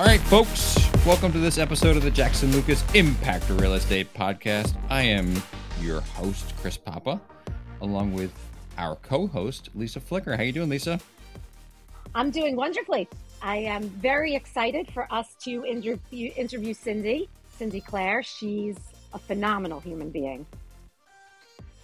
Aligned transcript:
All 0.00 0.06
right, 0.06 0.18
folks, 0.18 0.78
welcome 1.04 1.30
to 1.30 1.38
this 1.38 1.58
episode 1.58 1.94
of 1.94 2.02
the 2.02 2.10
Jackson 2.10 2.50
Lucas 2.52 2.82
Impact 2.94 3.50
Real 3.50 3.74
Estate 3.74 4.14
Podcast. 4.14 4.74
I 4.88 5.02
am 5.02 5.30
your 5.78 6.00
host, 6.00 6.54
Chris 6.56 6.78
Papa, 6.78 7.20
along 7.82 8.14
with 8.14 8.32
our 8.78 8.96
co-host, 8.96 9.68
Lisa 9.74 10.00
Flicker. 10.00 10.38
How 10.38 10.42
you 10.42 10.52
doing, 10.52 10.70
Lisa? 10.70 10.98
I'm 12.14 12.30
doing 12.30 12.56
wonderfully. 12.56 13.08
I 13.42 13.58
am 13.58 13.82
very 13.82 14.34
excited 14.34 14.90
for 14.90 15.06
us 15.12 15.34
to 15.40 15.66
interview, 15.66 16.32
interview 16.34 16.72
Cindy, 16.72 17.28
Cindy 17.58 17.82
Clare. 17.82 18.22
She's 18.22 18.78
a 19.12 19.18
phenomenal 19.18 19.80
human 19.80 20.08
being. 20.08 20.46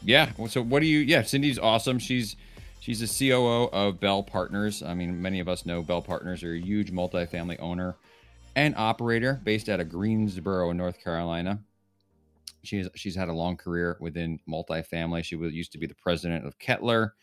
Yeah. 0.03 0.31
So 0.49 0.63
what 0.63 0.81
do 0.81 0.87
you? 0.87 1.01
Yeah, 1.01 1.21
Cindy's 1.21 1.59
awesome. 1.59 1.99
She's 1.99 2.35
she's 2.81 3.01
the 3.01 3.29
COO 3.29 3.69
of 3.75 4.01
Bell 4.01 4.23
Partners. 4.23 4.83
I 4.83 4.95
mean, 4.95 5.21
many 5.21 5.39
of 5.39 5.51
us 5.51 5.67
know 5.67 5.83
Bell 5.83 6.01
Partners 6.01 6.43
are 6.43 6.55
a 6.55 6.59
huge 6.59 6.91
multifamily 6.91 7.61
owner 7.61 7.95
and 8.57 8.75
operator 8.77 9.41
based 9.45 9.69
out 9.69 9.79
of 9.79 9.91
Greensboro, 9.91 10.73
North 10.73 10.99
Carolina. 10.99 11.61
She's 12.65 12.89
she's 12.97 13.15
had 13.15 13.29
a 13.29 13.33
long 13.33 13.57
career 13.57 13.97
within 14.01 14.41
multifamily. 14.49 15.23
She 15.23 15.37
was 15.37 15.53
used 15.53 15.71
to 15.73 15.79
be 15.79 15.87
the 15.87 15.95
president 15.95 16.45
of 16.45 16.59
Kettler. 16.59 17.15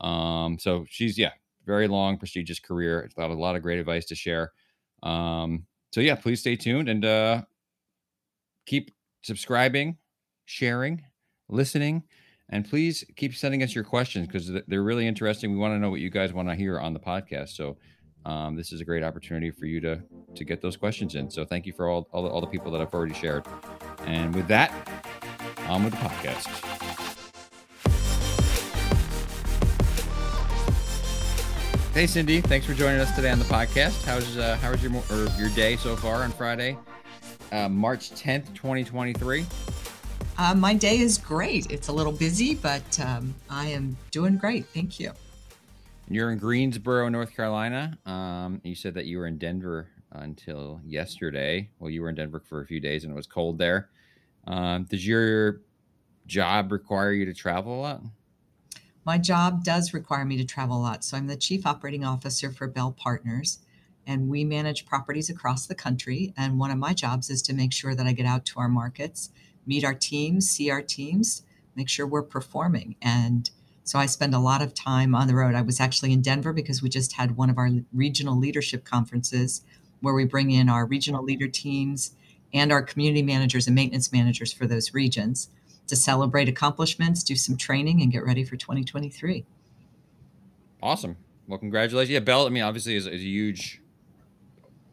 Um, 0.00 0.58
so 0.58 0.86
she's 0.88 1.18
yeah, 1.18 1.32
very 1.66 1.88
long, 1.88 2.16
prestigious 2.16 2.60
career. 2.60 3.00
It's 3.00 3.14
got 3.14 3.30
a 3.30 3.34
lot 3.34 3.56
of 3.56 3.62
great 3.62 3.78
advice 3.78 4.06
to 4.06 4.14
share. 4.14 4.52
Um, 5.02 5.66
so 5.92 6.00
yeah, 6.00 6.14
please 6.14 6.40
stay 6.40 6.56
tuned 6.56 6.88
and 6.88 7.04
uh, 7.04 7.42
keep 8.64 8.92
subscribing, 9.22 9.98
sharing, 10.44 11.02
listening, 11.48 12.04
and 12.48 12.68
please 12.68 13.04
keep 13.16 13.34
sending 13.34 13.62
us 13.62 13.74
your 13.74 13.84
questions 13.84 14.28
because 14.28 14.50
they're 14.68 14.82
really 14.82 15.06
interesting. 15.06 15.50
We 15.50 15.58
want 15.58 15.74
to 15.74 15.78
know 15.78 15.90
what 15.90 16.00
you 16.00 16.10
guys 16.10 16.32
want 16.32 16.48
to 16.48 16.54
hear 16.54 16.78
on 16.78 16.94
the 16.94 17.00
podcast. 17.00 17.50
So 17.50 17.76
um, 18.26 18.56
this 18.56 18.72
is 18.72 18.80
a 18.80 18.84
great 18.84 19.04
opportunity 19.04 19.52
for 19.52 19.66
you 19.66 19.80
to 19.80 20.02
to 20.34 20.44
get 20.44 20.60
those 20.60 20.76
questions 20.76 21.14
in. 21.14 21.30
So 21.30 21.44
thank 21.44 21.64
you 21.64 21.72
for 21.72 21.88
all 21.88 22.08
all 22.12 22.24
the, 22.24 22.28
all 22.28 22.40
the 22.40 22.46
people 22.48 22.72
that 22.72 22.80
I've 22.80 22.92
already 22.92 23.14
shared. 23.14 23.46
And 24.04 24.34
with 24.34 24.48
that, 24.48 24.72
on 25.68 25.84
with 25.84 25.92
the 25.92 25.98
podcast. 25.98 26.46
Hey 31.94 32.06
Cindy, 32.06 32.40
thanks 32.42 32.66
for 32.66 32.74
joining 32.74 33.00
us 33.00 33.14
today 33.14 33.30
on 33.30 33.38
the 33.38 33.44
podcast. 33.46 34.04
How's 34.04 34.36
uh, 34.36 34.56
how 34.60 34.72
was 34.72 34.82
your 34.82 34.92
or 35.10 35.28
your 35.38 35.48
day 35.50 35.76
so 35.76 35.94
far 35.94 36.24
on 36.24 36.32
Friday, 36.32 36.76
uh, 37.52 37.68
March 37.68 38.10
tenth, 38.10 38.52
twenty 38.54 38.82
twenty 38.82 39.12
three? 39.12 39.46
Uh, 40.36 40.54
my 40.54 40.74
day 40.74 40.98
is 40.98 41.16
great. 41.16 41.70
It's 41.70 41.88
a 41.88 41.92
little 41.92 42.12
busy, 42.12 42.56
but 42.56 43.00
um, 43.00 43.34
I 43.48 43.68
am 43.68 43.96
doing 44.10 44.36
great. 44.36 44.66
Thank 44.66 45.00
you. 45.00 45.12
You're 46.08 46.30
in 46.30 46.38
Greensboro, 46.38 47.08
North 47.08 47.34
Carolina. 47.34 47.98
Um, 48.06 48.60
you 48.62 48.76
said 48.76 48.94
that 48.94 49.06
you 49.06 49.18
were 49.18 49.26
in 49.26 49.38
Denver 49.38 49.88
until 50.12 50.80
yesterday. 50.86 51.68
Well, 51.80 51.90
you 51.90 52.00
were 52.02 52.08
in 52.08 52.14
Denver 52.14 52.38
for 52.38 52.60
a 52.60 52.66
few 52.66 52.78
days 52.78 53.02
and 53.02 53.12
it 53.12 53.16
was 53.16 53.26
cold 53.26 53.58
there. 53.58 53.90
Um, 54.46 54.84
does 54.84 55.04
your 55.04 55.62
job 56.26 56.70
require 56.70 57.12
you 57.12 57.24
to 57.24 57.34
travel 57.34 57.74
a 57.74 57.80
lot? 57.80 58.02
My 59.04 59.18
job 59.18 59.64
does 59.64 59.92
require 59.92 60.24
me 60.24 60.36
to 60.36 60.44
travel 60.44 60.76
a 60.76 60.82
lot. 60.82 61.02
So 61.04 61.16
I'm 61.16 61.26
the 61.26 61.36
chief 61.36 61.66
operating 61.66 62.04
officer 62.04 62.50
for 62.50 62.68
Bell 62.68 62.92
Partners, 62.92 63.58
and 64.06 64.28
we 64.28 64.44
manage 64.44 64.86
properties 64.86 65.28
across 65.28 65.66
the 65.66 65.74
country. 65.74 66.32
And 66.36 66.58
one 66.58 66.70
of 66.70 66.78
my 66.78 66.92
jobs 66.92 67.30
is 67.30 67.42
to 67.42 67.52
make 67.52 67.72
sure 67.72 67.96
that 67.96 68.06
I 68.06 68.12
get 68.12 68.26
out 68.26 68.44
to 68.46 68.60
our 68.60 68.68
markets, 68.68 69.30
meet 69.66 69.84
our 69.84 69.94
teams, 69.94 70.48
see 70.48 70.70
our 70.70 70.82
teams, 70.82 71.42
make 71.74 71.88
sure 71.88 72.06
we're 72.06 72.22
performing. 72.22 72.96
And 73.02 73.50
so 73.86 74.00
I 74.00 74.06
spend 74.06 74.34
a 74.34 74.40
lot 74.40 74.62
of 74.62 74.74
time 74.74 75.14
on 75.14 75.28
the 75.28 75.34
road. 75.36 75.54
I 75.54 75.62
was 75.62 75.78
actually 75.78 76.12
in 76.12 76.20
Denver 76.20 76.52
because 76.52 76.82
we 76.82 76.88
just 76.88 77.12
had 77.12 77.36
one 77.36 77.48
of 77.48 77.56
our 77.56 77.70
regional 77.94 78.36
leadership 78.36 78.84
conferences 78.84 79.62
where 80.00 80.12
we 80.12 80.24
bring 80.24 80.50
in 80.50 80.68
our 80.68 80.84
regional 80.84 81.20
mm-hmm. 81.20 81.28
leader 81.28 81.48
teams 81.48 82.16
and 82.52 82.72
our 82.72 82.82
community 82.82 83.22
managers 83.22 83.68
and 83.68 83.76
maintenance 83.76 84.12
managers 84.12 84.52
for 84.52 84.66
those 84.66 84.92
regions 84.92 85.50
to 85.86 85.94
celebrate 85.94 86.48
accomplishments, 86.48 87.22
do 87.22 87.36
some 87.36 87.56
training, 87.56 88.02
and 88.02 88.10
get 88.10 88.24
ready 88.24 88.44
for 88.44 88.56
2023. 88.56 89.44
Awesome. 90.82 91.16
Well, 91.46 91.60
congratulations. 91.60 92.10
Yeah, 92.10 92.18
Bell, 92.18 92.44
I 92.46 92.48
mean, 92.48 92.64
obviously 92.64 92.96
is, 92.96 93.06
is 93.06 93.22
a 93.22 93.24
huge 93.24 93.80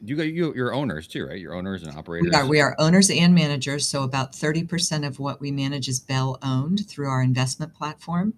you 0.06 0.16
got 0.16 0.24
you 0.24 0.54
your 0.54 0.74
owners 0.74 1.08
too, 1.08 1.26
right? 1.26 1.40
Your 1.40 1.56
owners 1.56 1.82
and 1.82 1.98
operators. 1.98 2.30
We 2.30 2.36
are, 2.36 2.46
we 2.46 2.62
are 2.62 2.76
owners 2.78 3.10
and 3.10 3.34
managers. 3.34 3.88
So 3.88 4.04
about 4.04 4.34
30% 4.34 5.08
of 5.08 5.18
what 5.18 5.40
we 5.40 5.50
manage 5.50 5.88
is 5.88 6.00
Bell 6.00 6.38
owned 6.44 6.88
through 6.88 7.08
our 7.08 7.24
investment 7.24 7.74
platform 7.74 8.36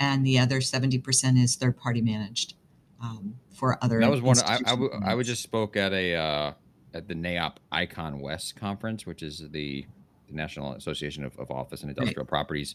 and 0.00 0.24
the 0.24 0.38
other 0.38 0.60
70% 0.60 1.42
is 1.42 1.56
third 1.56 1.76
party 1.76 2.00
managed 2.00 2.54
um, 3.02 3.34
for 3.52 3.82
other. 3.82 4.00
That 4.00 4.10
was 4.10 4.22
one. 4.22 4.38
I, 4.40 4.56
I, 4.66 4.70
w- 4.70 4.90
I 5.04 5.20
just 5.22 5.42
spoke 5.42 5.76
at 5.76 5.92
a 5.92 6.14
uh, 6.14 6.52
at 6.94 7.08
the 7.08 7.14
NAIOP 7.14 7.56
Icon 7.70 8.20
West 8.20 8.56
conference, 8.56 9.06
which 9.06 9.22
is 9.22 9.38
the, 9.38 9.86
the 10.26 10.32
National 10.32 10.72
Association 10.72 11.24
of, 11.24 11.38
of 11.38 11.50
Office 11.50 11.82
and 11.82 11.90
Industrial 11.90 12.24
right. 12.24 12.28
Properties 12.28 12.74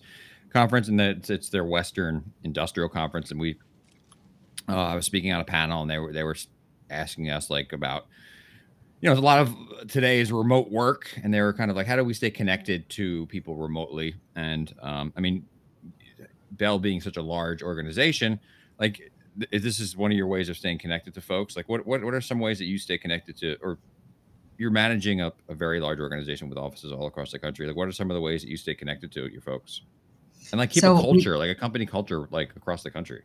conference, 0.51 0.87
and 0.87 1.01
it's, 1.01 1.29
it's 1.29 1.49
their 1.49 1.65
Western 1.65 2.31
Industrial 2.43 2.87
Conference. 2.87 3.31
And 3.31 3.39
we, 3.39 3.57
uh, 4.69 4.75
I 4.75 4.95
was 4.95 5.05
speaking 5.05 5.31
on 5.33 5.41
a 5.41 5.45
panel, 5.45 5.81
and 5.81 5.89
they 5.89 5.97
were 5.97 6.13
they 6.13 6.23
were 6.23 6.35
asking 6.89 7.29
us 7.29 7.49
like 7.49 7.73
about 7.73 8.05
you 9.01 9.09
know, 9.09 9.19
a 9.19 9.19
lot 9.19 9.39
of 9.39 9.53
today's 9.89 10.31
remote 10.31 10.71
work, 10.71 11.09
and 11.21 11.33
they 11.33 11.41
were 11.41 11.51
kind 11.51 11.69
of 11.69 11.75
like, 11.75 11.87
how 11.87 11.97
do 11.97 12.05
we 12.05 12.13
stay 12.13 12.31
connected 12.31 12.87
to 12.87 13.25
people 13.25 13.57
remotely? 13.57 14.15
And 14.33 14.73
um, 14.81 15.11
I 15.17 15.19
mean, 15.19 15.45
Bell 16.57 16.79
being 16.79 17.01
such 17.01 17.17
a 17.17 17.21
large 17.21 17.61
organization, 17.61 18.39
like 18.79 19.11
th- 19.39 19.63
this 19.63 19.79
is 19.79 19.97
one 19.97 20.11
of 20.11 20.17
your 20.17 20.27
ways 20.27 20.49
of 20.49 20.57
staying 20.57 20.79
connected 20.79 21.13
to 21.15 21.21
folks. 21.21 21.55
Like, 21.55 21.69
what 21.69 21.85
what 21.85 22.03
what 22.03 22.13
are 22.13 22.21
some 22.21 22.39
ways 22.39 22.59
that 22.59 22.65
you 22.65 22.77
stay 22.77 22.97
connected 22.97 23.37
to, 23.37 23.57
or 23.61 23.79
you're 24.57 24.71
managing 24.71 25.21
a, 25.21 25.33
a 25.49 25.55
very 25.55 25.79
large 25.79 25.99
organization 25.99 26.49
with 26.49 26.57
offices 26.57 26.91
all 26.91 27.07
across 27.07 27.31
the 27.31 27.39
country? 27.39 27.67
Like, 27.67 27.75
what 27.75 27.87
are 27.87 27.91
some 27.91 28.11
of 28.11 28.15
the 28.15 28.21
ways 28.21 28.41
that 28.41 28.49
you 28.49 28.57
stay 28.57 28.75
connected 28.75 29.11
to 29.13 29.27
your 29.27 29.41
folks, 29.41 29.81
and 30.51 30.59
like 30.59 30.71
keep 30.71 30.81
so 30.81 30.95
a 30.97 31.01
culture, 31.01 31.33
we, 31.33 31.37
like 31.37 31.49
a 31.49 31.59
company 31.59 31.85
culture, 31.85 32.27
like 32.31 32.55
across 32.55 32.83
the 32.83 32.91
country? 32.91 33.23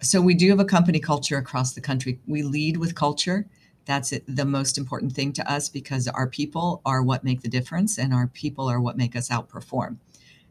So 0.00 0.20
we 0.20 0.34
do 0.34 0.48
have 0.50 0.60
a 0.60 0.64
company 0.64 0.98
culture 0.98 1.36
across 1.36 1.74
the 1.74 1.80
country. 1.80 2.20
We 2.26 2.42
lead 2.42 2.76
with 2.76 2.94
culture. 2.94 3.46
That's 3.84 4.12
it, 4.12 4.24
the 4.28 4.44
most 4.44 4.78
important 4.78 5.12
thing 5.12 5.32
to 5.34 5.50
us 5.50 5.68
because 5.68 6.06
our 6.08 6.28
people 6.28 6.82
are 6.84 7.02
what 7.02 7.24
make 7.24 7.42
the 7.42 7.48
difference, 7.48 7.98
and 7.98 8.14
our 8.14 8.28
people 8.28 8.68
are 8.68 8.80
what 8.80 8.96
make 8.96 9.16
us 9.16 9.28
outperform. 9.28 9.98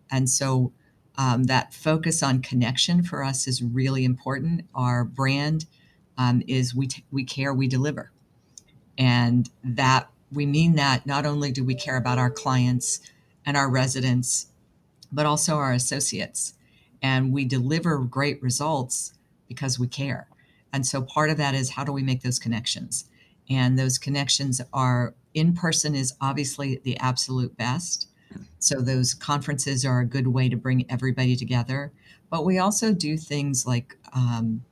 And 0.10 0.30
so 0.30 0.74
um, 1.18 1.46
that 1.46 1.74
focus 1.74 2.24
on 2.24 2.42
connection 2.42 3.04
for 3.04 3.24
us 3.24 3.48
is 3.48 3.62
really 3.62 4.06
important. 4.06 4.66
Our 4.74 5.04
brand 5.04 5.66
um, 6.18 6.42
is 6.48 6.76
we, 6.76 6.88
t- 6.88 7.06
we 7.12 7.24
care, 7.24 7.54
we 7.54 7.68
deliver. 7.68 8.12
And 8.98 9.50
that 9.64 10.10
we 10.32 10.46
mean 10.46 10.76
that 10.76 11.06
not 11.06 11.26
only 11.26 11.52
do 11.52 11.64
we 11.64 11.76
care 11.76 11.98
about 11.98 12.18
our 12.18 12.32
clients 12.32 13.02
and 13.46 13.58
our 13.58 13.70
residents, 13.70 14.48
but 15.12 15.26
also 15.26 15.56
our 15.56 15.74
associates. 15.74 16.54
And 17.02 17.34
we 17.34 17.46
deliver 17.46 17.98
great 18.00 18.42
results 18.42 19.14
because 19.48 19.80
we 19.80 19.88
care. 19.88 20.28
And 20.72 20.86
so 20.86 21.02
part 21.02 21.30
of 21.30 21.38
that 21.38 21.54
is 21.54 21.72
how 21.72 21.84
do 21.84 21.92
we 21.92 22.04
make 22.04 22.22
those 22.22 22.40
connections? 22.40 23.06
And 23.50 23.78
those 23.78 23.98
connections 23.98 24.62
are 24.72 25.14
in 25.34 25.54
person 25.54 25.96
is 25.96 26.14
obviously 26.22 26.80
the 26.84 26.98
absolute 26.98 27.58
best. 27.58 28.08
So 28.59 28.81
those 28.81 29.14
conferences 29.14 29.86
are 29.86 30.00
a 30.00 30.06
good 30.06 30.28
way 30.28 30.50
to 30.50 30.56
bring 30.56 30.86
everybody 30.90 31.36
together. 31.36 31.92
But 32.30 32.46
we 32.46 32.59
also 32.59 32.94
do 32.94 33.18
things 33.18 33.66
like 33.66 33.97
um, 34.14 34.64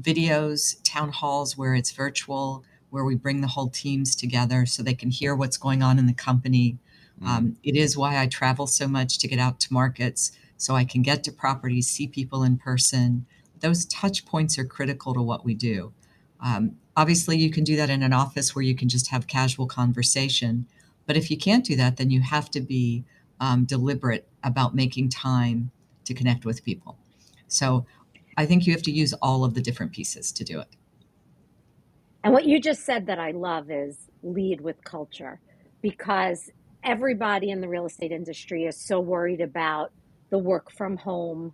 videos, 0.00 0.76
town 0.84 1.10
halls 1.10 1.56
where 1.56 1.74
it's 1.74 1.90
virtual, 1.90 2.64
where 2.90 3.04
we 3.04 3.14
bring 3.14 3.40
the 3.40 3.48
whole 3.48 3.68
teams 3.68 4.14
together 4.14 4.66
so 4.66 4.82
they 4.82 4.94
can 4.94 5.10
hear 5.10 5.34
what's 5.34 5.56
going 5.56 5.82
on 5.82 5.98
in 5.98 6.06
the 6.06 6.14
company. 6.14 6.78
Mm. 7.20 7.26
Um, 7.26 7.56
it 7.62 7.76
is 7.76 7.96
why 7.96 8.20
I 8.20 8.26
travel 8.26 8.66
so 8.66 8.86
much 8.86 9.18
to 9.18 9.28
get 9.28 9.38
out 9.38 9.60
to 9.60 9.72
markets 9.72 10.32
so 10.56 10.74
I 10.74 10.84
can 10.84 11.02
get 11.02 11.24
to 11.24 11.32
properties, 11.32 11.88
see 11.88 12.06
people 12.06 12.42
in 12.42 12.56
person. 12.56 13.26
Those 13.60 13.84
touch 13.86 14.24
points 14.24 14.58
are 14.58 14.64
critical 14.64 15.14
to 15.14 15.22
what 15.22 15.44
we 15.44 15.54
do. 15.54 15.92
Um, 16.40 16.76
obviously, 16.96 17.36
you 17.36 17.50
can 17.50 17.64
do 17.64 17.76
that 17.76 17.90
in 17.90 18.02
an 18.02 18.12
office 18.12 18.54
where 18.54 18.62
you 18.62 18.74
can 18.74 18.88
just 18.88 19.08
have 19.08 19.26
casual 19.26 19.66
conversation. 19.66 20.66
But 21.06 21.16
if 21.16 21.30
you 21.30 21.36
can't 21.36 21.64
do 21.64 21.76
that, 21.76 21.96
then 21.96 22.10
you 22.10 22.20
have 22.20 22.50
to 22.52 22.60
be 22.60 23.04
um, 23.40 23.64
deliberate 23.64 24.26
about 24.42 24.74
making 24.74 25.10
time 25.10 25.70
to 26.04 26.14
connect 26.14 26.44
with 26.44 26.64
people. 26.64 26.98
So 27.48 27.86
I 28.36 28.46
think 28.46 28.66
you 28.66 28.72
have 28.72 28.82
to 28.82 28.92
use 28.92 29.12
all 29.14 29.44
of 29.44 29.54
the 29.54 29.60
different 29.60 29.92
pieces 29.92 30.32
to 30.32 30.44
do 30.44 30.60
it. 30.60 30.68
And 32.22 32.32
what 32.32 32.46
you 32.46 32.60
just 32.60 32.84
said 32.84 33.06
that 33.06 33.18
I 33.18 33.32
love 33.32 33.70
is 33.70 34.08
lead 34.22 34.60
with 34.60 34.82
culture 34.82 35.40
because 35.82 36.50
everybody 36.82 37.50
in 37.50 37.60
the 37.60 37.68
real 37.68 37.86
estate 37.86 38.12
industry 38.12 38.64
is 38.64 38.76
so 38.76 38.98
worried 39.00 39.40
about 39.40 39.92
the 40.30 40.38
work 40.38 40.70
from 40.72 40.96
home, 40.96 41.52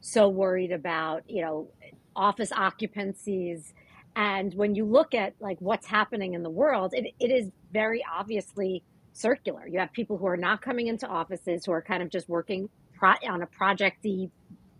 so 0.00 0.28
worried 0.28 0.72
about, 0.72 1.22
you 1.28 1.42
know, 1.42 1.68
office 2.16 2.50
occupancies. 2.50 3.72
And 4.16 4.52
when 4.54 4.74
you 4.74 4.84
look 4.84 5.14
at 5.14 5.34
like 5.40 5.58
what's 5.60 5.86
happening 5.86 6.34
in 6.34 6.42
the 6.42 6.50
world, 6.50 6.94
it, 6.94 7.14
it 7.20 7.30
is 7.30 7.50
very 7.72 8.04
obviously 8.12 8.82
circular. 9.18 9.66
You 9.66 9.78
have 9.80 9.92
people 9.92 10.16
who 10.18 10.26
are 10.26 10.36
not 10.36 10.62
coming 10.62 10.86
into 10.86 11.06
offices 11.06 11.64
who 11.64 11.72
are 11.72 11.82
kind 11.82 12.02
of 12.02 12.10
just 12.10 12.28
working 12.28 12.68
pro- 12.94 13.14
on 13.28 13.42
a 13.42 13.46
projecty 13.46 14.30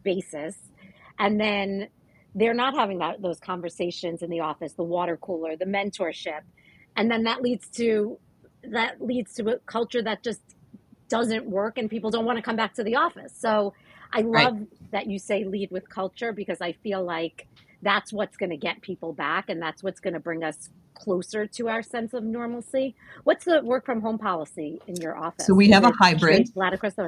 basis, 0.02 0.56
and 1.18 1.40
then 1.40 1.88
they're 2.34 2.54
not 2.54 2.74
having 2.74 2.98
that 2.98 3.20
those 3.20 3.40
conversations 3.40 4.22
in 4.22 4.30
the 4.30 4.40
office, 4.40 4.74
the 4.74 4.82
water 4.82 5.16
cooler, 5.16 5.56
the 5.56 5.64
mentorship, 5.64 6.40
and 6.96 7.10
then 7.10 7.24
that 7.24 7.42
leads 7.42 7.68
to 7.68 8.18
that 8.64 9.00
leads 9.00 9.34
to 9.34 9.48
a 9.48 9.58
culture 9.60 10.02
that 10.02 10.22
just 10.22 10.40
doesn't 11.08 11.46
work 11.46 11.78
and 11.78 11.88
people 11.88 12.10
don't 12.10 12.24
want 12.24 12.36
to 12.36 12.42
come 12.42 12.56
back 12.56 12.74
to 12.74 12.84
the 12.84 12.96
office 12.96 13.32
so 13.34 13.72
i 14.12 14.20
love 14.20 14.54
right. 14.54 14.90
that 14.90 15.06
you 15.06 15.18
say 15.18 15.44
lead 15.44 15.70
with 15.70 15.88
culture 15.88 16.32
because 16.32 16.60
i 16.60 16.72
feel 16.72 17.02
like 17.02 17.46
that's 17.82 18.12
what's 18.12 18.36
going 18.36 18.50
to 18.50 18.56
get 18.56 18.80
people 18.82 19.12
back 19.12 19.48
and 19.48 19.62
that's 19.62 19.82
what's 19.82 20.00
going 20.00 20.12
to 20.12 20.20
bring 20.20 20.42
us 20.42 20.70
closer 20.98 21.46
to 21.46 21.68
our 21.68 21.82
sense 21.82 22.14
of 22.14 22.24
normalcy. 22.24 22.94
What's 23.24 23.44
the 23.44 23.62
work 23.62 23.84
from 23.84 24.00
home 24.00 24.18
policy 24.18 24.80
in 24.86 24.96
your 24.96 25.16
office? 25.16 25.46
So 25.46 25.54
we 25.54 25.70
have 25.70 25.84
a 25.84 25.92
hybrid. 25.92 26.48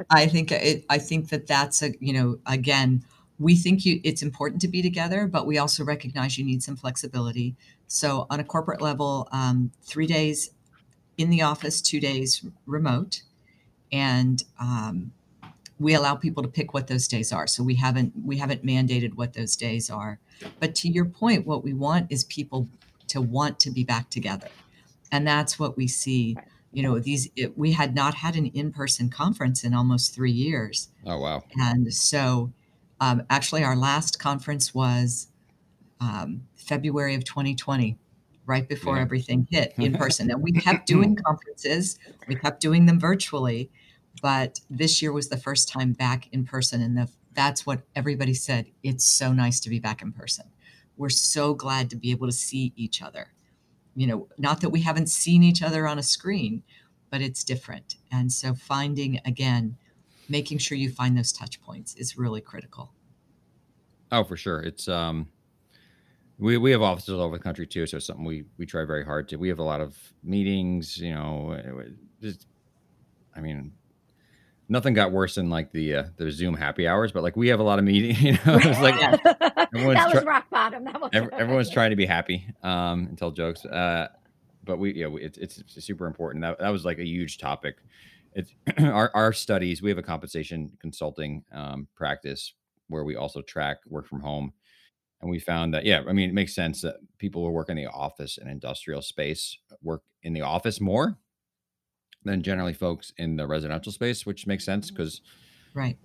i 0.09 0.25
think 0.27 0.51
it, 0.51 0.85
i 0.89 0.97
think 0.97 1.29
that 1.29 1.47
that's 1.47 1.81
a 1.81 1.93
you 1.99 2.13
know 2.13 2.39
again 2.45 3.03
we 3.39 3.55
think 3.55 3.85
you, 3.85 3.99
it's 4.03 4.21
important 4.21 4.61
to 4.61 4.67
be 4.67 4.81
together 4.81 5.27
but 5.27 5.45
we 5.47 5.57
also 5.57 5.83
recognize 5.83 6.37
you 6.37 6.45
need 6.45 6.61
some 6.61 6.75
flexibility. 6.75 7.55
So 7.87 8.27
on 8.29 8.39
a 8.39 8.43
corporate 8.43 8.81
level 8.81 9.27
um, 9.31 9.71
three 9.81 10.05
days 10.07 10.51
in 11.17 11.29
the 11.29 11.41
office 11.41 11.81
two 11.81 11.99
days 11.99 12.45
remote 12.65 13.23
and 13.91 14.43
um, 14.59 15.11
we 15.79 15.95
allow 15.95 16.15
people 16.15 16.43
to 16.43 16.49
pick 16.49 16.73
what 16.73 16.87
those 16.87 17.07
days 17.07 17.33
are. 17.33 17.47
So 17.47 17.63
we 17.63 17.75
haven't 17.75 18.13
we 18.23 18.37
haven't 18.37 18.63
mandated 18.63 19.15
what 19.15 19.33
those 19.33 19.55
days 19.55 19.89
are. 19.89 20.19
But 20.59 20.75
to 20.75 20.89
your 20.89 21.05
point 21.05 21.47
what 21.47 21.63
we 21.63 21.73
want 21.73 22.11
is 22.11 22.23
people 22.25 22.69
to 23.11 23.21
want 23.21 23.59
to 23.59 23.71
be 23.71 23.83
back 23.83 24.09
together. 24.09 24.49
And 25.11 25.27
that's 25.27 25.59
what 25.59 25.77
we 25.77 25.87
see 25.87 26.37
you 26.71 26.83
know 26.83 26.99
these 26.99 27.29
it, 27.35 27.57
we 27.57 27.73
had 27.73 27.93
not 27.93 28.13
had 28.15 28.35
an 28.35 28.47
in-person 28.47 29.09
conference 29.09 29.63
in 29.63 29.73
almost 29.73 30.15
three 30.15 30.31
years. 30.31 30.89
Oh 31.05 31.19
wow. 31.19 31.43
And 31.57 31.93
so 31.93 32.53
um, 32.99 33.23
actually 33.29 33.63
our 33.63 33.75
last 33.75 34.19
conference 34.19 34.73
was 34.73 35.27
um, 35.99 36.43
february 36.55 37.15
of 37.15 37.25
2020 37.25 37.97
right 38.45 38.67
before 38.67 38.95
yeah. 38.95 39.01
everything 39.01 39.47
hit 39.51 39.73
in 39.77 39.95
person. 39.95 40.31
And 40.31 40.41
we 40.41 40.51
kept 40.51 40.87
doing 40.87 41.15
conferences. 41.15 41.99
We 42.27 42.35
kept 42.35 42.61
doing 42.61 42.85
them 42.85 42.99
virtually. 42.99 43.69
But 44.21 44.59
this 44.69 45.01
year 45.01 45.11
was 45.11 45.29
the 45.29 45.37
first 45.37 45.69
time 45.69 45.93
back 45.93 46.27
in 46.31 46.45
person. 46.45 46.81
And 46.81 46.97
the, 46.97 47.09
that's 47.33 47.65
what 47.65 47.81
everybody 47.95 48.33
said 48.33 48.65
it's 48.83 49.05
so 49.05 49.31
nice 49.31 49.59
to 49.61 49.69
be 49.69 49.79
back 49.79 50.01
in 50.01 50.11
person 50.11 50.45
we're 51.01 51.09
so 51.09 51.55
glad 51.55 51.89
to 51.89 51.95
be 51.95 52.11
able 52.11 52.27
to 52.27 52.31
see 52.31 52.73
each 52.75 53.01
other. 53.01 53.33
You 53.95 54.07
know 54.07 54.27
not 54.37 54.61
that 54.61 54.69
we 54.69 54.81
haven't 54.81 55.09
seen 55.09 55.41
each 55.41 55.63
other 55.63 55.87
on 55.87 55.97
a 55.97 56.03
screen 56.03 56.63
but 57.09 57.21
it's 57.21 57.43
different. 57.43 57.95
And 58.11 58.31
so 58.31 58.53
finding 58.53 59.19
again 59.25 59.77
making 60.29 60.59
sure 60.59 60.77
you 60.77 60.91
find 60.91 61.17
those 61.17 61.33
touch 61.33 61.59
points 61.59 61.95
is 61.95 62.17
really 62.17 62.39
critical. 62.39 62.93
Oh 64.11 64.23
for 64.23 64.37
sure. 64.37 64.61
It's 64.61 64.87
um 64.87 65.27
we, 66.37 66.57
we 66.57 66.71
have 66.71 66.83
offices 66.83 67.15
all 67.15 67.21
over 67.21 67.37
the 67.37 67.43
country 67.43 67.65
too 67.65 67.85
so 67.87 67.97
it's 67.97 68.05
something 68.05 68.23
we 68.23 68.45
we 68.59 68.67
try 68.67 68.85
very 68.85 69.03
hard 69.03 69.27
to. 69.29 69.37
We 69.37 69.49
have 69.49 69.59
a 69.59 69.63
lot 69.63 69.81
of 69.81 69.97
meetings 70.23 70.99
you 70.99 71.15
know 71.15 71.59
just 72.21 72.45
i 73.35 73.41
mean 73.41 73.73
nothing 74.71 74.93
got 74.93 75.11
worse 75.11 75.35
than 75.35 75.49
like 75.49 75.71
the 75.71 75.95
uh, 75.95 76.03
the 76.17 76.31
Zoom 76.31 76.55
happy 76.55 76.87
hours, 76.87 77.11
but 77.11 77.21
like 77.21 77.35
we 77.35 77.49
have 77.49 77.59
a 77.59 77.63
lot 77.63 77.77
of 77.77 77.85
meetings. 77.85 78.19
You 78.21 78.31
know, 78.33 78.39
it's 78.45 78.79
like 78.79 78.99
that 79.23 80.11
was 80.13 80.23
rock 80.23 80.49
bottom. 80.49 80.85
That 80.85 80.99
was 80.99 81.09
everyone's 81.13 81.69
trying 81.69 81.89
to 81.89 81.95
be 81.95 82.05
happy 82.05 82.47
um, 82.63 83.07
and 83.07 83.17
tell 83.17 83.31
jokes. 83.31 83.65
Uh, 83.65 84.07
but 84.63 84.77
we, 84.77 84.93
yeah, 84.93 85.07
it's, 85.19 85.37
it's 85.37 85.83
super 85.83 86.07
important. 86.07 86.43
That 86.43 86.59
that 86.59 86.69
was 86.69 86.85
like 86.85 86.99
a 86.99 87.05
huge 87.05 87.37
topic. 87.37 87.77
It's 88.33 88.53
our 88.79 89.11
our 89.13 89.33
studies. 89.33 89.81
We 89.81 89.89
have 89.89 89.97
a 89.97 90.03
compensation 90.03 90.71
consulting 90.79 91.43
um, 91.51 91.87
practice 91.95 92.53
where 92.87 93.03
we 93.03 93.15
also 93.15 93.41
track 93.41 93.77
work 93.87 94.07
from 94.07 94.21
home. 94.21 94.53
And 95.21 95.29
we 95.29 95.39
found 95.39 95.75
that, 95.75 95.85
yeah, 95.85 96.01
I 96.07 96.13
mean, 96.13 96.29
it 96.29 96.33
makes 96.33 96.55
sense 96.55 96.81
that 96.81 96.95
people 97.19 97.45
who 97.45 97.51
work 97.51 97.69
in 97.69 97.77
the 97.77 97.85
office 97.85 98.39
and 98.39 98.49
industrial 98.49 99.03
space 99.03 99.55
work 99.83 100.01
in 100.23 100.33
the 100.33 100.41
office 100.41 100.81
more 100.81 101.19
than 102.23 102.41
generally 102.41 102.73
folks 102.73 103.13
in 103.17 103.35
the 103.35 103.47
residential 103.47 103.91
space, 103.91 104.25
which 104.25 104.47
makes 104.47 104.63
sense 104.63 104.91
because, 104.91 105.21
right, 105.73 105.97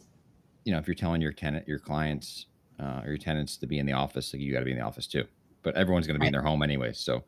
you 0.65 0.73
know, 0.73 0.79
if 0.79 0.87
you're 0.87 0.95
telling 0.95 1.21
your 1.21 1.33
tenant, 1.33 1.69
your 1.69 1.79
clients, 1.79 2.47
uh, 2.81 3.03
or 3.05 3.09
your 3.09 3.19
tenants 3.19 3.57
to 3.59 3.67
be 3.67 3.79
in 3.79 3.87
the 3.87 3.93
office, 3.93 4.33
like 4.33 4.41
you 4.41 4.53
got 4.53 4.61
to 4.61 4.65
be 4.65 4.73
in 4.73 4.79
the 4.79 4.85
office 4.85 5.07
too. 5.07 5.25
But 5.63 5.75
everyone's 5.75 6.07
going 6.07 6.15
to 6.15 6.21
be 6.21 6.25
right. 6.25 6.29
in 6.29 6.33
their 6.33 6.43
home 6.43 6.63
anyway, 6.63 6.93
so. 6.93 7.25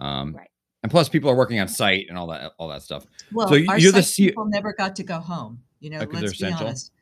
Um, 0.00 0.34
right. 0.34 0.48
And 0.82 0.90
plus, 0.90 1.08
people 1.08 1.30
are 1.30 1.34
working 1.34 1.60
on 1.60 1.68
site 1.68 2.06
and 2.10 2.18
all 2.18 2.26
that, 2.26 2.52
all 2.58 2.68
that 2.68 2.82
stuff. 2.82 3.06
Well, 3.32 3.48
so 3.48 3.54
our 3.54 3.78
you're 3.78 3.92
site 3.92 3.94
the 3.94 4.02
C- 4.02 4.26
people 4.26 4.44
never 4.44 4.74
got 4.74 4.96
to 4.96 5.02
go 5.02 5.18
home. 5.18 5.62
You 5.80 5.90
know, 5.90 5.98
let's 5.98 6.20
be 6.20 6.26
essential. 6.26 6.66
honest. 6.66 6.92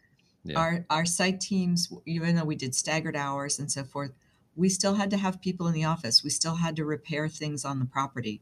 Yeah. 0.45 0.59
Our 0.59 0.87
our 0.91 1.05
site 1.05 1.41
teams, 1.41 1.93
even 2.07 2.37
though 2.37 2.45
we 2.45 2.57
did 2.57 2.75
staggered 2.75 3.17
hours 3.17 3.59
and 3.59 3.71
so 3.71 3.85
forth, 3.85 4.13
we 4.55 4.69
still 4.69 4.95
had 4.95 5.11
to 5.11 5.17
have 5.17 5.41
people 5.41 5.67
in 5.67 5.75
the 5.75 5.85
office. 5.85 6.23
We 6.23 6.31
still 6.31 6.57
had 6.57 6.77
to 6.77 6.85
repair 6.85 7.29
things 7.29 7.65
on 7.65 7.79
the 7.79 7.85
property. 7.85 8.41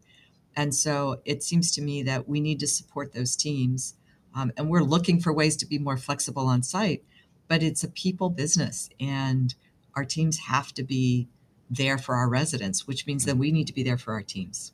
And 0.57 0.75
so 0.75 1.21
it 1.25 1.43
seems 1.43 1.73
to 1.73 1.83
me 1.83 2.03
that 2.03 2.29
we 2.29 2.41
need 2.41 2.61
to 2.61 2.67
support 2.67 3.13
those 3.13 3.37
teams. 3.37 3.95
Um, 4.35 4.53
and 4.57 4.69
we're 4.69 4.83
looking 4.83 5.21
for 5.21 5.33
ways 5.33 5.57
to 5.59 5.67
be 5.67 5.79
more 5.79 5.97
flexible 5.97 6.47
on 6.47 6.63
site, 6.63 7.05
but 7.49 7.63
it's 7.63 7.85
a 7.85 7.89
people 7.89 8.31
business. 8.31 8.91
And 9.01 9.55
our 9.95 10.05
teams 10.05 10.39
have 10.39 10.73
to 10.75 10.83
be 10.83 11.29
there 11.69 11.99
for 11.99 12.15
our 12.17 12.29
residents, 12.29 12.87
which 12.87 13.07
means 13.07 13.25
that 13.25 13.37
we 13.37 13.53
need 13.53 13.67
to 13.69 13.73
be 13.73 13.83
there 13.83 13.99
for 13.99 14.13
our 14.13 14.23
teams. 14.23 14.73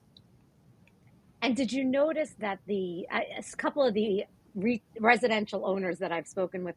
And 1.42 1.54
did 1.54 1.72
you 1.72 1.84
notice 1.84 2.34
that 2.40 2.60
the 2.66 3.06
a 3.12 3.42
couple 3.56 3.82
of 3.84 3.94
the 3.94 4.24
re- 4.54 4.82
residential 4.98 5.66
owners 5.66 5.98
that 5.98 6.10
I've 6.10 6.26
spoken 6.26 6.64
with 6.64 6.74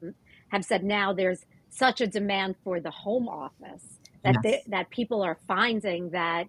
have 0.50 0.66
said 0.66 0.84
now 0.84 1.13
there's 1.13 1.45
such 1.69 2.02
a 2.02 2.07
demand 2.07 2.56
for 2.63 2.80
the 2.80 2.92
home 2.92 3.28
office 3.28 4.00
that 4.24 4.36
yes. 4.44 4.44
they, 4.44 4.63
that 4.68 4.90
people 4.90 5.22
are 5.22 5.38
finding 5.48 6.10
that 6.12 6.48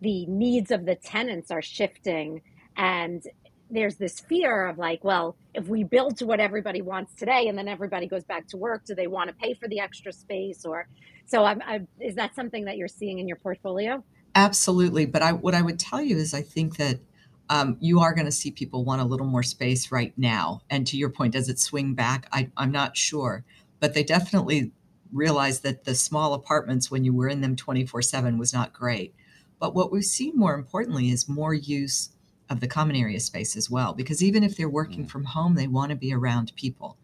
the 0.00 0.26
needs 0.26 0.70
of 0.70 0.84
the 0.84 0.94
tenants 0.94 1.50
are 1.50 1.62
shifting. 1.62 2.42
And 2.76 3.22
there's 3.70 3.96
this 3.96 4.20
fear 4.20 4.66
of 4.66 4.78
like 4.78 5.02
well 5.02 5.36
if 5.54 5.66
we 5.68 5.82
build 5.82 6.16
to 6.16 6.26
what 6.26 6.40
everybody 6.40 6.82
wants 6.82 7.14
today 7.14 7.48
and 7.48 7.58
then 7.58 7.68
everybody 7.68 8.06
goes 8.06 8.24
back 8.24 8.46
to 8.46 8.56
work 8.56 8.84
do 8.84 8.94
they 8.94 9.06
want 9.06 9.28
to 9.28 9.34
pay 9.34 9.54
for 9.54 9.68
the 9.68 9.80
extra 9.80 10.12
space 10.12 10.64
or 10.64 10.86
so 11.26 11.44
I'm, 11.44 11.60
I'm, 11.66 11.88
is 11.98 12.14
that 12.14 12.34
something 12.36 12.64
that 12.66 12.76
you're 12.76 12.86
seeing 12.86 13.18
in 13.18 13.26
your 13.26 13.38
portfolio? 13.38 14.04
Absolutely. 14.36 15.06
But 15.06 15.22
i 15.22 15.32
what 15.32 15.54
i 15.54 15.62
would 15.62 15.78
tell 15.78 16.00
you 16.00 16.16
is 16.16 16.34
i 16.34 16.42
think 16.42 16.76
that 16.76 17.00
um, 17.48 17.76
you 17.78 18.00
are 18.00 18.12
going 18.12 18.24
to 18.24 18.32
see 18.32 18.50
people 18.50 18.84
want 18.84 19.00
a 19.00 19.04
little 19.04 19.26
more 19.26 19.44
space 19.44 19.92
right 19.92 20.12
now. 20.16 20.62
And 20.68 20.84
to 20.88 20.96
your 20.96 21.10
point 21.10 21.32
does 21.32 21.48
it 21.48 21.60
swing 21.60 21.94
back? 21.94 22.28
I, 22.32 22.50
i'm 22.56 22.72
not 22.72 22.96
sure. 22.96 23.44
But 23.78 23.94
they 23.94 24.02
definitely 24.02 24.72
realized 25.12 25.62
that 25.62 25.84
the 25.84 25.94
small 25.94 26.34
apartments 26.34 26.90
when 26.90 27.04
you 27.04 27.12
were 27.14 27.28
in 27.28 27.40
them 27.40 27.54
24 27.54 28.02
7 28.02 28.38
was 28.38 28.52
not 28.52 28.72
great 28.72 29.14
but 29.58 29.74
what 29.74 29.90
we've 29.90 30.04
seen 30.04 30.36
more 30.36 30.54
importantly 30.54 31.10
is 31.10 31.28
more 31.28 31.54
use 31.54 32.10
of 32.48 32.60
the 32.60 32.68
common 32.68 32.96
area 32.96 33.18
space 33.20 33.56
as 33.56 33.70
well, 33.70 33.92
because 33.92 34.22
even 34.22 34.44
if 34.44 34.56
they're 34.56 34.68
working 34.68 35.04
mm. 35.04 35.10
from 35.10 35.24
home, 35.24 35.54
they 35.54 35.66
want 35.66 35.90
to 35.90 35.96
be 35.96 36.12
around 36.12 36.52
people. 36.56 36.96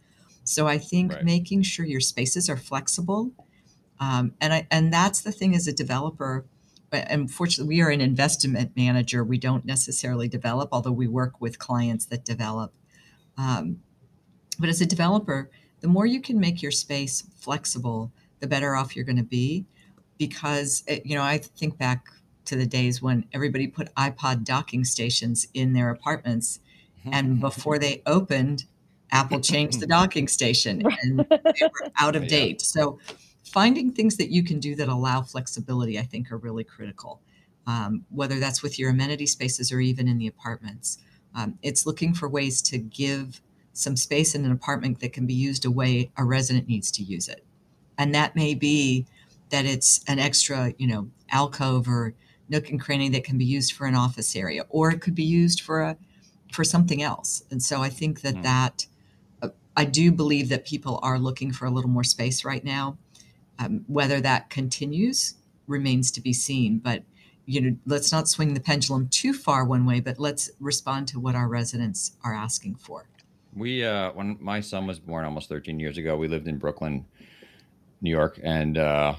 So 0.44 0.66
I 0.66 0.78
think 0.78 1.12
right. 1.12 1.24
making 1.24 1.62
sure 1.62 1.84
your 1.84 2.00
spaces 2.00 2.48
are 2.50 2.56
flexible, 2.56 3.32
um, 4.00 4.34
and 4.40 4.52
I 4.52 4.66
and 4.70 4.92
that's 4.92 5.22
the 5.22 5.32
thing 5.32 5.54
as 5.54 5.66
a 5.66 5.72
developer. 5.72 6.44
Unfortunately, 6.92 7.76
we 7.76 7.80
are 7.80 7.88
an 7.88 8.02
investment 8.02 8.72
manager. 8.76 9.24
We 9.24 9.38
don't 9.38 9.64
necessarily 9.64 10.28
develop, 10.28 10.68
although 10.72 10.92
we 10.92 11.08
work 11.08 11.40
with 11.40 11.58
clients 11.58 12.04
that 12.06 12.24
develop. 12.24 12.74
Um, 13.38 13.80
but 14.58 14.68
as 14.68 14.82
a 14.82 14.86
developer, 14.86 15.50
the 15.80 15.88
more 15.88 16.04
you 16.04 16.20
can 16.20 16.38
make 16.38 16.60
your 16.60 16.70
space 16.70 17.24
flexible, 17.38 18.12
the 18.40 18.46
better 18.46 18.76
off 18.76 18.94
you're 18.94 19.06
going 19.06 19.16
to 19.16 19.22
be. 19.22 19.64
Because 20.18 20.84
it, 20.86 21.06
you 21.06 21.16
know, 21.16 21.22
I 21.22 21.38
think 21.38 21.78
back 21.78 22.04
to 22.44 22.56
the 22.56 22.66
days 22.66 23.00
when 23.00 23.24
everybody 23.32 23.66
put 23.66 23.94
iPod 23.94 24.44
docking 24.44 24.84
stations 24.84 25.46
in 25.54 25.72
their 25.72 25.90
apartments. 25.90 26.60
And 27.10 27.40
before 27.40 27.78
they 27.78 28.02
opened, 28.06 28.64
Apple 29.10 29.40
changed 29.40 29.80
the 29.80 29.86
docking 29.98 30.28
station 30.28 30.82
and 31.02 31.20
they 31.20 31.62
were 31.62 31.90
out 31.98 32.16
of 32.16 32.28
date. 32.28 32.60
So 32.62 32.98
finding 33.44 33.92
things 33.92 34.16
that 34.16 34.30
you 34.30 34.42
can 34.42 34.60
do 34.60 34.74
that 34.76 34.88
allow 34.88 35.22
flexibility, 35.22 35.98
I 35.98 36.02
think, 36.02 36.32
are 36.32 36.38
really 36.38 36.64
critical. 36.64 37.20
Um, 37.66 38.04
whether 38.10 38.40
that's 38.40 38.62
with 38.62 38.78
your 38.78 38.90
amenity 38.90 39.26
spaces 39.26 39.70
or 39.70 39.78
even 39.78 40.08
in 40.08 40.18
the 40.18 40.26
apartments. 40.26 40.98
Um, 41.34 41.58
it's 41.62 41.86
looking 41.86 42.12
for 42.12 42.28
ways 42.28 42.60
to 42.62 42.78
give 42.78 43.40
some 43.72 43.96
space 43.96 44.34
in 44.34 44.44
an 44.44 44.50
apartment 44.52 45.00
that 45.00 45.12
can 45.12 45.26
be 45.26 45.34
used 45.34 45.64
a 45.64 45.70
way 45.70 46.10
a 46.16 46.24
resident 46.24 46.66
needs 46.66 46.90
to 46.92 47.02
use 47.02 47.28
it. 47.28 47.44
And 47.98 48.14
that 48.14 48.34
may 48.34 48.54
be 48.54 49.06
that 49.50 49.64
it's 49.64 50.00
an 50.08 50.18
extra, 50.18 50.74
you 50.78 50.86
know, 50.86 51.08
alcove 51.30 51.88
or 51.88 52.14
nook 52.52 52.70
and 52.70 52.80
cranny 52.80 53.08
that 53.08 53.24
can 53.24 53.38
be 53.38 53.44
used 53.44 53.72
for 53.72 53.86
an 53.86 53.96
office 53.96 54.36
area, 54.36 54.64
or 54.68 54.90
it 54.90 55.00
could 55.00 55.14
be 55.14 55.24
used 55.24 55.62
for 55.62 55.80
a 55.80 55.96
for 56.52 56.62
something 56.62 57.02
else. 57.02 57.42
And 57.50 57.60
so 57.62 57.82
I 57.82 57.88
think 57.88 58.20
that 58.20 58.34
mm. 58.36 58.42
that 58.42 58.86
uh, 59.42 59.48
I 59.76 59.86
do 59.86 60.12
believe 60.12 60.50
that 60.50 60.66
people 60.66 61.00
are 61.02 61.18
looking 61.18 61.50
for 61.50 61.64
a 61.64 61.70
little 61.70 61.90
more 61.90 62.04
space 62.04 62.44
right 62.44 62.62
now. 62.62 62.98
Um, 63.58 63.84
whether 63.86 64.20
that 64.20 64.50
continues 64.50 65.34
remains 65.66 66.10
to 66.12 66.20
be 66.20 66.32
seen, 66.32 66.78
but 66.78 67.02
you 67.46 67.60
know, 67.60 67.76
let's 67.86 68.12
not 68.12 68.28
swing 68.28 68.54
the 68.54 68.60
pendulum 68.60 69.08
too 69.08 69.32
far 69.32 69.64
one 69.64 69.84
way, 69.84 70.00
but 70.00 70.18
let's 70.18 70.50
respond 70.60 71.08
to 71.08 71.18
what 71.18 71.34
our 71.34 71.48
residents 71.48 72.12
are 72.22 72.34
asking 72.34 72.76
for. 72.76 73.06
We, 73.54 73.84
uh, 73.84 74.12
when 74.12 74.38
my 74.40 74.60
son 74.60 74.86
was 74.86 74.98
born 74.98 75.24
almost 75.24 75.48
13 75.48 75.78
years 75.78 75.98
ago, 75.98 76.16
we 76.16 76.28
lived 76.28 76.48
in 76.48 76.56
Brooklyn, 76.56 77.04
New 78.00 78.10
York, 78.10 78.40
and 78.42 78.78
uh, 78.78 79.14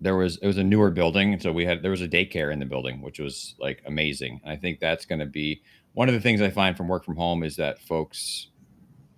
there 0.00 0.16
was 0.16 0.36
it 0.38 0.46
was 0.46 0.58
a 0.58 0.64
newer 0.64 0.90
building, 0.90 1.32
and 1.32 1.42
so 1.42 1.52
we 1.52 1.64
had 1.64 1.82
there 1.82 1.90
was 1.90 2.02
a 2.02 2.08
daycare 2.08 2.52
in 2.52 2.58
the 2.58 2.66
building, 2.66 3.00
which 3.02 3.18
was 3.18 3.54
like 3.58 3.82
amazing. 3.86 4.40
And 4.44 4.52
I 4.52 4.56
think 4.56 4.80
that's 4.80 5.04
going 5.06 5.20
to 5.20 5.26
be 5.26 5.62
one 5.94 6.08
of 6.08 6.14
the 6.14 6.20
things 6.20 6.40
I 6.42 6.50
find 6.50 6.76
from 6.76 6.88
work 6.88 7.04
from 7.04 7.16
home 7.16 7.42
is 7.42 7.56
that 7.56 7.78
folks, 7.80 8.48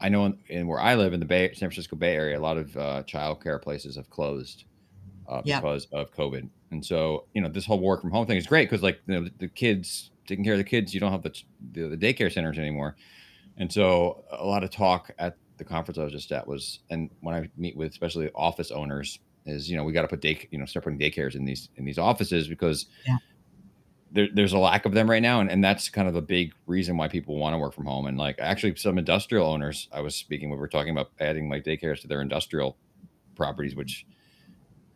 I 0.00 0.08
know 0.08 0.26
in, 0.26 0.38
in 0.48 0.66
where 0.68 0.80
I 0.80 0.94
live 0.94 1.12
in 1.12 1.20
the 1.20 1.26
Bay 1.26 1.48
San 1.52 1.68
Francisco 1.68 1.96
Bay 1.96 2.14
Area, 2.14 2.38
a 2.38 2.40
lot 2.40 2.56
of 2.58 2.76
uh, 2.76 3.02
childcare 3.06 3.60
places 3.60 3.96
have 3.96 4.08
closed 4.10 4.64
uh, 5.28 5.42
Yeah. 5.44 5.60
because 5.60 5.86
of 5.92 6.12
COVID. 6.14 6.48
And 6.70 6.84
so 6.84 7.26
you 7.34 7.40
know 7.40 7.48
this 7.48 7.66
whole 7.66 7.80
work 7.80 8.00
from 8.02 8.10
home 8.10 8.26
thing 8.26 8.36
is 8.36 8.46
great 8.46 8.68
because 8.70 8.82
like 8.82 9.00
you 9.06 9.14
know, 9.14 9.24
the, 9.24 9.32
the 9.38 9.48
kids 9.48 10.10
taking 10.26 10.44
care 10.44 10.52
of 10.54 10.58
the 10.58 10.64
kids, 10.64 10.92
you 10.94 11.00
don't 11.00 11.10
have 11.12 11.22
the, 11.22 11.34
the 11.72 11.88
the 11.88 11.96
daycare 11.96 12.32
centers 12.32 12.58
anymore. 12.58 12.94
And 13.56 13.72
so 13.72 14.24
a 14.30 14.44
lot 14.44 14.62
of 14.62 14.70
talk 14.70 15.10
at 15.18 15.36
the 15.56 15.64
conference 15.64 15.98
I 15.98 16.04
was 16.04 16.12
just 16.12 16.30
at 16.30 16.46
was, 16.46 16.78
and 16.90 17.10
when 17.20 17.34
I 17.34 17.50
meet 17.56 17.76
with 17.76 17.90
especially 17.90 18.30
office 18.36 18.70
owners, 18.70 19.18
is 19.48 19.70
you 19.70 19.76
know 19.76 19.84
we 19.84 19.92
got 19.92 20.02
to 20.02 20.08
put 20.08 20.20
day, 20.20 20.46
you 20.50 20.58
know, 20.58 20.64
start 20.64 20.84
putting 20.84 20.98
daycares 20.98 21.34
in 21.34 21.44
these 21.44 21.68
in 21.76 21.84
these 21.84 21.98
offices 21.98 22.48
because 22.48 22.86
Yeah. 23.06 23.18
there, 24.12 24.28
there's 24.32 24.52
a 24.52 24.58
lack 24.58 24.86
of 24.86 24.92
them 24.92 25.08
right 25.08 25.22
now, 25.22 25.40
and, 25.40 25.50
and 25.50 25.62
that's 25.62 25.88
kind 25.88 26.08
of 26.08 26.16
a 26.16 26.22
big 26.22 26.52
reason 26.66 26.96
why 26.96 27.08
people 27.08 27.36
want 27.36 27.54
to 27.54 27.58
work 27.58 27.74
from 27.74 27.86
home. 27.86 28.06
And 28.06 28.16
like 28.18 28.36
actually, 28.38 28.76
some 28.76 28.98
industrial 28.98 29.46
owners 29.46 29.88
I 29.92 30.00
was 30.00 30.14
speaking 30.14 30.50
we 30.50 30.56
were 30.56 30.68
talking 30.68 30.90
about 30.90 31.10
adding 31.20 31.48
like 31.48 31.64
daycares 31.64 32.00
to 32.02 32.08
their 32.08 32.22
industrial 32.22 32.76
properties, 33.36 33.74
which 33.74 34.06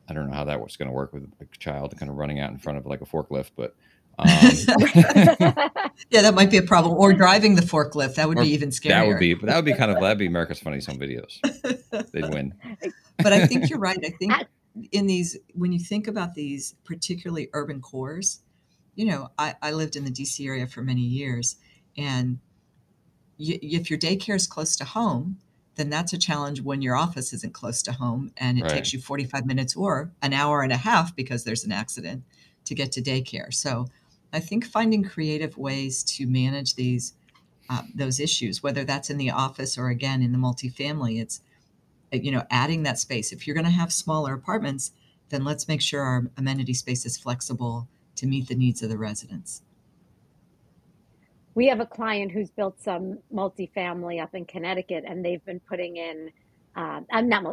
I 0.09 0.15
don't 0.15 0.29
know 0.29 0.37
how 0.37 0.45
that 0.45 0.61
was 0.61 0.77
going 0.77 0.89
to 0.89 0.95
work 0.95 1.13
with 1.13 1.31
a 1.41 1.47
child 1.59 1.97
kind 1.99 2.11
of 2.11 2.17
running 2.17 2.41
out 2.41 2.51
in 2.51 2.59
front 2.59 2.79
of 2.79 2.87
like 2.87 3.01
a 3.01 3.07
forklift, 3.07 3.51
but. 3.57 3.75
Um, 4.23 4.29
Yeah, 6.11 6.23
that 6.23 6.35
might 6.35 6.51
be 6.51 6.57
a 6.59 6.63
problem. 6.63 6.95
Or 6.95 7.13
driving 7.13 7.55
the 7.55 7.63
forklift. 7.63 8.17
That 8.17 8.29
would 8.29 8.39
Or 8.39 8.43
be 8.43 8.51
even 8.51 8.69
scarier. 8.71 8.89
That 8.89 9.07
would 9.07 9.19
be, 9.19 9.35
but 9.35 9.47
that 9.47 9.57
would 9.57 9.65
be 9.65 9.73
kind 9.75 9.91
of 9.91 10.01
that'd 10.01 10.19
be 10.19 10.27
America's 10.35 10.59
Funniest 10.59 10.89
Home 10.89 10.99
Videos. 10.99 11.39
They'd 12.13 12.29
win. 12.31 12.55
but 13.19 13.33
I 13.33 13.47
think 13.47 13.71
you're 13.71 13.79
right. 13.79 13.99
I 14.05 14.11
think 14.11 14.33
in 14.91 15.07
these, 15.07 15.39
when 15.55 15.73
you 15.73 15.79
think 15.79 16.07
about 16.09 16.35
these 16.35 16.75
particularly 16.85 17.49
urban 17.53 17.81
cores, 17.81 18.41
you 18.95 19.07
know, 19.07 19.29
I, 19.39 19.55
I 19.63 19.73
lived 19.73 19.97
in 19.97 20.05
the 20.05 20.11
DC 20.11 20.47
area 20.47 20.67
for 20.67 20.83
many 20.83 21.01
years, 21.03 21.57
and 21.97 22.39
y 23.39 23.59
if 23.63 23.89
your 23.91 23.99
daycare 23.99 24.35
is 24.35 24.47
close 24.47 24.77
to 24.77 24.85
home, 24.85 25.39
then 25.77 25.89
that's 25.89 26.13
a 26.13 26.19
challenge 26.19 26.61
when 26.61 26.83
your 26.83 26.95
office 26.97 27.33
isn't 27.33 27.55
close 27.55 27.83
to 27.85 27.93
home 27.93 28.31
and 28.37 28.59
it 28.59 28.63
Right. 28.65 28.71
takes 28.73 28.93
you 28.93 29.01
45 29.01 29.47
minutes 29.47 29.75
or 29.75 30.13
an 30.21 30.35
hour 30.35 30.61
and 30.63 30.73
a 30.73 30.77
half 30.77 31.17
because 31.17 31.45
there's 31.45 31.65
an 31.65 31.73
accident 31.73 32.25
to 32.67 32.75
get 32.75 32.93
to 32.93 33.01
daycare. 33.03 33.53
So 33.53 33.87
I 34.33 34.41
think 34.41 34.65
finding 34.67 35.05
creative 35.05 35.59
ways 35.59 36.03
to 36.05 36.27
manage 36.27 36.75
these 36.75 37.15
uh, 37.71 37.83
those 37.95 38.21
issues, 38.21 38.63
whether 38.63 38.85
that's 38.85 39.11
in 39.11 39.19
the 39.19 39.31
office 39.31 39.79
or 39.79 39.89
again 39.89 40.23
in 40.23 40.33
the 40.33 40.39
multifamily, 40.39 41.21
it's 41.21 41.41
uh, 42.13 42.17
you 42.17 42.33
know 42.33 42.45
adding 42.51 42.83
that 42.85 42.99
space. 42.99 43.33
If 43.33 43.47
you're 43.47 43.55
going 43.55 43.67
to 43.67 43.71
have 43.71 43.93
smaller 43.93 44.35
apartments, 44.35 44.93
then 45.31 45.45
let's 45.45 45.69
make 45.69 45.81
sure 45.81 46.03
our 46.03 46.27
amenity 46.37 46.75
space 46.75 47.07
is 47.07 47.17
flexible 47.17 47.89
to 48.17 48.27
meet 48.27 48.49
the 48.49 48.55
needs 48.55 48.83
of 48.83 48.91
the 48.91 48.99
residents. 48.99 49.63
we 51.55 51.67
have 51.69 51.81
a 51.81 51.87
client 51.87 52.33
who's 52.33 52.51
built 52.51 52.81
some 52.83 53.19
multifamily 53.35 54.23
up 54.23 54.35
in 54.35 54.45
Connecticut, 54.47 55.05
and 55.07 55.25
they've 55.25 55.45
been 55.45 55.61
putting 55.61 55.97
in. 55.97 56.31
Um, 56.75 57.07
I'm 57.13 57.29
not 57.29 57.45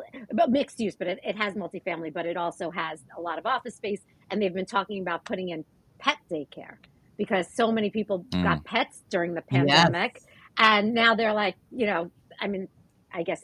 mixed 0.49 0.79
use, 0.79 0.95
but 0.95 1.07
it, 1.07 1.19
it 1.23 1.37
has 1.37 1.55
multifamily, 1.55 2.13
but 2.13 2.25
it 2.25 2.37
also 2.37 2.71
has 2.71 3.01
a 3.17 3.21
lot 3.21 3.37
of 3.37 3.45
office 3.45 3.75
space. 3.75 4.01
And 4.31 4.41
they've 4.41 4.53
been 4.53 4.65
talking 4.65 5.01
about 5.01 5.25
putting 5.25 5.49
in 5.49 5.65
pet 5.99 6.17
daycare 6.31 6.77
because 7.17 7.47
so 7.53 7.71
many 7.71 7.89
people 7.89 8.25
Mm. 8.33 8.43
got 8.43 8.63
pets 8.63 9.03
during 9.09 9.33
the 9.33 9.43
Yes. 9.51 9.65
pandemic, 9.67 10.21
and 10.57 10.93
now 10.93 11.15
they're 11.15 11.33
like, 11.33 11.55
you 11.71 11.85
know, 11.85 12.11
I 12.39 12.47
mean, 12.47 12.67
I 13.11 13.23
guess 13.23 13.43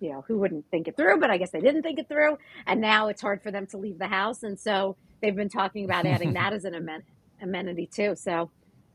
you 0.00 0.10
know 0.12 0.22
who 0.28 0.38
wouldn't 0.38 0.66
think 0.70 0.86
it 0.86 0.96
through, 0.96 1.18
but 1.18 1.30
I 1.30 1.38
guess 1.38 1.50
they 1.50 1.60
didn't 1.60 1.82
think 1.82 1.98
it 1.98 2.08
through, 2.08 2.36
and 2.66 2.80
now 2.80 3.08
it's 3.08 3.22
hard 3.22 3.42
for 3.42 3.50
them 3.50 3.66
to 3.68 3.78
leave 3.78 3.98
the 3.98 4.06
house, 4.08 4.42
and 4.42 4.58
so 4.58 4.96
they've 5.20 5.34
been 5.34 5.48
talking 5.48 5.84
about 5.84 6.06
adding 6.06 6.32
that 6.34 6.52
as 6.52 6.64
an 6.64 6.74
amen- 6.74 7.04
amenity 7.42 7.88
too. 7.92 8.14
So. 8.16 8.50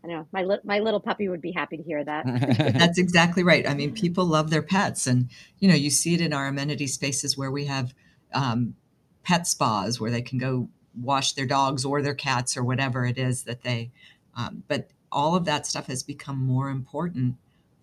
I 0.05 0.09
know 0.09 0.27
my 0.33 0.43
li- 0.43 0.59
my 0.65 0.79
little 0.79 0.99
puppy 0.99 1.29
would 1.29 1.39
be 1.39 1.53
happy 1.53 1.77
to 1.77 1.83
hear 1.83 2.03
that. 2.03 2.25
That's 2.77 2.99
exactly 2.99 3.41
right. 3.41 3.65
I 3.65 3.73
mean, 3.73 3.93
people 3.93 4.25
love 4.25 4.49
their 4.49 4.61
pets, 4.61 5.07
and 5.07 5.29
you 5.59 5.69
know, 5.69 5.75
you 5.75 5.89
see 5.89 6.13
it 6.13 6.19
in 6.19 6.33
our 6.33 6.45
amenity 6.45 6.87
spaces 6.87 7.37
where 7.37 7.49
we 7.49 7.67
have 7.67 7.93
um, 8.33 8.75
pet 9.23 9.47
spas 9.47 10.01
where 10.01 10.11
they 10.11 10.21
can 10.21 10.39
go 10.39 10.67
wash 10.99 11.33
their 11.33 11.45
dogs 11.45 11.85
or 11.85 12.01
their 12.01 12.13
cats 12.15 12.57
or 12.57 12.63
whatever 12.63 13.05
it 13.05 13.17
is 13.17 13.43
that 13.43 13.63
they. 13.63 13.91
Um, 14.35 14.63
but 14.67 14.89
all 15.11 15.35
of 15.35 15.45
that 15.45 15.65
stuff 15.65 15.87
has 15.87 16.03
become 16.03 16.37
more 16.37 16.69
important 16.69 17.35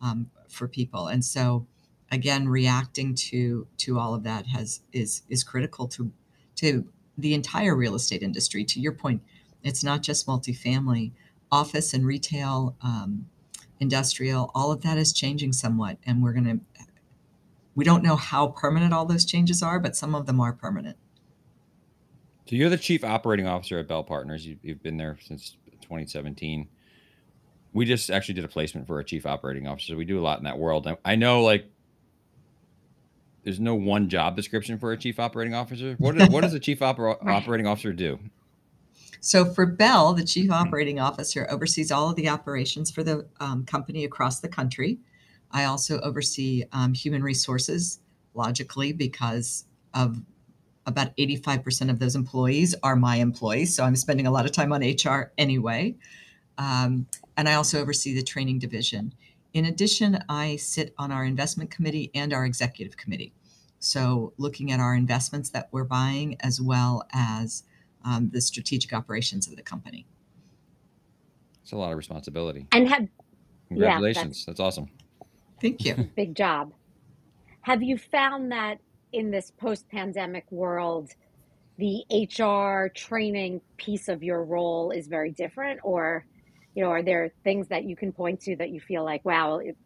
um, 0.02 0.31
for 0.49 0.67
people, 0.67 1.07
and 1.07 1.25
so 1.25 1.67
again, 2.11 2.49
reacting 2.49 3.14
to 3.14 3.67
to 3.79 3.99
all 3.99 4.14
of 4.14 4.25
that 4.25 4.47
has 4.47 4.81
is 4.93 5.23
is 5.29 5.45
critical 5.45 5.87
to 5.88 6.12
to 6.57 6.87
the 7.17 7.35
entire 7.35 7.76
real 7.76 7.95
estate 7.95 8.23
industry. 8.23 8.64
To 8.64 8.81
your 8.81 8.93
point, 8.93 9.23
it's 9.62 9.85
not 9.85 10.02
just 10.02 10.26
multifamily, 10.26 11.12
office 11.52 11.95
and 11.95 12.07
retail. 12.07 12.76
Um, 12.83 13.26
industrial, 13.81 14.50
all 14.55 14.71
of 14.71 14.83
that 14.83 14.99
is 14.99 15.12
changing 15.12 15.52
somewhat. 15.52 15.97
And 16.05 16.23
we're 16.23 16.35
going 16.35 16.45
to, 16.45 16.85
we 17.75 17.85
don't 17.85 18.05
know 18.05 18.17
how 18.17 18.49
permanent 18.49 18.93
all 18.93 19.07
those 19.07 19.25
changes 19.25 19.62
are, 19.62 19.81
but 19.81 19.97
some 19.97 20.14
of 20.14 20.26
them 20.26 20.40
are 20.40 20.52
permanent. 20.52 20.99
So 22.50 22.57
you're 22.57 22.69
the 22.69 22.76
chief 22.76 23.04
operating 23.04 23.47
officer 23.47 23.78
at 23.78 23.87
Bell 23.87 24.02
Partners. 24.02 24.45
You, 24.45 24.57
you've 24.61 24.83
been 24.83 24.97
there 24.97 25.16
since 25.25 25.57
2017. 25.83 26.66
We 27.73 27.85
just 27.85 28.11
actually 28.11 28.35
did 28.35 28.45
a 28.45 28.49
placement 28.49 28.88
for 28.88 28.99
a 28.99 29.04
chief 29.04 29.25
operating 29.25 29.69
officer. 29.69 29.97
We 29.97 30.04
do 30.04 30.19
a 30.19 30.21
lot 30.21 30.38
in 30.38 30.45
that 30.47 30.59
world. 30.59 30.88
I- 30.88 30.97
I 31.04 31.14
know, 31.14 31.45
like, 31.45 31.71
there's 33.45 33.61
no 33.61 33.76
one 33.76 34.09
job 34.09 34.35
description 34.35 34.80
for 34.80 34.90
a 34.90 34.97
chief 34.97 35.21
operating 35.21 35.54
officer. 35.54 35.95
What 35.99 36.19
does, 36.19 36.28
what 36.28 36.40
does 36.40 36.52
a 36.52 36.59
chief 36.59 36.80
oper- 36.80 37.25
operating 37.25 37.69
officer 37.69 37.92
do? 37.92 38.19
So 39.21 39.45
for 39.45 39.64
Bell, 39.64 40.12
the 40.12 40.25
chief 40.25 40.50
operating 40.50 40.99
officer 40.99 41.47
oversees 41.52 41.92
all 41.92 42.11
of 42.11 42.16
the 42.16 42.28
operations 42.28 42.90
for 42.90 43.04
the 43.04 43.28
um, 43.38 43.64
company 43.64 44.04
across 44.04 44.40
the 44.40 44.49
country. 44.49 44.99
I 45.52 45.66
also 45.66 46.00
oversee 46.00 46.64
um, 46.73 46.95
human 46.95 47.23
resources, 47.23 48.00
logically, 48.35 48.92
because 48.92 49.66
of 49.95 50.21
about 50.87 51.17
85% 51.17 51.91
of 51.91 51.99
those 51.99 52.17
employees 52.17 52.75
are 52.83 52.97
my 52.97 53.17
employees. 53.17 53.75
So 53.75 53.85
I'm 53.85 53.97
spending 53.97 54.27
a 54.27 54.31
lot 54.31 54.47
of 54.47 54.53
time 54.53 54.73
on 54.73 54.83
HR 54.83 55.33
anyway. 55.39 55.97
Um, 56.59 57.07
and 57.37 57.49
I 57.49 57.55
also 57.55 57.81
oversee 57.81 58.15
the 58.15 58.23
training 58.23 58.59
division. 58.59 59.15
In 59.53 59.65
addition, 59.65 60.23
I 60.29 60.57
sit 60.57 60.95
on 60.99 61.11
our 61.11 61.25
investment 61.25 61.71
committee 61.71 62.11
and 62.15 62.33
our 62.33 62.45
executive 62.45 62.97
committee. 62.97 63.33
So 63.79 64.33
looking 64.37 64.73
at 64.73 64.81
our 64.81 64.95
investments 64.95 65.51
that 65.51 65.69
we're 65.73 65.85
buying 65.85 66.37
as 66.41 66.61
well 66.61 67.05
as 67.13 67.65
um, 68.05 68.31
the 68.33 68.41
strategic 68.41 68.93
operations 68.93 69.49
of 69.49 69.57
the 69.57 69.63
company. 69.63 70.07
It's 71.63 71.73
a 71.73 71.77
lot 71.77 71.91
of 71.91 71.99
responsibility. 71.99 72.67
And 72.73 72.89
have 72.89 73.09
Congratulations. 73.69 74.45
that's 74.45 74.61
awesome. 74.61 74.89
Thank 75.61 75.85
you. 75.85 75.95
big 76.17 76.35
job. 76.35 76.73
Have 77.63 77.83
you 77.83 77.99
found 77.99 78.51
that 78.53 78.81
in 79.12 79.31
this 79.31 79.50
post-pandemic 79.59 80.50
world, 80.50 81.11
the 81.79 82.05
HR 82.11 82.88
training 82.95 83.61
piece 83.76 84.09
of 84.09 84.23
your 84.23 84.45
role 84.45 84.90
is 84.90 85.07
very 85.07 85.31
different, 85.33 85.81
or 85.83 86.26
you 86.75 86.85
know, 86.85 86.90
are 86.90 87.02
there 87.02 87.33
things 87.43 87.69
that 87.69 87.85
you 87.85 87.97
can 87.97 88.12
point 88.12 88.40
to 88.43 88.57
that 88.57 88.71
you 88.71 88.81
feel 88.81 89.05
like, 89.05 89.25
wow, 89.25 89.59
it, 89.59 89.76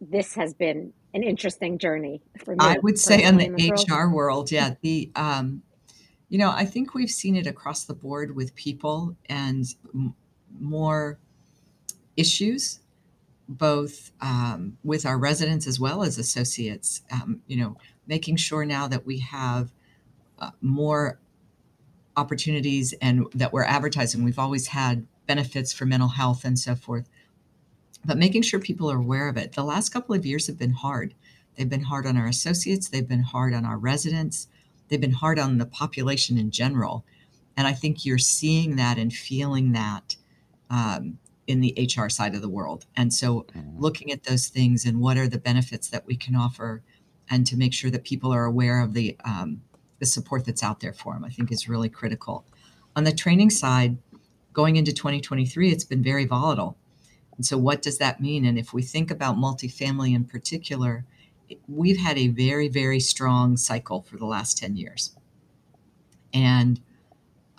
this 0.00 0.34
has 0.34 0.54
been 0.54 0.92
an 1.14 1.22
interesting 1.22 1.78
journey 1.78 2.22
for 2.44 2.52
me? 2.52 2.58
I 2.60 2.78
would 2.82 2.98
say 2.98 3.22
in 3.22 3.36
the? 3.36 3.72
HR 3.72 4.08
world, 4.08 4.52
yeah, 4.52 4.74
the 4.82 5.10
um, 5.16 5.62
you 6.28 6.38
know, 6.38 6.50
I 6.50 6.64
think 6.64 6.94
we've 6.94 7.10
seen 7.10 7.36
it 7.36 7.46
across 7.46 7.84
the 7.84 7.94
board 7.94 8.34
with 8.36 8.54
people 8.54 9.16
and 9.28 9.64
m- 9.94 10.14
more 10.60 11.18
issues, 12.16 12.80
both 13.48 14.10
um, 14.20 14.76
with 14.84 15.06
our 15.06 15.18
residents 15.18 15.66
as 15.66 15.80
well 15.80 16.02
as 16.02 16.18
associates. 16.18 17.02
Um, 17.10 17.40
you 17.46 17.56
know, 17.56 17.76
making 18.08 18.36
sure 18.36 18.64
now 18.64 18.88
that 18.88 19.06
we 19.06 19.20
have 19.20 19.70
uh, 20.40 20.50
more 20.60 21.20
opportunities 22.16 22.92
and 23.00 23.26
that 23.34 23.52
we're 23.52 23.64
advertising. 23.64 24.24
We've 24.24 24.38
always 24.38 24.68
had 24.68 25.06
benefits 25.26 25.72
for 25.72 25.86
mental 25.86 26.08
health 26.08 26.44
and 26.44 26.58
so 26.58 26.74
forth, 26.74 27.08
but 28.04 28.18
making 28.18 28.42
sure 28.42 28.58
people 28.58 28.90
are 28.90 28.98
aware 28.98 29.28
of 29.28 29.36
it. 29.36 29.52
The 29.52 29.62
last 29.64 29.90
couple 29.90 30.14
of 30.14 30.26
years 30.26 30.46
have 30.46 30.58
been 30.58 30.72
hard. 30.72 31.14
They've 31.54 31.68
been 31.68 31.82
hard 31.82 32.06
on 32.06 32.16
our 32.16 32.26
associates, 32.26 32.88
they've 32.88 33.08
been 33.08 33.22
hard 33.22 33.52
on 33.52 33.64
our 33.64 33.78
residents, 33.78 34.48
they've 34.88 35.00
been 35.00 35.12
hard 35.12 35.38
on 35.38 35.58
the 35.58 35.66
population 35.66 36.38
in 36.38 36.50
general. 36.50 37.04
And 37.56 37.66
I 37.66 37.72
think 37.72 38.04
you're 38.06 38.18
seeing 38.18 38.76
that 38.76 38.98
and 38.98 39.12
feeling 39.12 39.72
that 39.72 40.16
um, 40.70 41.18
in 41.46 41.60
the 41.60 41.74
HR 41.76 42.08
side 42.08 42.34
of 42.34 42.42
the 42.42 42.48
world. 42.48 42.86
And 42.96 43.12
so 43.12 43.46
Mhm. 43.56 43.80
looking 43.80 44.12
at 44.12 44.24
those 44.24 44.48
things 44.48 44.84
and 44.84 45.00
what 45.00 45.16
are 45.16 45.28
the 45.28 45.38
benefits 45.38 45.88
that 45.88 46.06
we 46.06 46.16
can 46.16 46.36
offer 46.36 46.82
and 47.30 47.46
to 47.46 47.56
make 47.56 47.72
sure 47.74 47.90
that 47.90 48.04
people 48.04 48.32
are 48.32 48.44
aware 48.44 48.80
of 48.80 48.94
the 48.94 49.16
um, 49.24 49.62
the 49.98 50.06
support 50.06 50.44
that's 50.44 50.62
out 50.62 50.80
there 50.80 50.92
for 50.92 51.14
them 51.14 51.24
i 51.24 51.30
think 51.30 51.50
is 51.52 51.68
really 51.68 51.88
critical 51.88 52.44
on 52.96 53.04
the 53.04 53.12
training 53.12 53.50
side 53.50 53.96
going 54.52 54.76
into 54.76 54.92
2023 54.92 55.70
it's 55.70 55.84
been 55.84 56.02
very 56.02 56.24
volatile 56.26 56.76
and 57.36 57.46
so 57.46 57.56
what 57.58 57.82
does 57.82 57.98
that 57.98 58.20
mean 58.20 58.44
and 58.44 58.58
if 58.58 58.72
we 58.72 58.82
think 58.82 59.10
about 59.10 59.36
multifamily 59.36 60.14
in 60.14 60.24
particular 60.24 61.04
we've 61.68 61.98
had 61.98 62.18
a 62.18 62.28
very 62.28 62.68
very 62.68 63.00
strong 63.00 63.56
cycle 63.56 64.02
for 64.02 64.16
the 64.18 64.26
last 64.26 64.58
10 64.58 64.76
years 64.76 65.16
and 66.34 66.80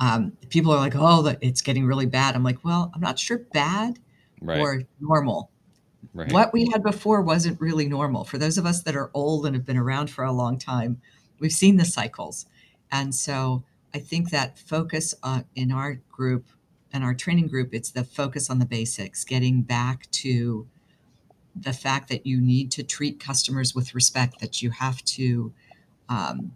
Um, 0.01 0.33
people 0.49 0.71
are 0.71 0.77
like, 0.79 0.95
oh, 0.95 1.35
it's 1.41 1.61
getting 1.61 1.85
really 1.85 2.05
bad. 2.05 2.35
I'm 2.35 2.43
like, 2.43 2.63
well, 2.63 2.89
I'm 2.95 3.01
not 3.01 3.19
sure 3.19 3.39
bad 3.53 3.99
Right. 4.41 4.59
or 4.61 4.83
normal. 5.01 5.51
Right. 6.13 6.31
What 6.31 6.53
we 6.53 6.69
had 6.71 6.83
before 6.83 7.21
wasn't 7.21 7.59
really 7.61 7.87
normal. 7.87 8.23
For 8.23 8.37
those 8.37 8.57
of 8.57 8.65
us 8.65 8.83
that 8.83 8.95
are 8.95 9.11
old 9.13 9.45
and 9.45 9.55
have 9.55 9.65
been 9.65 9.77
around 9.77 10.09
for 10.09 10.23
a 10.23 10.31
long 10.31 10.57
time, 10.57 11.01
we've 11.39 11.51
seen 11.51 11.77
the 11.77 11.85
cycles. 11.85 12.45
And 12.91 13.13
so 13.13 13.63
I 13.93 13.99
think 13.99 14.29
that 14.31 14.57
focus 14.57 15.13
uh, 15.23 15.41
in 15.55 15.71
our 15.71 16.01
group 16.11 16.45
and 16.91 17.03
our 17.03 17.13
training 17.13 17.47
group, 17.47 17.73
it's 17.73 17.91
the 17.91 18.03
focus 18.03 18.49
on 18.49 18.59
the 18.59 18.65
basics, 18.65 19.23
getting 19.23 19.61
back 19.61 20.09
to 20.11 20.67
the 21.55 21.73
fact 21.73 22.09
that 22.09 22.25
you 22.25 22.39
need 22.39 22.71
to 22.71 22.83
treat 22.83 23.19
customers 23.19 23.75
with 23.75 23.93
respect, 23.93 24.39
that 24.39 24.61
you 24.61 24.71
have 24.71 25.03
to 25.03 25.53
um, 26.07 26.55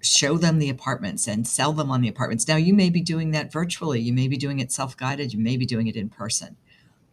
show 0.00 0.38
them 0.38 0.58
the 0.58 0.70
apartments 0.70 1.26
and 1.26 1.46
sell 1.46 1.72
them 1.72 1.90
on 1.90 2.00
the 2.00 2.08
apartments. 2.08 2.46
Now, 2.48 2.56
you 2.56 2.74
may 2.74 2.90
be 2.90 3.00
doing 3.00 3.32
that 3.32 3.52
virtually, 3.52 4.00
you 4.00 4.12
may 4.12 4.28
be 4.28 4.36
doing 4.36 4.60
it 4.60 4.72
self 4.72 4.96
guided, 4.96 5.32
you 5.32 5.38
may 5.38 5.56
be 5.56 5.66
doing 5.66 5.86
it 5.86 5.96
in 5.96 6.08
person, 6.08 6.56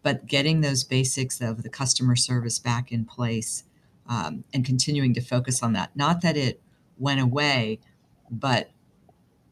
but 0.06 0.28
getting 0.28 0.62
those 0.62 0.84
basics 0.84 1.42
of 1.42 1.64
the 1.64 1.70
customer 1.70 2.16
service 2.16 2.60
back 2.60 2.92
in 2.92 3.06
place 3.06 3.64
um, 4.08 4.44
and 4.54 4.64
continuing 4.64 5.16
to 5.16 5.20
focus 5.20 5.64
on 5.64 5.74
that. 5.74 5.96
Not 5.96 6.22
that 6.22 6.38
it 6.38 6.62
went 7.00 7.20
away, 7.20 7.80
but 8.30 8.70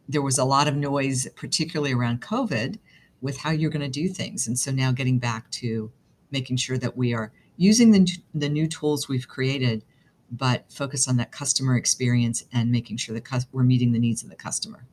there 0.08 0.22
was 0.22 0.38
a 0.38 0.46
lot 0.46 0.68
of 0.68 0.76
noise, 0.76 1.28
particularly 1.36 1.92
around 1.92 2.22
COVID, 2.22 2.78
with 3.20 3.40
how 3.40 3.50
you're 3.50 3.72
going 3.72 3.82
to 3.82 3.90
do 3.90 4.08
things. 4.08 4.46
And 4.46 4.60
so 4.60 4.70
now 4.70 4.92
getting 4.92 5.18
back 5.18 5.50
to 5.54 5.92
making 6.30 6.58
sure 6.58 6.78
that 6.78 6.96
we 6.96 7.16
are 7.16 7.32
using 7.58 7.90
the, 7.90 8.08
the 8.36 8.48
new 8.48 8.68
tools 8.68 9.10
we've 9.10 9.28
created, 9.28 9.84
but 10.30 10.72
focus 10.72 11.08
on 11.08 11.18
that 11.18 11.32
customer 11.32 11.76
experience 11.76 12.46
and 12.54 12.72
making 12.72 12.98
sure 12.98 13.20
that 13.20 13.46
we're 13.52 13.64
meeting 13.64 13.92
the 13.92 13.98
needs 13.98 14.22
of 14.22 14.30
the 14.30 14.36
customer. 14.36 14.86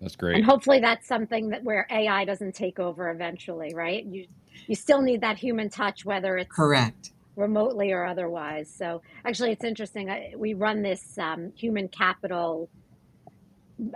That's 0.00 0.16
great. 0.16 0.36
And 0.36 0.44
hopefully 0.44 0.80
that's 0.80 1.06
something 1.06 1.50
that 1.50 1.64
where 1.64 1.86
AI 1.90 2.24
doesn't 2.24 2.54
take 2.54 2.78
over 2.78 3.10
eventually, 3.10 3.74
right? 3.74 4.04
You 4.04 4.26
you 4.66 4.74
still 4.74 5.02
need 5.02 5.22
that 5.22 5.38
human 5.38 5.70
touch, 5.70 6.04
whether 6.04 6.36
it's 6.36 6.50
correct 6.54 7.12
remotely 7.36 7.92
or 7.92 8.04
otherwise. 8.04 8.72
So 8.76 9.02
actually, 9.24 9.52
it's 9.52 9.64
interesting. 9.64 10.10
We 10.36 10.54
run 10.54 10.82
this 10.82 11.16
um, 11.18 11.52
human 11.56 11.88
capital 11.88 12.70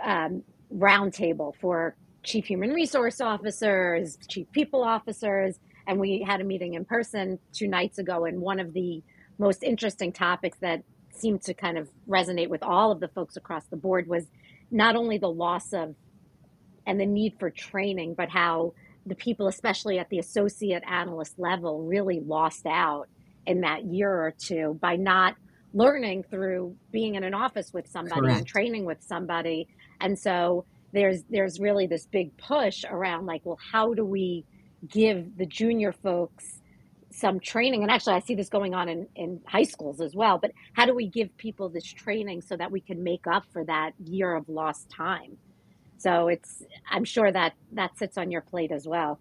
um, 0.03 0.43
roundtable 0.73 1.53
for 1.59 1.95
chief 2.23 2.45
human 2.45 2.71
resource 2.71 3.21
officers, 3.21 4.17
chief 4.29 4.47
people 4.51 4.83
officers, 4.83 5.59
and 5.87 5.99
we 5.99 6.23
had 6.25 6.41
a 6.41 6.43
meeting 6.45 6.75
in 6.75 6.85
person 6.85 7.39
two 7.53 7.67
nights 7.67 7.97
ago. 7.99 8.25
And 8.25 8.41
one 8.41 8.59
of 8.59 8.73
the 8.73 9.03
most 9.37 9.63
interesting 9.63 10.13
topics 10.13 10.57
that 10.61 10.83
seemed 11.13 11.41
to 11.43 11.53
kind 11.53 11.77
of 11.77 11.89
resonate 12.09 12.49
with 12.49 12.63
all 12.63 12.91
of 12.91 12.99
the 12.99 13.09
folks 13.09 13.35
across 13.35 13.65
the 13.67 13.77
board 13.77 14.07
was 14.07 14.25
not 14.73 14.95
only 14.95 15.17
the 15.17 15.29
loss 15.29 15.71
of 15.71 15.95
and 16.85 16.99
the 16.99 17.05
need 17.05 17.35
for 17.39 17.49
training, 17.49 18.15
but 18.15 18.29
how 18.29 18.73
the 19.05 19.15
people, 19.15 19.47
especially 19.47 19.99
at 19.99 20.09
the 20.09 20.19
associate 20.19 20.83
analyst 20.89 21.37
level, 21.37 21.83
really 21.83 22.19
lost 22.19 22.65
out 22.65 23.07
in 23.45 23.61
that 23.61 23.85
year 23.85 24.09
or 24.09 24.33
two 24.37 24.77
by 24.81 24.95
not 24.95 25.35
learning 25.73 26.23
through 26.23 26.75
being 26.91 27.15
in 27.15 27.23
an 27.23 27.33
office 27.33 27.71
with 27.73 27.87
somebody 27.87 28.21
Correct. 28.21 28.37
and 28.39 28.47
training 28.47 28.85
with 28.85 29.01
somebody. 29.01 29.67
And 30.01 30.17
so 30.17 30.65
there's 30.91 31.23
there's 31.29 31.59
really 31.59 31.87
this 31.87 32.05
big 32.05 32.35
push 32.37 32.83
around 32.89 33.25
like, 33.25 33.41
well, 33.43 33.59
how 33.71 33.93
do 33.93 34.05
we 34.05 34.45
give 34.87 35.37
the 35.37 35.45
junior 35.45 35.91
folks 35.91 36.61
some 37.13 37.39
training 37.39 37.83
and 37.83 37.91
actually 37.91 38.13
i 38.13 38.19
see 38.19 38.33
this 38.33 38.49
going 38.49 38.73
on 38.73 38.89
in, 38.89 39.07
in 39.15 39.39
high 39.45 39.63
schools 39.63 40.01
as 40.01 40.15
well 40.15 40.39
but 40.39 40.51
how 40.73 40.85
do 40.85 40.95
we 40.95 41.07
give 41.07 41.35
people 41.37 41.69
this 41.69 41.85
training 41.85 42.41
so 42.41 42.57
that 42.57 42.71
we 42.71 42.81
can 42.81 43.03
make 43.03 43.27
up 43.27 43.45
for 43.53 43.63
that 43.63 43.91
year 44.05 44.35
of 44.35 44.49
lost 44.49 44.89
time? 44.89 45.37
So 45.97 46.27
it's 46.27 46.63
i'm 46.89 47.03
sure 47.03 47.31
that 47.31 47.53
that 47.73 47.97
sits 47.97 48.17
on 48.17 48.31
your 48.31 48.41
plate 48.41 48.71
as 48.71 48.87
well. 48.87 49.19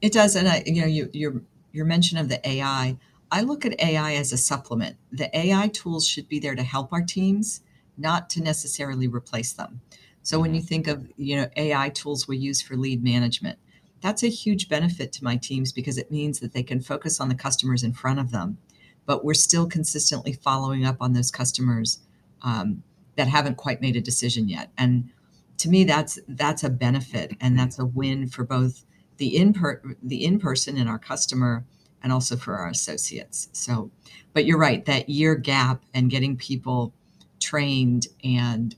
It 0.00 0.12
does 0.12 0.36
and 0.36 0.48
i 0.48 0.62
you 0.64 0.80
know 0.80 0.86
you, 0.86 1.10
your 1.12 1.42
your 1.72 1.84
mention 1.84 2.18
of 2.18 2.28
the 2.28 2.46
ai 2.48 2.96
i 3.30 3.40
look 3.40 3.66
at 3.66 3.78
ai 3.80 4.14
as 4.14 4.32
a 4.32 4.38
supplement. 4.38 4.96
The 5.12 5.36
ai 5.36 5.68
tools 5.68 6.06
should 6.06 6.28
be 6.28 6.38
there 6.38 6.54
to 6.54 6.62
help 6.62 6.92
our 6.92 7.02
teams 7.02 7.62
not 7.98 8.30
to 8.30 8.42
necessarily 8.42 9.06
replace 9.06 9.52
them. 9.52 9.80
So 10.22 10.40
when 10.40 10.54
you 10.54 10.60
mm-hmm. 10.60 10.68
think 10.68 10.86
of 10.86 11.10
you 11.16 11.36
know 11.36 11.48
ai 11.56 11.88
tools 11.90 12.28
we 12.28 12.36
use 12.36 12.62
for 12.62 12.76
lead 12.76 13.02
management 13.02 13.58
that's 14.04 14.22
a 14.22 14.28
huge 14.28 14.68
benefit 14.68 15.10
to 15.10 15.24
my 15.24 15.34
teams 15.36 15.72
because 15.72 15.98
it 15.98 16.12
means 16.12 16.38
that 16.38 16.52
they 16.52 16.62
can 16.62 16.80
focus 16.80 17.20
on 17.20 17.28
the 17.28 17.34
customers 17.34 17.82
in 17.82 17.92
front 17.92 18.20
of 18.20 18.30
them 18.30 18.58
but 19.06 19.24
we're 19.24 19.34
still 19.34 19.66
consistently 19.66 20.32
following 20.32 20.84
up 20.84 20.96
on 21.00 21.12
those 21.12 21.30
customers 21.30 22.00
um, 22.42 22.82
that 23.16 23.28
haven't 23.28 23.56
quite 23.56 23.80
made 23.80 23.96
a 23.96 24.00
decision 24.00 24.48
yet. 24.48 24.70
And 24.78 25.10
to 25.58 25.68
me 25.68 25.84
that's 25.84 26.18
that's 26.28 26.64
a 26.64 26.70
benefit 26.70 27.36
and 27.40 27.58
that's 27.58 27.78
a 27.78 27.84
win 27.84 28.26
for 28.26 28.44
both 28.44 28.84
the 29.18 29.36
in 29.36 29.52
per, 29.52 29.80
the 30.02 30.24
in 30.24 30.38
person 30.38 30.76
and 30.76 30.88
our 30.88 30.98
customer 30.98 31.64
and 32.02 32.12
also 32.12 32.36
for 32.36 32.56
our 32.56 32.68
associates. 32.68 33.48
So 33.52 33.90
but 34.32 34.44
you're 34.44 34.58
right 34.58 34.84
that 34.86 35.08
year 35.08 35.34
gap 35.36 35.82
and 35.94 36.10
getting 36.10 36.36
people 36.36 36.92
trained 37.40 38.08
and 38.22 38.74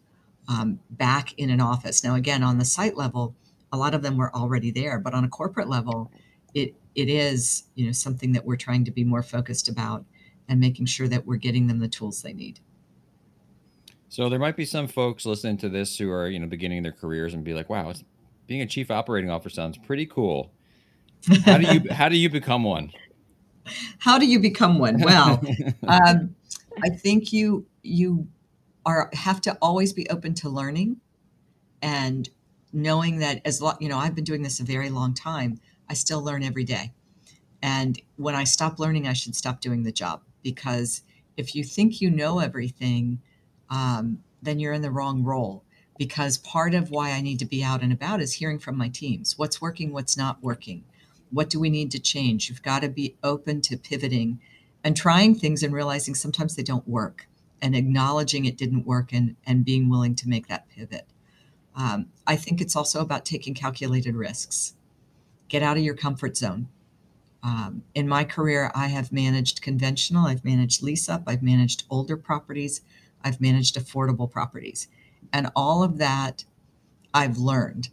um, 0.48 0.80
back 0.90 1.32
in 1.38 1.50
an 1.50 1.60
office. 1.60 2.04
Now 2.04 2.14
again 2.14 2.42
on 2.42 2.58
the 2.58 2.64
site 2.64 2.96
level 2.96 3.34
a 3.72 3.76
lot 3.76 3.94
of 3.94 4.02
them 4.02 4.16
were 4.16 4.34
already 4.34 4.70
there 4.70 4.98
but 4.98 5.14
on 5.14 5.24
a 5.24 5.28
corporate 5.28 5.68
level 5.68 6.10
it 6.56 6.74
it 6.94 7.08
is 7.08 7.64
you 7.74 7.86
know 7.86 7.92
something 7.92 8.32
that 8.32 8.44
we're 8.44 8.56
trying 8.56 8.84
to 8.84 8.90
be 8.90 9.04
more 9.04 9.22
focused 9.22 9.68
about 9.68 10.04
and 10.48 10.58
making 10.58 10.86
sure 10.86 11.06
that 11.06 11.26
we're 11.26 11.36
getting 11.36 11.66
them 11.66 11.78
the 11.78 11.88
tools 11.88 12.22
they 12.22 12.32
need. 12.32 12.60
So 14.08 14.28
there 14.28 14.38
might 14.38 14.56
be 14.56 14.64
some 14.64 14.88
folks 14.88 15.26
listening 15.26 15.58
to 15.58 15.68
this 15.68 15.98
who 15.98 16.10
are 16.10 16.28
you 16.28 16.40
know 16.40 16.46
beginning 16.46 16.82
their 16.82 16.92
careers 16.92 17.34
and 17.34 17.44
be 17.44 17.54
like 17.54 17.68
wow 17.68 17.92
being 18.46 18.62
a 18.62 18.66
chief 18.66 18.90
operating 18.90 19.30
officer 19.30 19.54
sounds 19.54 19.78
pretty 19.78 20.06
cool. 20.06 20.52
How 21.44 21.58
do 21.58 21.72
you 21.72 21.92
how 21.92 22.08
do 22.08 22.16
you 22.16 22.30
become 22.30 22.64
one? 22.64 22.90
How 23.98 24.16
do 24.16 24.26
you 24.26 24.38
become 24.38 24.78
one? 24.78 25.00
Well 25.00 25.42
um, 25.88 26.36
i 26.84 26.88
think 26.88 27.32
you 27.32 27.66
you 27.82 28.28
are 28.84 29.10
have 29.12 29.40
to 29.40 29.58
always 29.60 29.92
be 29.92 30.08
open 30.08 30.34
to 30.34 30.48
learning 30.48 31.00
and 31.82 32.28
knowing 32.76 33.20
that 33.20 33.40
as 33.46 33.62
long, 33.62 33.74
you 33.80 33.88
know, 33.88 33.98
I've 33.98 34.14
been 34.14 34.22
doing 34.22 34.42
this 34.42 34.60
a 34.60 34.64
very 34.64 34.90
long 34.90 35.14
time, 35.14 35.58
I 35.88 35.94
still 35.94 36.22
learn 36.22 36.42
every 36.42 36.64
day. 36.64 36.92
And 37.62 37.98
when 38.16 38.34
I 38.34 38.44
stop 38.44 38.78
learning, 38.78 39.08
I 39.08 39.14
should 39.14 39.34
stop 39.34 39.62
doing 39.62 39.82
the 39.82 39.90
job 39.90 40.20
because 40.42 41.00
if 41.38 41.54
you 41.54 41.64
think 41.64 42.02
you 42.02 42.10
know 42.10 42.38
everything, 42.38 43.22
um, 43.70 44.18
then 44.42 44.58
you're 44.60 44.74
in 44.74 44.82
the 44.82 44.90
wrong 44.90 45.24
role. 45.24 45.64
Because 45.98 46.36
part 46.36 46.74
of 46.74 46.90
why 46.90 47.12
I 47.12 47.22
need 47.22 47.38
to 47.38 47.46
be 47.46 47.64
out 47.64 47.82
and 47.82 47.94
about 47.94 48.20
is 48.20 48.34
hearing 48.34 48.58
from 48.58 48.76
my 48.76 48.90
teams 48.90 49.38
what's 49.38 49.62
working, 49.62 49.94
what's 49.94 50.18
not 50.18 50.42
working, 50.42 50.84
what 51.30 51.48
do 51.48 51.58
we 51.58 51.70
need 51.70 51.90
to 51.92 51.98
change. 51.98 52.50
You've 52.50 52.62
got 52.62 52.82
to 52.82 52.90
be 52.90 53.16
open 53.22 53.62
to 53.62 53.78
pivoting 53.78 54.38
and 54.84 54.94
trying 54.94 55.34
things 55.34 55.62
and 55.62 55.72
realizing 55.72 56.14
sometimes 56.14 56.54
they 56.54 56.62
don't 56.62 56.86
work 56.86 57.26
and 57.62 57.74
acknowledging 57.74 58.44
it 58.44 58.58
didn't 58.58 58.84
work 58.84 59.14
and, 59.14 59.36
and 59.46 59.64
being 59.64 59.88
willing 59.88 60.14
to 60.16 60.28
make 60.28 60.48
that 60.48 60.68
pivot. 60.68 61.06
Um, 61.76 62.06
I 62.26 62.36
think 62.36 62.60
it's 62.60 62.74
also 62.74 63.00
about 63.00 63.24
taking 63.24 63.54
calculated 63.54 64.14
risks. 64.14 64.74
Get 65.48 65.62
out 65.62 65.76
of 65.76 65.82
your 65.82 65.94
comfort 65.94 66.36
zone. 66.36 66.68
Um, 67.42 67.82
in 67.94 68.08
my 68.08 68.24
career, 68.24 68.72
I 68.74 68.88
have 68.88 69.12
managed 69.12 69.62
conventional, 69.62 70.26
I've 70.26 70.44
managed 70.44 70.82
lease 70.82 71.08
up, 71.08 71.24
I've 71.26 71.42
managed 71.42 71.84
older 71.90 72.16
properties, 72.16 72.80
I've 73.22 73.40
managed 73.40 73.76
affordable 73.76 74.28
properties. 74.28 74.88
And 75.32 75.50
all 75.54 75.84
of 75.84 75.98
that 75.98 76.44
I've 77.14 77.38
learned. 77.38 77.90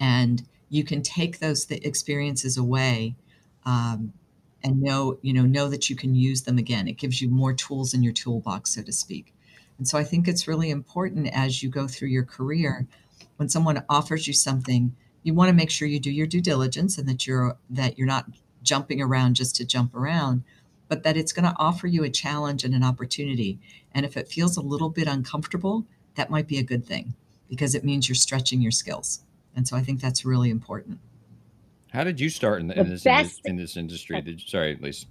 And 0.00 0.48
you 0.68 0.84
can 0.84 1.02
take 1.02 1.38
those 1.38 1.66
th- 1.66 1.84
experiences 1.84 2.56
away 2.56 3.14
um, 3.64 4.14
and 4.64 4.82
know, 4.82 5.18
you 5.22 5.32
know, 5.32 5.44
know 5.44 5.68
that 5.68 5.90
you 5.90 5.96
can 5.96 6.14
use 6.14 6.42
them 6.42 6.58
again. 6.58 6.88
It 6.88 6.96
gives 6.96 7.20
you 7.20 7.28
more 7.28 7.52
tools 7.52 7.94
in 7.94 8.02
your 8.02 8.12
toolbox, 8.12 8.74
so 8.74 8.82
to 8.82 8.92
speak. 8.92 9.34
And 9.80 9.88
so 9.88 9.96
I 9.96 10.04
think 10.04 10.28
it's 10.28 10.46
really 10.46 10.68
important 10.68 11.30
as 11.32 11.62
you 11.62 11.70
go 11.70 11.88
through 11.88 12.08
your 12.08 12.22
career, 12.22 12.86
when 13.38 13.48
someone 13.48 13.82
offers 13.88 14.28
you 14.28 14.34
something, 14.34 14.94
you 15.22 15.32
want 15.32 15.48
to 15.48 15.54
make 15.54 15.70
sure 15.70 15.88
you 15.88 15.98
do 15.98 16.10
your 16.10 16.26
due 16.26 16.42
diligence 16.42 16.98
and 16.98 17.08
that 17.08 17.26
you're 17.26 17.56
that 17.70 17.96
you're 17.96 18.06
not 18.06 18.26
jumping 18.62 19.00
around 19.00 19.36
just 19.36 19.56
to 19.56 19.64
jump 19.64 19.94
around, 19.94 20.44
but 20.88 21.02
that 21.04 21.16
it's 21.16 21.32
going 21.32 21.46
to 21.46 21.56
offer 21.56 21.86
you 21.86 22.04
a 22.04 22.10
challenge 22.10 22.62
and 22.62 22.74
an 22.74 22.84
opportunity. 22.84 23.58
And 23.94 24.04
if 24.04 24.18
it 24.18 24.28
feels 24.28 24.58
a 24.58 24.60
little 24.60 24.90
bit 24.90 25.08
uncomfortable, 25.08 25.86
that 26.14 26.28
might 26.28 26.46
be 26.46 26.58
a 26.58 26.62
good 26.62 26.84
thing 26.84 27.14
because 27.48 27.74
it 27.74 27.82
means 27.82 28.06
you're 28.06 28.16
stretching 28.16 28.60
your 28.60 28.72
skills. 28.72 29.22
And 29.56 29.66
so 29.66 29.78
I 29.78 29.80
think 29.80 30.02
that's 30.02 30.26
really 30.26 30.50
important. 30.50 30.98
How 31.90 32.04
did 32.04 32.20
you 32.20 32.28
start 32.28 32.60
in, 32.60 32.66
the, 32.66 32.78
in 32.78 32.90
this 32.90 33.06
in, 33.06 33.52
in 33.52 33.56
this 33.56 33.78
industry? 33.78 34.20
Did, 34.20 34.42
sorry, 34.42 34.78
Lisa. 34.78 35.06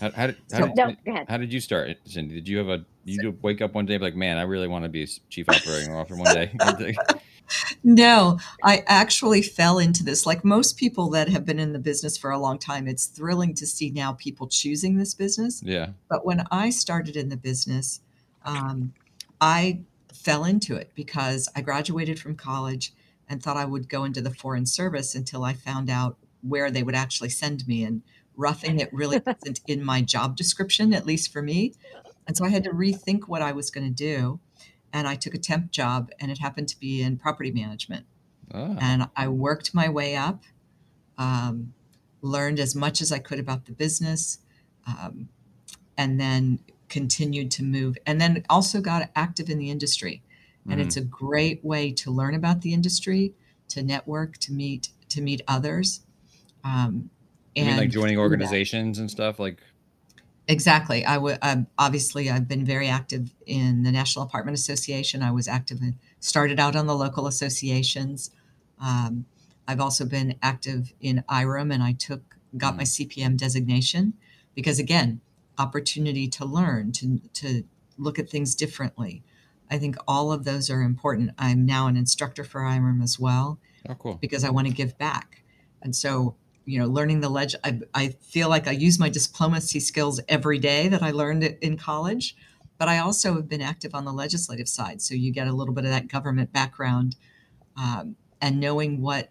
How, 0.00 0.10
how, 0.10 0.26
did, 0.26 0.36
how, 0.52 0.58
so, 0.58 0.66
did, 0.74 0.96
no, 1.06 1.24
how 1.28 1.36
did 1.36 1.52
you 1.52 1.60
start, 1.60 1.96
Cindy? 2.04 2.34
Did 2.34 2.48
you 2.48 2.58
have 2.58 2.68
a 2.68 2.84
you 3.04 3.36
wake 3.42 3.60
up 3.60 3.74
one 3.74 3.86
day 3.86 3.98
like, 3.98 4.16
man, 4.16 4.38
I 4.38 4.42
really 4.42 4.68
want 4.68 4.84
to 4.84 4.88
be 4.88 5.06
chief 5.28 5.48
operating 5.48 5.94
officer 5.94 6.16
one 6.16 6.34
day? 6.34 6.96
no, 7.84 8.38
I 8.62 8.82
actually 8.86 9.42
fell 9.42 9.78
into 9.78 10.02
this. 10.02 10.26
Like 10.26 10.44
most 10.44 10.76
people 10.76 11.10
that 11.10 11.28
have 11.28 11.44
been 11.44 11.58
in 11.58 11.72
the 11.72 11.78
business 11.78 12.16
for 12.16 12.30
a 12.30 12.38
long 12.38 12.58
time, 12.58 12.88
it's 12.88 13.06
thrilling 13.06 13.54
to 13.54 13.66
see 13.66 13.90
now 13.90 14.12
people 14.14 14.48
choosing 14.48 14.96
this 14.96 15.14
business. 15.14 15.62
Yeah. 15.62 15.90
But 16.08 16.24
when 16.24 16.44
I 16.50 16.70
started 16.70 17.16
in 17.16 17.28
the 17.28 17.36
business, 17.36 18.00
um, 18.44 18.94
I 19.40 19.80
fell 20.12 20.44
into 20.44 20.74
it 20.74 20.90
because 20.94 21.48
I 21.54 21.60
graduated 21.60 22.18
from 22.18 22.34
college 22.34 22.92
and 23.28 23.42
thought 23.42 23.56
I 23.56 23.64
would 23.64 23.88
go 23.88 24.04
into 24.04 24.20
the 24.20 24.30
foreign 24.30 24.66
service 24.66 25.14
until 25.14 25.44
I 25.44 25.52
found 25.54 25.90
out 25.90 26.16
where 26.42 26.70
they 26.70 26.82
would 26.82 26.94
actually 26.94 27.30
send 27.30 27.66
me. 27.66 27.84
And 27.84 28.02
roughing 28.36 28.80
it 28.80 28.92
really 28.92 29.20
wasn't 29.26 29.60
in 29.66 29.84
my 29.84 30.02
job 30.02 30.36
description, 30.36 30.92
at 30.92 31.06
least 31.06 31.32
for 31.32 31.42
me. 31.42 31.74
And 32.26 32.36
so 32.36 32.44
I 32.44 32.48
had 32.48 32.64
to 32.64 32.70
rethink 32.70 33.28
what 33.28 33.42
I 33.42 33.52
was 33.52 33.70
going 33.70 33.86
to 33.86 33.94
do. 33.94 34.40
And 34.92 35.08
I 35.08 35.16
took 35.16 35.34
a 35.34 35.38
temp 35.38 35.72
job, 35.72 36.10
and 36.20 36.30
it 36.30 36.38
happened 36.38 36.68
to 36.68 36.78
be 36.78 37.02
in 37.02 37.18
property 37.18 37.50
management. 37.50 38.06
Ah, 38.52 38.76
And 38.80 39.08
I 39.16 39.28
worked 39.28 39.74
my 39.74 39.88
way 39.88 40.14
up, 40.14 40.44
um, 41.18 41.74
learned 42.22 42.60
as 42.60 42.76
much 42.76 43.02
as 43.02 43.10
I 43.10 43.18
could 43.18 43.40
about 43.40 43.66
the 43.66 43.72
business, 43.72 44.38
um, 44.86 45.28
and 45.98 46.20
then 46.20 46.60
continued 46.88 47.50
to 47.52 47.64
move. 47.64 47.98
And 48.06 48.20
then 48.20 48.44
also 48.48 48.80
got 48.80 49.10
active 49.16 49.50
in 49.50 49.58
the 49.58 49.70
industry. 49.70 50.22
And 50.68 50.80
mhm. 50.80 50.84
it's 50.84 50.96
a 50.96 51.02
great 51.02 51.64
way 51.64 51.90
to 51.92 52.10
learn 52.10 52.34
about 52.34 52.62
the 52.62 52.72
industry, 52.72 53.34
to 53.68 53.82
network, 53.82 54.38
to 54.38 54.52
meet 54.52 54.90
to 55.10 55.20
meet 55.20 55.42
others, 55.46 56.00
um, 56.64 57.10
You 57.54 57.64
mean 57.64 57.76
like 57.76 57.90
joining 57.90 58.18
organizations 58.18 58.98
and 58.98 59.10
stuff? 59.10 59.38
Like, 59.38 59.58
Exactly. 60.46 61.04
I 61.04 61.16
would 61.16 61.38
um, 61.40 61.66
obviously 61.78 62.30
I've 62.30 62.46
been 62.46 62.66
very 62.66 62.88
active 62.88 63.34
in 63.46 63.82
the 63.82 63.90
National 63.90 64.24
Apartment 64.24 64.56
Association. 64.56 65.22
I 65.22 65.30
was 65.30 65.48
active 65.48 65.80
in 65.80 65.96
started 66.20 66.60
out 66.60 66.76
on 66.76 66.86
the 66.86 66.94
local 66.94 67.26
associations. 67.26 68.30
Um, 68.78 69.24
I've 69.66 69.80
also 69.80 70.04
been 70.04 70.34
active 70.42 70.92
in 71.00 71.24
IREM, 71.30 71.72
and 71.72 71.82
I 71.82 71.92
took 71.92 72.36
got 72.58 72.76
my 72.76 72.82
mm, 72.82 73.08
CPM 73.08 73.36
designation 73.38 74.14
because 74.54 74.78
again, 74.78 75.22
opportunity 75.58 76.28
to 76.28 76.44
learn 76.44 76.92
to 76.92 77.20
to 77.32 77.64
look 77.96 78.18
at 78.18 78.28
things 78.28 78.54
differently. 78.54 79.22
I 79.70 79.78
think 79.78 79.96
all 80.06 80.30
of 80.30 80.44
those 80.44 80.68
are 80.68 80.82
important. 80.82 81.30
I'm 81.38 81.64
now 81.64 81.86
an 81.86 81.96
instructor 81.96 82.44
for 82.44 82.60
IREM 82.60 83.02
as 83.02 83.18
well 83.18 83.58
oh, 83.88 83.94
cool. 83.94 84.18
because 84.20 84.44
I 84.44 84.50
want 84.50 84.66
to 84.66 84.72
give 84.74 84.98
back. 84.98 85.42
And 85.80 85.96
so, 85.96 86.36
you 86.66 86.78
know, 86.78 86.86
learning 86.86 87.20
the 87.20 87.28
leg, 87.28 87.50
I, 87.62 87.80
I 87.94 88.08
feel 88.20 88.48
like 88.48 88.66
I 88.66 88.72
use 88.72 88.98
my 88.98 89.08
diplomacy 89.08 89.80
skills 89.80 90.20
every 90.28 90.58
day 90.58 90.88
that 90.88 91.02
I 91.02 91.10
learned 91.10 91.44
in 91.44 91.76
college, 91.76 92.36
but 92.78 92.88
I 92.88 92.98
also 92.98 93.34
have 93.34 93.48
been 93.48 93.60
active 93.60 93.94
on 93.94 94.04
the 94.04 94.12
legislative 94.12 94.68
side. 94.68 95.02
So 95.02 95.14
you 95.14 95.32
get 95.32 95.46
a 95.46 95.52
little 95.52 95.74
bit 95.74 95.84
of 95.84 95.90
that 95.90 96.08
government 96.08 96.52
background 96.52 97.16
um, 97.76 98.16
and 98.40 98.60
knowing 98.60 99.00
what 99.00 99.30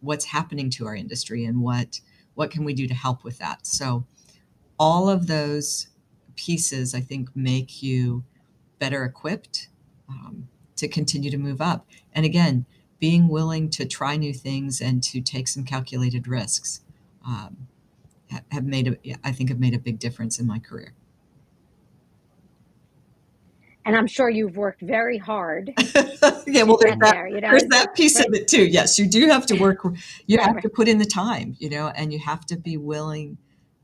what's 0.00 0.24
happening 0.24 0.68
to 0.68 0.86
our 0.86 0.96
industry 0.96 1.44
and 1.44 1.60
what 1.60 2.00
what 2.34 2.50
can 2.50 2.64
we 2.64 2.74
do 2.74 2.88
to 2.88 2.94
help 2.94 3.24
with 3.24 3.38
that. 3.38 3.66
So 3.66 4.04
all 4.78 5.08
of 5.08 5.26
those 5.26 5.88
pieces, 6.34 6.94
I 6.94 7.00
think, 7.00 7.28
make 7.36 7.82
you 7.82 8.24
better 8.78 9.04
equipped 9.04 9.68
um, 10.08 10.48
to 10.76 10.88
continue 10.88 11.30
to 11.30 11.38
move 11.38 11.60
up. 11.60 11.86
And 12.14 12.24
again, 12.24 12.66
being 13.02 13.26
willing 13.26 13.68
to 13.68 13.84
try 13.84 14.16
new 14.16 14.32
things 14.32 14.80
and 14.80 15.02
to 15.02 15.20
take 15.20 15.48
some 15.48 15.64
calculated 15.64 16.28
risks 16.28 16.82
um, 17.26 17.66
have 18.52 18.64
made 18.64 18.86
a, 18.86 19.16
I 19.24 19.32
think 19.32 19.48
have 19.48 19.58
made 19.58 19.74
a 19.74 19.78
big 19.80 19.98
difference 19.98 20.38
in 20.38 20.46
my 20.46 20.60
career. 20.60 20.94
And 23.84 23.96
I'm 23.96 24.06
sure 24.06 24.30
you've 24.30 24.56
worked 24.56 24.82
very 24.82 25.18
hard 25.18 25.72
yeah, 26.46 26.62
well, 26.62 26.76
there's 26.76 26.96
that 27.00 27.12
there, 27.12 27.26
you 27.26 27.40
know, 27.40 27.50
there's 27.50 27.64
that 27.70 27.92
piece 27.96 28.20
right, 28.20 28.28
of 28.28 28.34
it 28.34 28.46
too. 28.46 28.64
Yes, 28.66 29.00
you 29.00 29.08
do 29.08 29.26
have 29.26 29.46
to 29.46 29.58
work. 29.58 29.84
You 30.28 30.38
have 30.38 30.54
right. 30.54 30.62
to 30.62 30.68
put 30.68 30.86
in 30.86 30.98
the 30.98 31.04
time, 31.04 31.56
you 31.58 31.70
know, 31.70 31.88
and 31.88 32.12
you 32.12 32.20
have 32.20 32.46
to 32.46 32.56
be 32.56 32.76
willing 32.76 33.36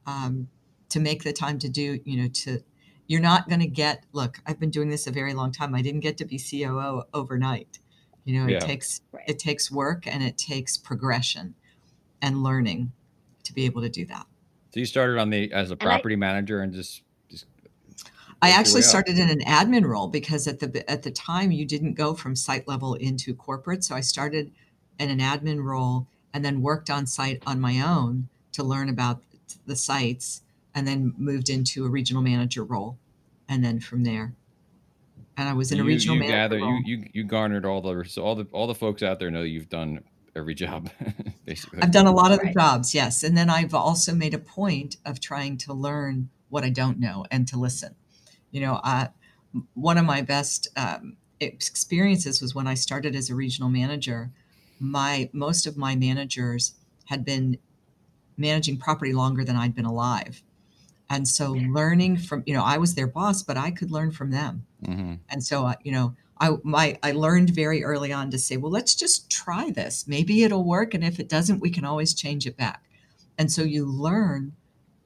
um, 0.06 0.46
to 0.90 1.00
make 1.00 1.24
the 1.24 1.32
time 1.32 1.58
to 1.58 1.68
do, 1.68 1.98
you 2.04 2.22
know, 2.22 2.28
to. 2.28 2.60
You're 3.08 3.20
not 3.20 3.48
going 3.48 3.60
to 3.60 3.66
get. 3.66 4.04
Look, 4.12 4.38
I've 4.46 4.60
been 4.60 4.70
doing 4.70 4.90
this 4.90 5.08
a 5.08 5.10
very 5.10 5.34
long 5.34 5.50
time. 5.50 5.74
I 5.74 5.82
didn't 5.82 6.00
get 6.00 6.18
to 6.18 6.24
be 6.24 6.38
COO 6.38 7.02
overnight. 7.12 7.80
You 8.28 8.38
know, 8.38 8.46
it 8.46 8.60
takes 8.60 9.00
Right. 9.10 9.24
it 9.26 9.38
takes 9.38 9.70
work 9.70 10.06
and 10.06 10.22
it 10.22 10.36
takes 10.36 10.76
progression 10.76 11.54
and 12.20 12.42
learning 12.42 12.92
to 13.44 13.54
be 13.54 13.64
able 13.64 13.80
to 13.80 13.88
do 13.88 14.04
that. 14.04 14.26
So 14.74 14.80
you 14.80 14.84
started 14.84 15.18
on 15.18 15.30
the 15.30 15.50
as 15.50 15.70
a 15.70 15.76
And 15.80 15.90
I, 15.90 15.94
property 15.94 16.14
manager 16.14 16.60
and 16.60 16.74
just 16.74 17.04
just 17.30 17.46
I 18.42 18.50
actually 18.50 18.82
started 18.82 19.18
in 19.18 19.30
an 19.30 19.40
admin 19.40 19.86
role 19.86 20.08
because 20.08 20.46
at 20.46 20.60
the 20.60 20.84
at 20.90 21.04
the 21.04 21.10
time 21.10 21.52
you 21.52 21.64
didn't 21.64 21.94
go 21.94 22.12
from 22.12 22.36
site 22.36 22.68
level 22.68 22.92
into 22.96 23.34
corporate. 23.34 23.82
So 23.82 23.94
I 23.94 24.02
started 24.02 24.52
in 24.98 25.08
an 25.08 25.20
admin 25.20 25.64
role 25.64 26.06
and 26.34 26.44
then 26.44 26.60
worked 26.60 26.90
on 26.90 27.06
site 27.06 27.42
on 27.46 27.58
my 27.60 27.80
own 27.80 28.28
to 28.52 28.62
learn 28.62 28.90
about 28.90 29.22
the 29.66 29.76
sites 29.76 30.42
and 30.74 30.86
then 30.86 31.14
moved 31.16 31.48
into 31.48 31.86
a 31.86 31.88
regional 31.88 32.22
manager 32.22 32.62
role. 32.62 32.98
And 33.48 33.64
then 33.64 33.80
from 33.80 34.04
there, 34.04 34.34
and 35.38 35.48
I 35.48 35.54
was 35.54 35.70
So 35.70 35.76
in 35.76 35.80
a 35.80 35.84
you 35.84 35.84
regional 35.84 36.16
you 36.16 36.20
manager 36.20 36.36
gather 36.36 36.58
you 36.58 36.64
role. 36.64 36.82
you 36.84 37.04
you 37.12 37.24
garnered 37.24 37.64
all 37.64 37.80
the 37.80 38.04
so 38.04 38.22
all 38.22 38.34
the 38.34 38.46
all 38.52 38.66
the 38.66 38.74
folks 38.74 39.02
out 39.02 39.18
there 39.18 39.30
know 39.30 39.42
you've 39.42 39.68
done 39.70 40.00
every 40.36 40.54
job 40.54 40.90
basically. 41.44 41.80
I've 41.82 41.90
done 41.92 42.06
a 42.06 42.12
lot 42.12 42.32
of 42.32 42.40
the 42.40 42.52
jobs, 42.52 42.94
yes. 42.94 43.22
And 43.22 43.36
then 43.36 43.50
I've 43.50 43.74
also 43.74 44.14
made 44.14 44.34
a 44.34 44.38
point 44.38 44.96
of 45.04 45.20
trying 45.20 45.56
to 45.58 45.72
learn 45.72 46.30
what 46.48 46.64
I 46.64 46.70
don't 46.70 46.98
know 46.98 47.24
and 47.30 47.46
to 47.48 47.58
listen. 47.58 47.94
You 48.50 48.60
know, 48.62 48.80
I, 48.82 49.08
one 49.74 49.98
of 49.98 50.04
my 50.04 50.22
best 50.22 50.68
um, 50.76 51.16
experiences 51.40 52.40
was 52.40 52.54
when 52.54 52.66
I 52.66 52.74
started 52.74 53.14
as 53.14 53.30
a 53.30 53.34
regional 53.34 53.68
manager. 53.68 54.30
My 54.80 55.28
most 55.32 55.66
of 55.66 55.76
my 55.76 55.96
managers 55.96 56.74
had 57.06 57.24
been 57.24 57.58
managing 58.36 58.78
property 58.78 59.12
longer 59.12 59.44
than 59.44 59.56
I'd 59.56 59.74
been 59.74 59.84
alive, 59.84 60.42
and 61.10 61.26
so 61.26 61.52
learning 61.52 62.18
from 62.18 62.42
you 62.46 62.54
know 62.54 62.62
I 62.64 62.78
was 62.78 62.94
their 62.94 63.06
boss, 63.06 63.42
but 63.42 63.56
I 63.56 63.70
could 63.70 63.90
learn 63.90 64.10
from 64.12 64.30
them. 64.30 64.66
hmm 64.84 65.14
And 65.30 65.42
so, 65.42 65.66
uh, 65.66 65.74
you 65.82 65.92
know, 65.92 66.14
I 66.40 66.56
my 66.62 66.98
I 67.02 67.12
learned 67.12 67.50
very 67.50 67.82
early 67.84 68.12
on 68.12 68.30
to 68.30 68.38
say, 68.38 68.56
well, 68.56 68.70
let's 68.70 68.94
just 68.94 69.30
try 69.30 69.70
this. 69.70 70.06
Maybe 70.06 70.42
it'll 70.44 70.64
work, 70.64 70.94
and 70.94 71.02
if 71.04 71.18
it 71.18 71.28
doesn't, 71.28 71.60
we 71.60 71.70
can 71.70 71.84
always 71.84 72.14
change 72.14 72.46
it 72.46 72.56
back. 72.56 72.84
And 73.38 73.50
so 73.52 73.62
you 73.62 73.86
learn 73.86 74.52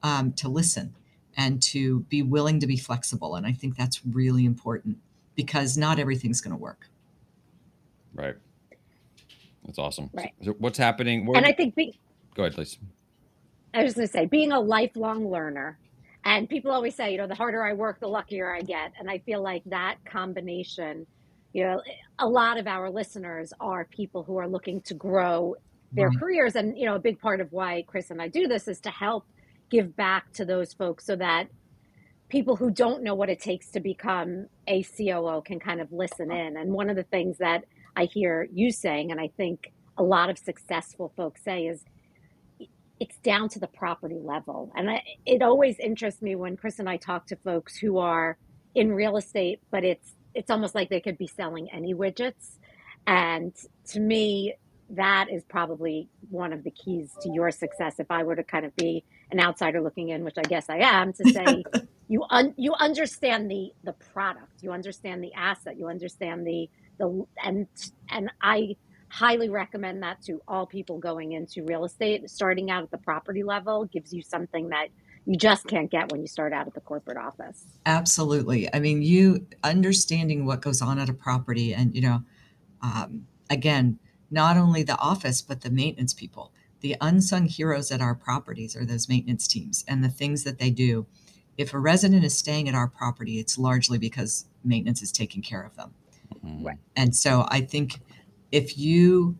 um, 0.01 0.33
to 0.33 0.49
listen 0.49 0.95
and 1.37 1.61
to 1.61 2.01
be 2.01 2.21
willing 2.21 2.59
to 2.59 2.67
be 2.67 2.77
flexible. 2.77 3.35
And 3.35 3.45
I 3.45 3.53
think 3.53 3.75
that's 3.77 4.05
really 4.05 4.45
important 4.45 4.97
because 5.35 5.77
not 5.77 5.99
everything's 5.99 6.41
going 6.41 6.51
to 6.55 6.57
work. 6.61 6.89
Right. 8.13 8.35
That's 9.65 9.79
awesome. 9.79 10.09
Right. 10.13 10.33
so 10.43 10.51
what's 10.59 10.77
happening? 10.77 11.25
Where? 11.25 11.37
And 11.37 11.45
I 11.45 11.51
d- 11.51 11.57
think 11.57 11.75
be, 11.75 11.99
Go 12.35 12.43
ahead, 12.43 12.53
please. 12.53 12.77
I 13.73 13.83
was 13.83 13.93
going 13.95 14.07
to 14.07 14.11
say, 14.11 14.25
being 14.25 14.51
a 14.51 14.59
lifelong 14.59 15.29
learner, 15.31 15.77
and 16.25 16.49
people 16.49 16.71
always 16.71 16.95
say, 16.95 17.11
you 17.11 17.17
know, 17.17 17.27
the 17.27 17.35
harder 17.35 17.63
I 17.63 17.73
work, 17.73 17.99
the 17.99 18.07
luckier 18.07 18.53
I 18.53 18.61
get. 18.61 18.93
And 18.97 19.09
I 19.09 19.19
feel 19.19 19.41
like 19.41 19.63
that 19.65 19.97
combination, 20.05 21.05
you 21.51 21.63
know, 21.63 21.81
a 22.19 22.27
lot 22.27 22.57
of 22.57 22.67
our 22.67 22.89
listeners 22.89 23.51
are 23.59 23.85
people 23.85 24.23
who 24.23 24.37
are 24.37 24.47
looking 24.47 24.81
to 24.81 24.93
grow 24.93 25.55
their 25.91 26.09
careers. 26.11 26.55
And, 26.55 26.77
you 26.77 26.85
know, 26.85 26.95
a 26.95 26.99
big 26.99 27.19
part 27.19 27.41
of 27.41 27.51
why 27.51 27.83
Chris 27.87 28.09
and 28.09 28.21
I 28.21 28.29
do 28.29 28.47
this 28.47 28.67
is 28.67 28.79
to 28.81 28.89
help 28.89 29.25
give 29.69 29.95
back 29.95 30.31
to 30.33 30.45
those 30.45 30.73
folks 30.73 31.05
so 31.05 31.15
that 31.17 31.47
people 32.29 32.55
who 32.55 32.71
don't 32.71 33.03
know 33.03 33.13
what 33.13 33.29
it 33.29 33.39
takes 33.39 33.69
to 33.71 33.79
become 33.79 34.47
a 34.67 34.83
COO 34.83 35.41
can 35.45 35.59
kind 35.59 35.81
of 35.81 35.91
listen 35.91 36.31
in. 36.31 36.57
And 36.57 36.71
one 36.71 36.89
of 36.89 36.95
the 36.95 37.03
things 37.03 37.37
that 37.39 37.65
I 37.95 38.05
hear 38.05 38.47
you 38.51 38.71
saying, 38.71 39.11
and 39.11 39.19
I 39.19 39.29
think 39.35 39.71
a 39.97 40.03
lot 40.03 40.29
of 40.29 40.37
successful 40.37 41.13
folks 41.15 41.43
say, 41.43 41.67
is 41.67 41.83
it's 43.03 43.17
down 43.17 43.49
to 43.49 43.59
the 43.59 43.67
property 43.67 44.17
level. 44.17 44.71
And 44.77 44.89
I, 44.89 45.03
it 45.25 45.41
always 45.41 45.77
interests 45.77 46.21
me 46.21 46.37
when 46.37 46.55
Chris 46.55 46.79
and 46.79 46.89
I 46.89 46.95
talk 46.95 47.27
to 47.27 47.35
folks 47.35 47.75
who 47.75 47.97
are 47.97 48.37
in 48.75 48.93
real 48.93 49.17
estate, 49.17 49.59
but 49.71 49.83
it's 49.83 50.15
it's 50.33 50.49
almost 50.49 50.73
like 50.73 50.89
they 50.89 51.01
could 51.01 51.17
be 51.17 51.27
selling 51.27 51.67
any 51.73 51.93
widgets. 51.93 52.57
And 53.05 53.53
to 53.89 53.99
me, 53.99 54.55
that 54.91 55.27
is 55.29 55.43
probably 55.43 56.09
one 56.29 56.53
of 56.53 56.63
the 56.63 56.71
keys 56.71 57.11
to 57.21 57.29
your 57.29 57.51
success. 57.51 57.99
If 57.99 58.09
I 58.09 58.23
were 58.23 58.37
to 58.37 58.43
kind 58.43 58.65
of 58.65 58.73
be 58.77 59.03
an 59.31 59.39
outsider 59.41 59.81
looking 59.81 60.09
in, 60.09 60.23
which 60.23 60.37
I 60.37 60.43
guess 60.43 60.69
I 60.69 60.77
am, 60.77 61.11
to 61.11 61.25
say 61.25 61.65
you 62.07 62.23
un, 62.29 62.53
you 62.57 62.73
understand 62.79 63.51
the 63.51 63.73
the 63.83 63.95
product, 64.13 64.63
you 64.63 64.71
understand 64.71 65.21
the 65.21 65.33
asset, 65.33 65.77
you 65.77 65.89
understand 65.89 66.47
the 66.47 66.69
the 66.99 67.25
and 67.43 67.67
and 68.09 68.31
I 68.41 68.77
highly 69.13 69.47
recommend 69.47 70.01
that 70.01 70.19
to 70.23 70.41
all 70.47 70.65
people 70.65 70.97
going 70.97 71.33
into 71.33 71.63
real 71.65 71.85
estate. 71.85 72.27
Starting 72.27 72.71
out 72.71 72.81
at 72.81 72.89
the 72.89 72.97
property 72.97 73.43
level 73.43 73.85
gives 73.85 74.11
you 74.11 74.23
something 74.23 74.69
that 74.69 74.87
you 75.27 75.37
just 75.37 75.67
can't 75.67 75.91
get 75.91 76.11
when 76.11 76.19
you 76.19 76.25
start 76.25 76.51
out 76.51 76.65
at 76.65 76.73
the 76.73 76.81
corporate 76.81 77.17
office. 77.17 77.65
Absolutely. 77.85 78.73
I 78.73 78.79
mean, 78.79 79.03
you 79.03 79.45
understanding 79.63 80.47
what 80.47 80.61
goes 80.61 80.81
on 80.81 80.97
at 80.97 81.09
a 81.09 81.13
property, 81.13 81.75
and 81.75 81.95
you 81.95 82.01
know, 82.01 82.23
um, 82.81 83.27
again, 83.51 83.99
not 84.31 84.57
only 84.57 84.81
the 84.81 84.97
office 84.97 85.43
but 85.43 85.61
the 85.61 85.69
maintenance 85.69 86.15
people. 86.15 86.51
The 86.81 86.95
unsung 86.99 87.45
heroes 87.45 87.91
at 87.91 88.01
our 88.01 88.15
properties 88.15 88.75
are 88.75 88.83
those 88.83 89.07
maintenance 89.07 89.47
teams 89.47 89.85
and 89.87 90.03
the 90.03 90.09
things 90.09 90.43
that 90.43 90.57
they 90.57 90.71
do. 90.71 91.05
If 91.55 91.73
a 91.75 91.79
resident 91.79 92.25
is 92.25 92.35
staying 92.35 92.67
at 92.67 92.73
our 92.73 92.87
property, 92.87 93.39
it's 93.39 93.59
largely 93.59 93.99
because 93.99 94.47
maintenance 94.65 95.03
is 95.03 95.11
taking 95.11 95.43
care 95.43 95.63
of 95.63 95.75
them. 95.75 95.93
Right. 96.41 96.77
And 96.95 97.15
so 97.15 97.45
I 97.49 97.61
think 97.61 98.01
if 98.53 98.77
you 98.77 99.35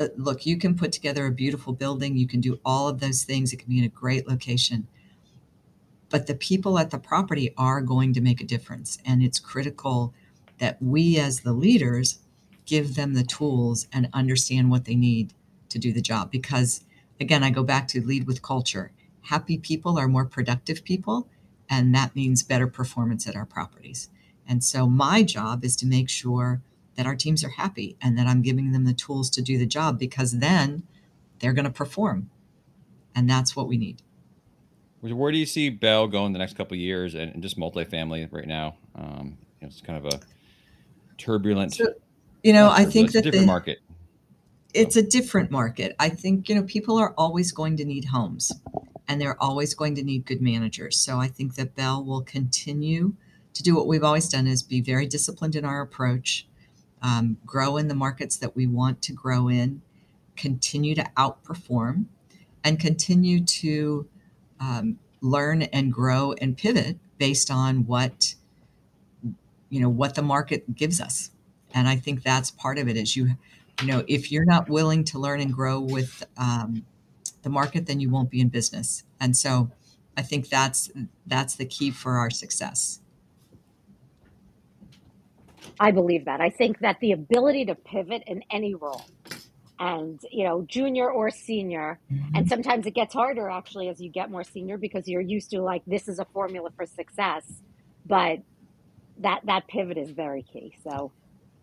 uh, 0.00 0.08
look, 0.16 0.46
you 0.46 0.56
can 0.56 0.74
put 0.74 0.90
together 0.90 1.26
a 1.26 1.30
beautiful 1.30 1.74
building, 1.74 2.16
you 2.16 2.26
can 2.26 2.40
do 2.40 2.58
all 2.64 2.88
of 2.88 2.98
those 2.98 3.22
things, 3.22 3.52
it 3.52 3.58
can 3.58 3.68
be 3.68 3.78
in 3.78 3.84
a 3.84 3.88
great 3.88 4.26
location. 4.26 4.88
But 6.08 6.26
the 6.26 6.34
people 6.34 6.78
at 6.78 6.90
the 6.90 6.98
property 6.98 7.52
are 7.58 7.82
going 7.82 8.14
to 8.14 8.22
make 8.22 8.40
a 8.40 8.46
difference. 8.46 8.98
And 9.04 9.22
it's 9.22 9.38
critical 9.38 10.14
that 10.58 10.82
we 10.82 11.18
as 11.18 11.40
the 11.40 11.52
leaders 11.52 12.20
give 12.64 12.94
them 12.94 13.12
the 13.12 13.22
tools 13.22 13.86
and 13.92 14.08
understand 14.14 14.70
what 14.70 14.86
they 14.86 14.94
need 14.94 15.34
to 15.68 15.78
do 15.78 15.92
the 15.92 16.00
job. 16.00 16.30
Because 16.30 16.82
again, 17.20 17.44
I 17.44 17.50
go 17.50 17.62
back 17.62 17.86
to 17.88 18.00
lead 18.00 18.26
with 18.26 18.40
culture. 18.40 18.92
Happy 19.22 19.58
people 19.58 19.98
are 19.98 20.08
more 20.08 20.24
productive 20.24 20.84
people, 20.84 21.28
and 21.68 21.94
that 21.94 22.16
means 22.16 22.42
better 22.42 22.66
performance 22.66 23.28
at 23.28 23.36
our 23.36 23.44
properties. 23.44 24.08
And 24.46 24.64
so 24.64 24.86
my 24.86 25.22
job 25.22 25.66
is 25.66 25.76
to 25.76 25.86
make 25.86 26.08
sure 26.08 26.62
that 26.98 27.06
our 27.06 27.14
teams 27.14 27.44
are 27.44 27.50
happy 27.50 27.96
and 28.02 28.18
that 28.18 28.26
I'm 28.26 28.42
giving 28.42 28.72
them 28.72 28.84
the 28.84 28.92
tools 28.92 29.30
to 29.30 29.40
do 29.40 29.56
the 29.56 29.66
job 29.66 30.00
because 30.00 30.40
then 30.40 30.82
they're 31.38 31.52
going 31.52 31.64
to 31.64 31.70
perform. 31.70 32.28
And 33.14 33.30
that's 33.30 33.54
what 33.54 33.68
we 33.68 33.76
need. 33.78 34.02
Where 35.00 35.30
do 35.30 35.38
you 35.38 35.46
see 35.46 35.70
Bell 35.70 36.08
going 36.08 36.32
the 36.32 36.40
next 36.40 36.56
couple 36.56 36.74
of 36.74 36.80
years 36.80 37.14
and, 37.14 37.32
and, 37.32 37.40
just 37.40 37.56
multifamily 37.56 38.32
right 38.32 38.48
now? 38.48 38.74
Um, 38.96 39.38
you 39.60 39.66
know, 39.66 39.68
it's 39.68 39.80
kind 39.80 40.04
of 40.04 40.12
a 40.12 40.20
turbulent. 41.18 41.74
So, 41.74 41.94
you 42.42 42.52
know, 42.52 42.68
I 42.68 42.84
think 42.84 43.12
that 43.12 43.22
different 43.22 43.42
the, 43.42 43.46
market. 43.46 43.78
It's 44.74 44.96
a 44.96 45.02
different 45.02 45.52
market. 45.52 45.94
I 46.00 46.08
think 46.08 46.48
you 46.48 46.56
know 46.56 46.64
people 46.64 46.98
are 46.98 47.14
always 47.16 47.52
going 47.52 47.76
to 47.76 47.84
need 47.84 48.06
homes, 48.06 48.50
and 49.06 49.20
they're 49.20 49.40
always 49.40 49.72
going 49.72 49.94
to 49.94 50.02
need 50.02 50.26
good 50.26 50.42
managers. 50.42 50.98
So 50.98 51.18
I 51.18 51.28
think 51.28 51.54
that 51.54 51.76
Bell 51.76 52.04
will 52.04 52.22
continue 52.22 53.14
to 53.54 53.62
do 53.62 53.76
what 53.76 53.86
we've 53.86 54.02
always 54.02 54.28
done: 54.28 54.48
is 54.48 54.64
be 54.64 54.80
very 54.80 55.06
disciplined 55.06 55.54
in 55.54 55.64
our 55.64 55.80
approach, 55.80 56.48
um, 57.02 57.38
grow 57.46 57.76
in 57.76 57.88
the 57.88 57.94
markets 57.94 58.36
that 58.36 58.56
we 58.56 58.66
want 58.66 59.02
to 59.02 59.12
grow 59.12 59.48
in, 59.48 59.82
continue 60.36 60.94
to 60.94 61.04
outperform, 61.16 62.06
and 62.64 62.78
continue 62.78 63.42
to 63.44 64.08
um, 64.60 64.98
learn 65.20 65.62
and 65.62 65.92
grow 65.92 66.34
and 66.40 66.56
pivot 66.56 66.98
based 67.18 67.50
on 67.50 67.86
what 67.86 68.34
you 69.70 69.80
know 69.80 69.88
what 69.88 70.14
the 70.14 70.22
market 70.22 70.74
gives 70.74 71.00
us. 71.00 71.30
And 71.74 71.88
i 71.88 71.96
think 71.96 72.22
that's 72.22 72.50
part 72.50 72.78
of 72.78 72.88
it 72.88 72.96
is 72.96 73.16
you 73.16 73.36
you 73.80 73.86
know 73.86 74.04
if 74.08 74.32
you're 74.32 74.44
not 74.44 74.68
willing 74.68 75.04
to 75.04 75.18
learn 75.18 75.40
and 75.40 75.52
grow 75.52 75.80
with 75.80 76.24
um, 76.36 76.84
the 77.42 77.50
market 77.50 77.86
then 77.86 78.00
you 78.00 78.10
won't 78.10 78.30
be 78.30 78.40
in 78.40 78.48
business. 78.48 79.04
And 79.20 79.36
so 79.36 79.70
i 80.16 80.22
think 80.22 80.48
that's 80.48 80.90
that's 81.26 81.54
the 81.56 81.66
key 81.66 81.90
for 81.90 82.16
our 82.16 82.30
success 82.30 83.00
i 85.80 85.90
believe 85.90 86.24
that 86.24 86.40
i 86.40 86.50
think 86.50 86.78
that 86.80 86.98
the 87.00 87.12
ability 87.12 87.64
to 87.64 87.74
pivot 87.74 88.22
in 88.26 88.42
any 88.50 88.74
role 88.74 89.04
and 89.80 90.20
you 90.30 90.44
know 90.44 90.62
junior 90.62 91.10
or 91.10 91.30
senior 91.30 91.98
mm-hmm. 92.12 92.34
and 92.34 92.48
sometimes 92.48 92.86
it 92.86 92.92
gets 92.92 93.14
harder 93.14 93.48
actually 93.48 93.88
as 93.88 94.00
you 94.00 94.10
get 94.10 94.30
more 94.30 94.44
senior 94.44 94.76
because 94.76 95.06
you're 95.06 95.20
used 95.20 95.50
to 95.50 95.60
like 95.60 95.82
this 95.86 96.08
is 96.08 96.18
a 96.18 96.24
formula 96.26 96.70
for 96.76 96.86
success 96.86 97.44
but 98.06 98.38
that 99.18 99.40
that 99.44 99.66
pivot 99.68 99.96
is 99.96 100.10
very 100.10 100.42
key 100.42 100.76
so 100.82 101.12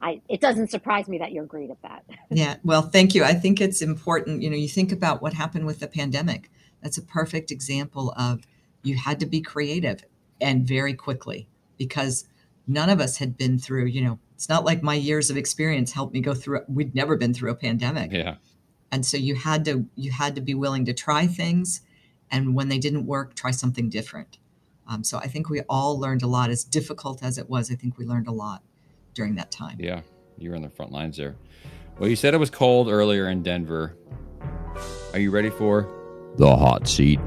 I, 0.02 0.22
it 0.30 0.42
doesn't 0.42 0.70
surprise 0.70 1.08
me 1.08 1.18
that 1.20 1.32
you're 1.32 1.46
great 1.46 1.72
at 1.72 1.82
that. 1.82 2.04
yeah, 2.30 2.58
well, 2.64 2.84
thank 2.84 3.16
you. 3.16 3.24
I 3.24 3.34
think 3.34 3.62
it's 3.62 3.82
important. 3.82 4.42
You 4.42 4.50
know, 4.50 4.56
you 4.56 4.68
think 4.68 4.92
about 4.92 5.22
what 5.22 5.34
happened 5.34 5.66
with 5.66 5.80
the 5.80 5.88
pandemic. 5.88 6.52
That's 6.84 6.98
a 6.98 7.02
perfect 7.02 7.50
example 7.50 8.14
of 8.18 8.42
you 8.84 8.96
had 8.96 9.20
to 9.22 9.26
be 9.26 9.42
creative 9.42 10.04
and 10.42 10.68
very 10.68 10.94
quickly 10.94 11.48
because 11.78 12.26
none 12.68 12.90
of 12.90 13.00
us 13.00 13.18
had 13.18 13.38
been 13.38 13.60
through, 13.60 13.86
you 13.86 14.02
know, 14.02 14.20
it's 14.34 14.50
not 14.50 14.66
like 14.66 14.84
my 14.84 14.96
years 14.96 15.30
of 15.30 15.38
experience 15.38 15.92
helped 15.92 16.14
me 16.14 16.22
go 16.22 16.34
through 16.34 16.62
we'd 16.68 16.94
never 16.94 17.16
been 17.16 17.34
through 17.34 17.52
a 17.52 17.56
pandemic. 17.56 18.12
Yeah. 18.12 18.36
And 18.92 19.06
so 19.06 19.18
you 19.18 19.36
had 19.36 19.66
to 19.66 19.86
you 19.96 20.12
had 20.12 20.36
to 20.36 20.42
be 20.42 20.54
willing 20.54 20.86
to 20.86 20.94
try 20.94 21.28
things 21.28 21.82
and 22.32 22.56
when 22.56 22.70
they 22.70 22.78
didn't 22.78 23.06
work 23.06 23.36
try 23.36 23.52
something 23.52 23.90
different. 23.90 24.38
Um, 24.88 25.04
so 25.04 25.18
i 25.18 25.28
think 25.28 25.50
we 25.50 25.62
all 25.62 26.00
learned 26.00 26.22
a 26.22 26.28
lot 26.28 26.52
as 26.52 26.64
difficult 26.64 27.24
as 27.24 27.40
it 27.40 27.50
was 27.50 27.72
i 27.72 27.76
think 27.76 27.98
we 27.98 28.06
learned 28.06 28.28
a 28.28 28.32
lot 28.32 28.62
during 29.14 29.36
that 29.36 29.52
time. 29.52 29.78
Yeah 29.80 30.02
you 30.38 30.50
were 30.50 30.56
on 30.56 30.62
the 30.62 30.70
front 30.70 30.92
lines 30.92 31.18
there. 31.18 31.36
Well 31.98 32.10
you 32.10 32.16
said 32.16 32.34
it 32.34 32.38
was 32.38 32.50
cold 32.50 32.90
earlier 32.90 33.30
in 33.30 33.42
denver. 33.42 33.98
Are 35.14 35.20
you 35.20 35.32
ready 35.32 35.50
for 35.50 35.90
the 36.36 36.56
hot 36.56 36.88
seat? 36.88 37.20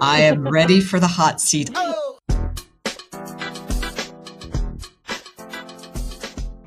I 0.00 0.20
am 0.22 0.48
ready 0.48 0.80
for 0.80 1.00
the 1.00 1.08
hot 1.08 1.40
seat 1.40 1.70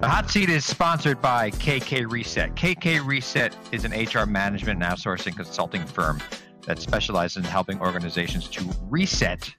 The 0.06 0.12
hot 0.12 0.30
seat 0.30 0.50
is 0.50 0.64
sponsored 0.64 1.20
by 1.20 1.50
KK 1.50 2.12
Reset. 2.12 2.54
KK 2.54 3.04
Reset 3.04 3.56
is 3.72 3.86
an 3.86 3.92
HR 3.92 4.28
management 4.28 4.84
and 4.84 4.94
outsourcing 4.94 5.36
consulting 5.36 5.84
firm 5.84 6.22
that 6.68 6.78
specializes 6.78 7.38
in 7.38 7.44
helping 7.44 7.82
organizations 7.82 8.48
to 8.50 8.70
reset 8.84 9.52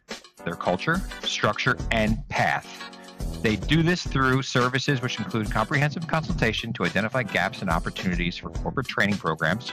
their 0.44 0.54
culture, 0.54 1.00
structure, 1.22 1.76
and 1.90 2.16
path. 2.28 2.80
They 3.42 3.56
do 3.56 3.82
this 3.82 4.06
through 4.06 4.42
services 4.42 5.02
which 5.02 5.18
include 5.18 5.50
comprehensive 5.50 6.06
consultation 6.06 6.72
to 6.74 6.84
identify 6.84 7.24
gaps 7.24 7.60
and 7.60 7.68
opportunities 7.68 8.36
for 8.36 8.50
corporate 8.50 8.86
training 8.86 9.16
programs, 9.16 9.72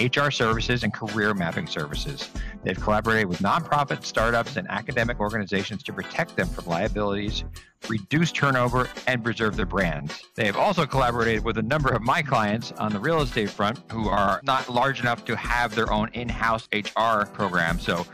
HR 0.00 0.30
services, 0.30 0.82
and 0.82 0.92
career 0.92 1.32
mapping 1.32 1.68
services. 1.68 2.28
They've 2.68 2.78
collaborated 2.78 3.30
with 3.30 3.38
nonprofit 3.38 4.04
startups 4.04 4.58
and 4.58 4.68
academic 4.68 5.20
organizations 5.20 5.82
to 5.84 5.92
protect 5.94 6.36
them 6.36 6.46
from 6.48 6.66
liabilities, 6.66 7.44
reduce 7.88 8.30
turnover, 8.30 8.90
and 9.06 9.24
preserve 9.24 9.56
their 9.56 9.64
brands. 9.64 10.22
They 10.34 10.44
have 10.44 10.58
also 10.58 10.84
collaborated 10.84 11.44
with 11.44 11.56
a 11.56 11.62
number 11.62 11.88
of 11.88 12.02
my 12.02 12.20
clients 12.20 12.72
on 12.72 12.92
the 12.92 13.00
real 13.00 13.22
estate 13.22 13.48
front 13.48 13.80
who 13.90 14.10
are 14.10 14.42
not 14.44 14.68
large 14.68 15.00
enough 15.00 15.24
to 15.24 15.36
have 15.36 15.74
their 15.74 15.90
own 15.90 16.10
in 16.12 16.28
house 16.28 16.68
HR 16.70 17.24
program. 17.32 17.80
So 17.80 18.06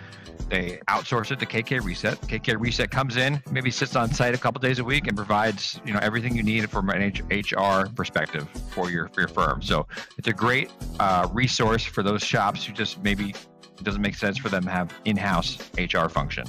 they 0.48 0.78
outsource 0.88 1.32
it 1.32 1.40
to 1.40 1.46
KK 1.46 1.82
Reset. 1.82 2.20
KK 2.20 2.60
Reset 2.60 2.88
comes 2.88 3.16
in, 3.16 3.42
maybe 3.50 3.72
sits 3.72 3.96
on 3.96 4.12
site 4.12 4.36
a 4.36 4.38
couple 4.38 4.60
days 4.60 4.78
a 4.78 4.84
week, 4.84 5.08
and 5.08 5.16
provides 5.16 5.80
you 5.84 5.92
know 5.92 5.98
everything 6.00 6.36
you 6.36 6.44
need 6.44 6.70
from 6.70 6.90
an 6.90 7.12
HR 7.28 7.88
perspective 7.96 8.48
for 8.70 8.88
your 8.88 9.08
for 9.08 9.22
your 9.22 9.28
firm. 9.28 9.62
So 9.62 9.88
it's 10.16 10.28
a 10.28 10.32
great 10.32 10.70
uh, 11.00 11.28
resource 11.32 11.82
for 11.82 12.04
those 12.04 12.22
shops 12.22 12.64
who 12.64 12.72
just 12.72 13.02
maybe 13.02 13.34
it 13.78 13.84
doesn't 13.84 14.02
make 14.02 14.14
sense 14.14 14.38
for 14.38 14.48
them 14.48 14.64
to 14.64 14.70
have 14.70 14.92
in-house 15.04 15.58
HR 15.78 16.08
function. 16.08 16.46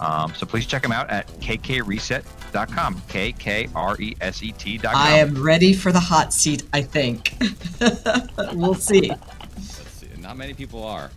Um, 0.00 0.34
so 0.34 0.44
please 0.44 0.66
check 0.66 0.82
them 0.82 0.92
out 0.92 1.08
at 1.10 1.28
kkreset.com. 1.40 3.02
K 3.08 3.32
K 3.32 3.68
R 3.74 3.96
E 4.00 4.16
S 4.20 4.42
E 4.42 4.52
T.com. 4.52 4.92
I 4.94 5.18
am 5.18 5.40
ready 5.42 5.72
for 5.72 5.92
the 5.92 6.00
hot 6.00 6.32
seat, 6.32 6.64
I 6.72 6.82
think. 6.82 7.36
we'll 8.52 8.74
see. 8.74 9.12
see. 9.60 10.08
Not 10.18 10.36
many 10.36 10.54
people 10.54 10.84
are. 10.84 11.10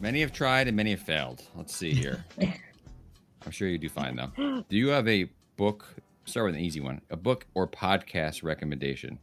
Many 0.00 0.20
have 0.20 0.32
tried 0.32 0.68
and 0.68 0.76
many 0.76 0.90
have 0.90 1.00
failed. 1.00 1.42
Let's 1.56 1.74
see 1.74 1.92
here. 1.92 2.24
I'm 2.40 3.50
sure 3.50 3.68
you 3.68 3.78
do 3.78 3.88
fine 3.88 4.16
though. 4.16 4.64
Do 4.68 4.76
you 4.76 4.88
have 4.88 5.08
a 5.08 5.28
book? 5.56 5.86
Start 6.24 6.46
with 6.46 6.54
an 6.56 6.60
easy 6.60 6.80
one. 6.80 7.00
A 7.10 7.16
book 7.16 7.46
or 7.54 7.66
podcast 7.66 8.42
recommendation? 8.42 9.18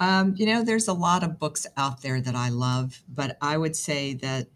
Um, 0.00 0.34
you 0.36 0.46
know, 0.46 0.62
there's 0.62 0.88
a 0.88 0.92
lot 0.92 1.22
of 1.22 1.38
books 1.38 1.66
out 1.76 2.02
there 2.02 2.20
that 2.20 2.34
I 2.34 2.48
love, 2.48 3.02
but 3.08 3.36
I 3.40 3.56
would 3.56 3.76
say 3.76 4.14
that 4.14 4.48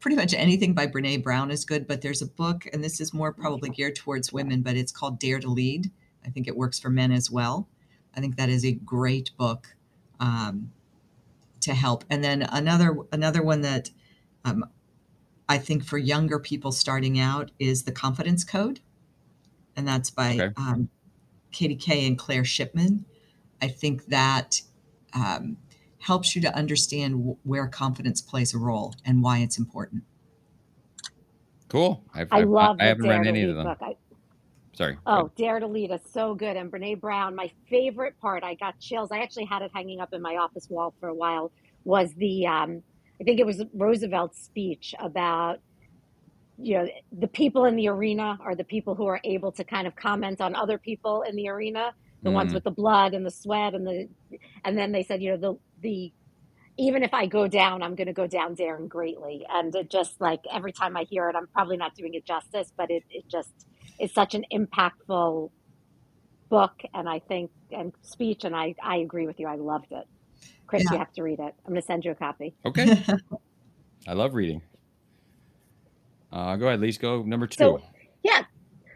pretty 0.00 0.16
much 0.16 0.34
anything 0.34 0.74
by 0.74 0.86
Brene 0.86 1.22
Brown 1.22 1.50
is 1.50 1.64
good. 1.64 1.86
But 1.86 2.02
there's 2.02 2.22
a 2.22 2.26
book, 2.26 2.66
and 2.72 2.82
this 2.82 3.00
is 3.00 3.12
more 3.12 3.32
probably 3.32 3.70
geared 3.70 3.96
towards 3.96 4.32
women, 4.32 4.62
but 4.62 4.76
it's 4.76 4.92
called 4.92 5.18
Dare 5.18 5.40
to 5.40 5.48
Lead. 5.48 5.90
I 6.24 6.30
think 6.30 6.46
it 6.46 6.56
works 6.56 6.78
for 6.78 6.90
men 6.90 7.12
as 7.12 7.30
well. 7.30 7.68
I 8.16 8.20
think 8.20 8.36
that 8.36 8.48
is 8.48 8.64
a 8.64 8.72
great 8.72 9.30
book 9.36 9.74
um, 10.20 10.70
to 11.60 11.74
help. 11.74 12.04
And 12.08 12.22
then 12.22 12.42
another 12.42 12.96
another 13.12 13.42
one 13.42 13.62
that 13.62 13.90
um, 14.44 14.64
I 15.48 15.58
think 15.58 15.84
for 15.84 15.98
younger 15.98 16.38
people 16.38 16.72
starting 16.72 17.18
out 17.18 17.50
is 17.58 17.82
the 17.82 17.92
Confidence 17.92 18.44
Code, 18.44 18.80
and 19.76 19.86
that's 19.86 20.10
by 20.10 20.34
okay. 20.34 20.52
um, 20.56 20.88
Katie 21.52 21.76
Kay 21.76 22.06
and 22.06 22.18
Claire 22.18 22.44
Shipman. 22.44 23.04
I 23.60 23.68
think 23.68 24.06
that 24.06 24.62
um, 25.16 25.56
helps 25.98 26.36
you 26.36 26.42
to 26.42 26.54
understand 26.54 27.14
w- 27.14 27.36
where 27.42 27.66
confidence 27.66 28.20
plays 28.20 28.54
a 28.54 28.58
role 28.58 28.94
and 29.04 29.22
why 29.22 29.38
it's 29.38 29.58
important. 29.58 30.02
Cool. 31.68 32.04
I've, 32.14 32.28
I 32.30 32.42
love. 32.42 32.76
I, 32.78 32.84
I 32.84 32.86
haven't 32.88 33.08
read 33.08 33.26
any 33.26 33.42
of 33.42 33.56
them. 33.56 33.66
I, 33.66 33.96
Sorry. 34.76 34.98
Oh, 35.06 35.30
Dare 35.36 35.58
to 35.58 35.66
Lead 35.66 35.90
is 35.90 36.02
so 36.12 36.34
good. 36.34 36.56
And 36.56 36.70
Brene 36.70 37.00
Brown, 37.00 37.34
my 37.34 37.50
favorite 37.68 38.14
part, 38.20 38.44
I 38.44 38.54
got 38.54 38.78
chills. 38.78 39.10
I 39.10 39.20
actually 39.20 39.46
had 39.46 39.62
it 39.62 39.70
hanging 39.74 40.00
up 40.00 40.12
in 40.12 40.20
my 40.20 40.36
office 40.36 40.68
wall 40.68 40.94
for 41.00 41.08
a 41.08 41.14
while, 41.14 41.50
was 41.84 42.12
the 42.18 42.46
um, 42.46 42.82
I 43.20 43.24
think 43.24 43.40
it 43.40 43.46
was 43.46 43.64
Roosevelt's 43.72 44.42
speech 44.44 44.94
about 44.98 45.60
you 46.58 46.78
know 46.78 46.88
the 47.18 47.28
people 47.28 47.64
in 47.64 47.76
the 47.76 47.88
arena 47.88 48.38
are 48.40 48.54
the 48.54 48.64
people 48.64 48.94
who 48.94 49.06
are 49.06 49.20
able 49.24 49.50
to 49.52 49.64
kind 49.64 49.86
of 49.86 49.96
comment 49.96 50.40
on 50.40 50.54
other 50.54 50.78
people 50.78 51.22
in 51.22 51.36
the 51.36 51.48
arena 51.48 51.94
the 52.26 52.32
mm. 52.32 52.34
ones 52.34 52.52
with 52.52 52.64
the 52.64 52.70
blood 52.70 53.14
and 53.14 53.24
the 53.24 53.30
sweat 53.30 53.74
and 53.74 53.86
the 53.86 54.08
and 54.64 54.76
then 54.76 54.92
they 54.92 55.02
said 55.02 55.22
you 55.22 55.30
know 55.30 55.36
the 55.36 55.58
the 55.80 56.12
even 56.78 57.02
if 57.02 57.14
I 57.14 57.26
go 57.26 57.48
down, 57.48 57.82
I'm 57.82 57.94
going 57.94 58.06
to 58.06 58.12
go 58.12 58.26
down 58.26 58.54
daring 58.54 58.88
greatly. 58.88 59.46
And 59.48 59.74
it 59.74 59.90
just 59.90 60.20
like 60.20 60.40
every 60.52 60.72
time 60.72 60.96
I 60.96 61.04
hear 61.04 61.28
it, 61.28 61.36
I'm 61.36 61.46
probably 61.46 61.76
not 61.76 61.94
doing 61.94 62.14
it 62.14 62.26
justice, 62.26 62.72
but 62.76 62.90
it, 62.90 63.02
it 63.10 63.28
just 63.28 63.66
is 63.98 64.12
such 64.12 64.34
an 64.34 64.44
impactful 64.52 65.50
book. 66.48 66.82
And 66.92 67.08
I 67.08 67.20
think, 67.20 67.50
and 67.70 67.92
speech, 68.02 68.44
and 68.44 68.54
I, 68.54 68.74
I 68.82 68.96
agree 68.96 69.26
with 69.26 69.40
you. 69.40 69.46
I 69.46 69.56
loved 69.56 69.92
it. 69.92 70.06
Chris, 70.66 70.84
yeah. 70.84 70.92
you 70.92 70.98
have 70.98 71.12
to 71.14 71.22
read 71.22 71.38
it. 71.38 71.54
I'm 71.64 71.72
going 71.72 71.80
to 71.80 71.86
send 71.86 72.04
you 72.04 72.10
a 72.10 72.14
copy. 72.14 72.54
Okay. 72.64 73.02
I 74.08 74.12
love 74.12 74.34
reading. 74.34 74.60
Uh, 76.30 76.56
go 76.56 76.66
ahead, 76.66 76.80
Lise. 76.80 76.98
Go 76.98 77.22
number 77.22 77.46
two. 77.46 77.56
So, 77.56 77.82
yeah. 78.22 78.42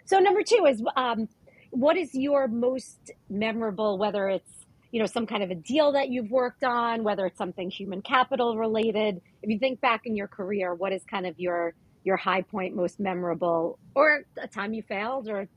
So 0.04 0.18
number 0.18 0.42
two 0.42 0.66
is, 0.68 0.82
um, 0.96 1.28
what 1.70 1.96
is 1.96 2.14
your 2.14 2.48
most 2.48 3.10
memorable, 3.28 3.98
whether 3.98 4.28
it's 4.28 4.50
you 4.90 5.00
know 5.00 5.06
some 5.06 5.26
kind 5.26 5.42
of 5.42 5.50
a 5.50 5.54
deal 5.54 5.92
that 5.92 6.08
you've 6.08 6.30
worked 6.30 6.64
on, 6.64 7.04
whether 7.04 7.26
it's 7.26 7.38
something 7.38 7.70
human 7.70 8.02
capital 8.02 8.56
related. 8.56 9.20
If 9.42 9.50
you 9.50 9.58
think 9.58 9.80
back 9.80 10.02
in 10.04 10.16
your 10.16 10.28
career, 10.28 10.74
what 10.74 10.92
is 10.92 11.02
kind 11.04 11.26
of 11.26 11.38
your 11.38 11.74
your 12.04 12.16
high 12.16 12.42
point, 12.42 12.74
most 12.74 12.98
memorable, 12.98 13.78
or 13.94 14.24
a 14.40 14.48
time 14.48 14.72
you 14.72 14.82
failed, 14.82 15.28
or 15.28 15.48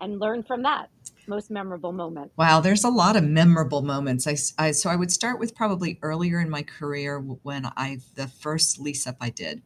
and 0.00 0.18
learn 0.18 0.42
from 0.42 0.62
that 0.64 0.90
most 1.28 1.50
memorable 1.50 1.92
moment? 1.92 2.32
Wow, 2.36 2.60
there's 2.60 2.82
a 2.82 2.88
lot 2.88 3.14
of 3.14 3.22
memorable 3.22 3.82
moments. 3.82 4.26
I, 4.26 4.36
I 4.58 4.72
so 4.72 4.90
I 4.90 4.96
would 4.96 5.12
start 5.12 5.38
with 5.38 5.54
probably 5.54 5.98
earlier 6.02 6.40
in 6.40 6.50
my 6.50 6.62
career 6.62 7.18
when 7.18 7.66
I 7.76 7.98
the 8.16 8.26
first 8.26 8.80
lease 8.80 9.06
up 9.06 9.16
I 9.20 9.30
did 9.30 9.62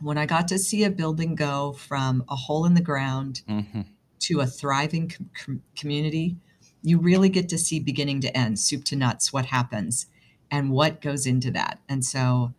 when 0.00 0.18
I 0.18 0.26
got 0.26 0.48
to 0.48 0.58
see 0.58 0.82
a 0.82 0.90
building 0.90 1.36
go 1.36 1.72
from 1.72 2.24
a 2.28 2.34
hole 2.34 2.66
in 2.66 2.74
the 2.74 2.80
ground 2.80 3.42
mm-hmm. 3.48 3.82
To 4.22 4.40
a 4.40 4.46
thriving 4.46 5.12
com- 5.34 5.62
community, 5.76 6.36
you 6.82 6.98
really 6.98 7.28
get 7.28 7.48
to 7.50 7.58
see 7.58 7.78
beginning 7.78 8.20
to 8.22 8.36
end, 8.36 8.58
soup 8.58 8.84
to 8.84 8.96
nuts, 8.96 9.32
what 9.32 9.46
happens 9.46 10.06
and 10.50 10.70
what 10.70 11.00
goes 11.00 11.26
into 11.26 11.50
that. 11.52 11.80
And 11.88 12.04
so 12.04 12.52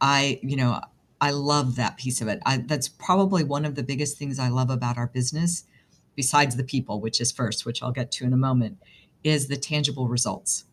I, 0.00 0.40
you 0.42 0.56
know, 0.56 0.80
I 1.20 1.30
love 1.30 1.76
that 1.76 1.96
piece 1.96 2.20
of 2.20 2.28
it. 2.28 2.40
I, 2.46 2.58
that's 2.58 2.88
probably 2.88 3.44
one 3.44 3.64
of 3.64 3.74
the 3.74 3.82
biggest 3.82 4.18
things 4.18 4.38
I 4.38 4.48
love 4.48 4.70
about 4.70 4.98
our 4.98 5.08
business, 5.08 5.64
besides 6.14 6.56
the 6.56 6.64
people, 6.64 7.00
which 7.00 7.20
is 7.20 7.32
first, 7.32 7.66
which 7.66 7.82
I'll 7.82 7.92
get 7.92 8.12
to 8.12 8.24
in 8.24 8.32
a 8.32 8.36
moment, 8.36 8.78
is 9.24 9.48
the 9.48 9.56
tangible 9.56 10.08
results 10.08 10.64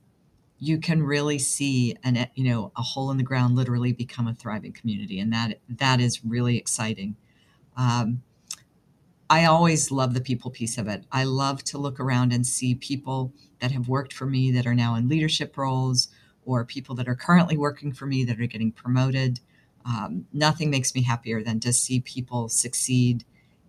you 0.60 0.80
can 0.80 1.04
really 1.04 1.38
see 1.38 1.96
an 2.04 2.28
you 2.36 2.50
know 2.50 2.72
a 2.76 2.82
hole 2.82 3.12
in 3.12 3.18
the 3.18 3.24
ground 3.24 3.56
literally 3.56 3.92
become 3.92 4.28
a 4.28 4.34
thriving 4.34 4.72
community 4.72 5.20
and 5.20 5.34
that 5.34 5.60
that 5.70 6.00
is 6.00 6.24
really 6.24 6.58
exciting 6.58 7.16
um, 7.78 8.22
i 9.30 9.46
always 9.46 9.92
love 9.92 10.14
the 10.14 10.22
people 10.22 10.52
piece 10.52 10.78
of 10.78 10.88
it 10.88 11.04
i 11.12 11.24
love 11.24 11.64
to 11.64 11.78
look 11.78 12.00
around 12.00 12.34
and 12.34 12.46
see 12.46 12.76
people 12.76 13.34
that 13.60 13.72
have 13.72 13.88
worked 13.88 14.14
for 14.14 14.26
me 14.26 14.52
that 14.52 14.68
are 14.68 14.76
now 14.76 14.96
in 14.96 15.08
leadership 15.08 15.58
roles 15.58 16.08
or 16.46 16.64
people 16.64 16.96
that 16.96 17.08
are 17.08 17.16
currently 17.16 17.58
working 17.58 17.92
for 17.92 18.06
me 18.06 18.24
that 18.24 18.40
are 18.40 18.48
getting 18.48 18.72
promoted 18.72 19.40
um, 19.86 20.26
nothing 20.34 20.72
makes 20.72 20.96
me 20.96 21.04
happier 21.04 21.44
than 21.44 21.60
to 21.60 21.72
see 21.72 22.00
people 22.00 22.50
succeed 22.50 23.24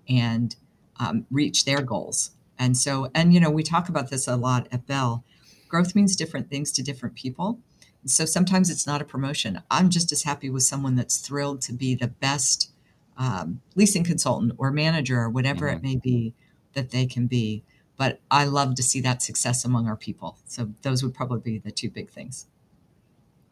and 0.09 0.57
um, 0.99 1.27
reach 1.31 1.65
their 1.65 1.83
goals 1.83 2.31
and 2.59 2.77
so 2.77 3.11
and 3.15 3.35
you 3.35 3.41
know 3.41 3.51
we 3.51 3.63
talk 3.63 3.89
about 3.89 4.11
this 4.11 4.27
a 4.27 4.37
lot 4.37 4.67
at 4.73 4.87
bell 4.87 5.25
growth 5.69 5.95
means 5.95 6.17
different 6.17 6.49
things 6.49 6.73
to 6.73 6.83
different 6.83 7.15
people. 7.15 7.61
So 8.05 8.25
sometimes 8.25 8.71
it's 8.71 8.87
not 8.87 9.03
a 9.03 9.05
promotion. 9.05 9.63
I'm 9.71 9.91
just 9.91 10.13
as 10.13 10.23
happy 10.23 10.49
with 10.49 10.63
someone 10.63 10.95
that's 10.95 11.19
thrilled 11.19 11.61
to 11.63 11.73
be 11.73 11.95
the 11.95 12.09
best 12.09 12.71
um, 13.17 13.61
leasing 13.75 14.05
consultant 14.05 14.53
or 14.59 14.71
manager 14.71 15.21
or 15.21 15.31
whatever 15.31 15.67
mm-hmm. 15.67 15.77
it 15.77 15.83
may 15.83 15.97
be 15.97 16.35
that 16.75 16.91
they 16.91 17.07
can 17.07 17.27
be. 17.27 17.63
But 17.97 18.21
I 18.31 18.45
love 18.45 18.75
to 18.75 18.83
see 18.83 19.01
that 19.01 19.23
success 19.23 19.65
among 19.65 19.87
our 19.89 19.97
people. 19.97 20.39
So 20.45 20.71
those 20.83 21.03
would 21.03 21.15
probably 21.15 21.41
be 21.53 21.59
the 21.59 21.71
two 21.71 21.89
big 21.89 22.11
things. 22.11 22.47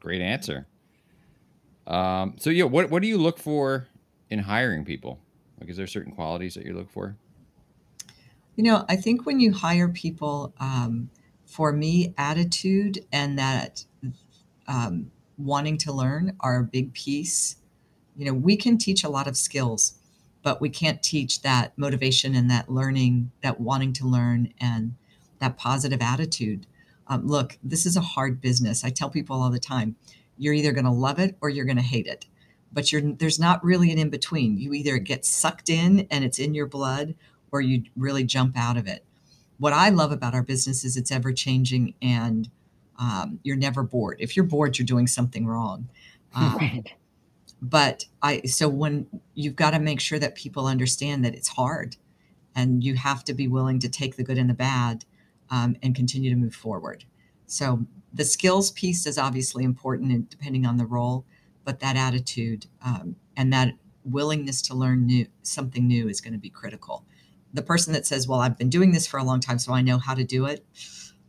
Great 0.01 0.21
answer. 0.21 0.67
Um, 1.87 2.37
so 2.39 2.51
yeah, 2.51 2.65
what 2.65 2.91
what 2.91 3.03
do 3.03 3.09
you 3.09 3.19
look 3.19 3.39
for 3.39 3.89
in 4.31 4.41
hiring 4.41 4.85
people? 4.85 5.19
Like, 5.61 5.71
is 5.71 5.77
there 5.77 5.87
certain 5.87 6.13
qualities 6.13 6.55
that 6.55 6.65
you 6.67 6.75
look 6.75 6.91
for? 6.91 7.17
You 8.57 8.65
know, 8.65 8.85
I 8.89 8.97
think 8.97 9.27
when 9.27 9.41
you 9.41 9.53
hire 9.53 9.89
people, 9.89 10.55
um, 10.61 11.11
for 11.47 11.73
me, 11.73 12.15
attitude 12.17 13.05
and 13.13 13.39
that 13.39 13.85
um, 14.67 15.11
wanting 15.39 15.79
to 15.79 15.93
learn 15.93 16.37
are 16.41 16.61
a 16.61 16.65
big 16.65 16.93
piece. 16.95 17.57
You 18.17 18.27
know, 18.27 18.35
we 18.35 18.57
can 18.57 18.79
teach 18.79 19.05
a 19.05 19.09
lot 19.09 19.27
of 19.27 19.37
skills, 19.37 19.95
but 20.43 20.61
we 20.61 20.69
can't 20.69 21.03
teach 21.03 21.43
that 21.43 21.77
motivation 21.77 22.35
and 22.35 22.51
that 22.51 22.71
learning, 22.71 23.31
that 23.43 23.61
wanting 23.61 23.93
to 23.95 24.07
learn 24.07 24.53
and 24.61 24.95
that 25.41 25.57
positive 25.57 26.01
attitude. 26.01 26.67
Um, 27.07 27.27
look, 27.27 27.59
this 27.63 27.87
is 27.87 27.97
a 27.97 28.01
hard 28.01 28.41
business. 28.41 28.85
I 28.85 28.91
tell 28.91 29.11
people 29.11 29.43
all 29.43 29.51
the 29.51 29.59
time 29.59 29.97
you're 30.37 30.55
either 30.55 30.73
going 30.73 30.85
to 30.85 30.91
love 30.91 31.19
it 31.19 31.37
or 31.41 31.49
you're 31.49 31.65
going 31.65 31.77
to 31.77 31.83
hate 31.83 32.07
it. 32.07 32.27
But 32.73 32.91
there's 33.19 33.39
not 33.39 33.65
really 33.65 33.93
an 33.93 33.99
in 33.99 34.11
between. 34.11 34.59
You 34.59 34.73
either 34.73 34.99
get 34.99 35.25
sucked 35.25 35.71
in 35.71 36.09
and 36.11 36.25
it's 36.25 36.41
in 36.41 36.55
your 36.55 36.67
blood, 36.67 37.15
or 37.53 37.61
you 37.61 37.85
really 37.95 38.25
jump 38.25 38.57
out 38.57 38.77
of 38.77 38.89
it 38.89 39.05
what 39.59 39.73
I 39.73 39.89
love 39.91 40.13
about 40.13 40.35
our 40.35 40.43
business 40.43 40.85
is 40.85 40.97
it's 40.97 41.11
ever 41.11 41.33
changing 41.33 41.95
and 42.03 42.49
um, 42.99 43.41
you're 43.43 43.57
never 43.57 43.83
bored. 43.83 44.19
If 44.21 44.37
you're 44.37 44.45
bored, 44.45 44.79
you're 44.79 44.87
doing 44.87 45.07
something 45.07 45.47
wrong. 45.47 45.89
Um, 46.37 46.57
right. 46.57 46.93
But 47.71 48.07
I, 48.23 48.43
so 48.43 48.69
when 48.69 49.07
you've 49.35 49.57
got 49.57 49.71
to 49.71 49.79
make 49.79 50.01
sure 50.01 50.19
that 50.19 50.35
people 50.35 50.67
understand 50.67 51.25
that 51.25 51.35
it's 51.35 51.49
hard 51.49 51.97
and 52.55 52.85
you 52.85 52.95
have 52.95 53.25
to 53.25 53.35
be 53.35 53.49
willing 53.49 53.79
to 53.81 53.89
take 53.89 54.17
the 54.17 54.25
good 54.25 54.39
and 54.39 54.51
the 54.51 54.55
bad 54.55 55.05
um, 55.51 55.77
and 55.83 55.95
continue 55.95 56.31
to 56.31 56.37
move 56.37 56.55
forward. 56.55 57.05
So 57.47 57.87
the 58.13 58.25
skills 58.25 58.71
piece 58.73 59.07
is 59.07 59.19
obviously 59.19 59.65
important 59.65 60.13
and 60.13 60.29
depending 60.29 60.67
on 60.67 60.77
the 60.77 60.87
role, 60.87 61.25
but 61.65 61.81
that 61.81 61.97
attitude 61.97 62.67
um, 62.85 63.17
and 63.37 63.53
that 63.53 63.75
willingness 64.05 64.61
to 64.61 64.75
learn 64.75 65.07
new 65.07 65.27
something 65.43 65.87
new 65.87 66.09
is 66.09 66.21
going 66.21 66.35
to 66.35 66.39
be 66.39 66.51
critical 66.51 67.07
the 67.55 67.63
person 67.63 67.93
that 67.93 68.05
says, 68.05 68.29
Well, 68.29 68.41
I've 68.41 68.59
been 68.59 68.69
doing 68.69 68.93
this 68.93 69.07
for 69.07 69.19
a 69.19 69.25
long 69.25 69.41
time, 69.41 69.59
so 69.59 69.73
I 69.73 69.81
know 69.81 69.99
how 69.99 70.15
to 70.15 70.25
do 70.25 70.45
it, 70.45 70.67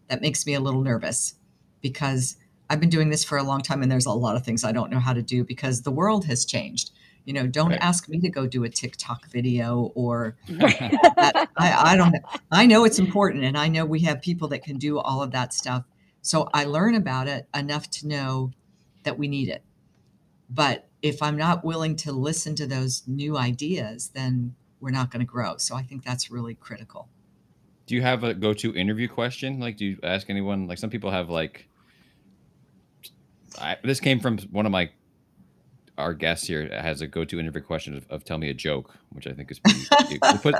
that 0.09 0.21
makes 0.21 0.45
me 0.45 0.55
a 0.55 0.59
little 0.59 0.81
nervous 0.81 1.35
because 1.81 2.35
I've 2.69 2.79
been 2.79 2.89
doing 2.89 3.09
this 3.09 3.23
for 3.23 3.37
a 3.37 3.43
long 3.43 3.61
time 3.61 3.81
and 3.81 3.91
there's 3.91 4.05
a 4.05 4.11
lot 4.11 4.35
of 4.35 4.43
things 4.43 4.63
I 4.63 4.71
don't 4.71 4.89
know 4.89 4.99
how 4.99 5.13
to 5.13 5.21
do 5.21 5.43
because 5.43 5.81
the 5.81 5.91
world 5.91 6.25
has 6.25 6.45
changed. 6.45 6.91
You 7.25 7.33
know, 7.33 7.47
don't 7.47 7.71
right. 7.71 7.79
ask 7.81 8.07
me 8.07 8.19
to 8.19 8.29
go 8.29 8.45
do 8.45 8.63
a 8.63 8.69
TikTok 8.69 9.27
video 9.29 9.91
or 9.95 10.37
that, 10.47 11.49
I, 11.57 11.93
I 11.93 11.97
don't 11.97 12.11
know. 12.11 12.19
I 12.51 12.65
know 12.65 12.85
it's 12.85 12.99
important 12.99 13.43
and 13.43 13.57
I 13.57 13.67
know 13.67 13.85
we 13.85 14.01
have 14.01 14.21
people 14.21 14.47
that 14.49 14.63
can 14.63 14.77
do 14.77 14.99
all 14.99 15.23
of 15.23 15.31
that 15.31 15.53
stuff. 15.53 15.83
So 16.21 16.49
I 16.53 16.65
learn 16.65 16.95
about 16.95 17.27
it 17.27 17.47
enough 17.55 17.89
to 17.91 18.07
know 18.07 18.51
that 19.03 19.17
we 19.17 19.27
need 19.27 19.49
it. 19.49 19.63
But 20.49 20.87
if 21.01 21.21
I'm 21.21 21.37
not 21.37 21.63
willing 21.63 21.95
to 21.97 22.11
listen 22.11 22.55
to 22.55 22.67
those 22.67 23.03
new 23.07 23.37
ideas, 23.37 24.09
then 24.13 24.55
we're 24.79 24.91
not 24.91 25.11
going 25.11 25.19
to 25.19 25.25
grow. 25.25 25.57
So 25.57 25.75
I 25.75 25.83
think 25.83 26.03
that's 26.03 26.29
really 26.29 26.55
critical. 26.55 27.09
Do 27.85 27.95
you 27.95 28.01
have 28.01 28.23
a 28.23 28.33
go-to 28.33 28.73
interview 28.75 29.07
question? 29.07 29.59
Like, 29.59 29.77
do 29.77 29.85
you 29.85 29.99
ask 30.03 30.29
anyone? 30.29 30.67
Like, 30.67 30.77
some 30.77 30.89
people 30.89 31.11
have 31.11 31.29
like. 31.29 31.67
I, 33.59 33.77
this 33.83 33.99
came 33.99 34.19
from 34.19 34.37
one 34.51 34.65
of 34.65 34.71
my 34.71 34.89
our 35.97 36.13
guests 36.13 36.45
here 36.47 36.67
has 36.69 36.99
a 36.99 37.07
go-to 37.07 37.39
interview 37.39 37.61
question 37.61 37.95
of, 37.95 38.05
of 38.09 38.25
tell 38.25 38.37
me 38.37 38.49
a 38.49 38.53
joke, 38.53 38.93
which 39.11 39.27
I 39.27 39.31
think 39.31 39.49
is 39.49 39.59
pretty. 39.59 39.85
it, 40.15 40.41
put, 40.41 40.55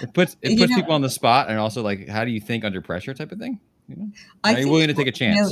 it 0.00 0.12
puts 0.12 0.36
it 0.42 0.58
puts 0.58 0.70
know, 0.70 0.76
people 0.76 0.92
on 0.92 1.02
the 1.02 1.10
spot, 1.10 1.48
and 1.48 1.58
also 1.58 1.82
like, 1.82 2.08
how 2.08 2.24
do 2.24 2.30
you 2.30 2.40
think 2.40 2.64
under 2.64 2.80
pressure, 2.80 3.14
type 3.14 3.32
of 3.32 3.38
thing. 3.38 3.60
You 3.88 3.96
know, 3.96 4.08
are 4.44 4.58
you 4.58 4.68
willing 4.68 4.88
to 4.88 4.94
take 4.94 5.06
a 5.06 5.12
chance? 5.12 5.36
You 5.36 5.42
know, 5.42 5.50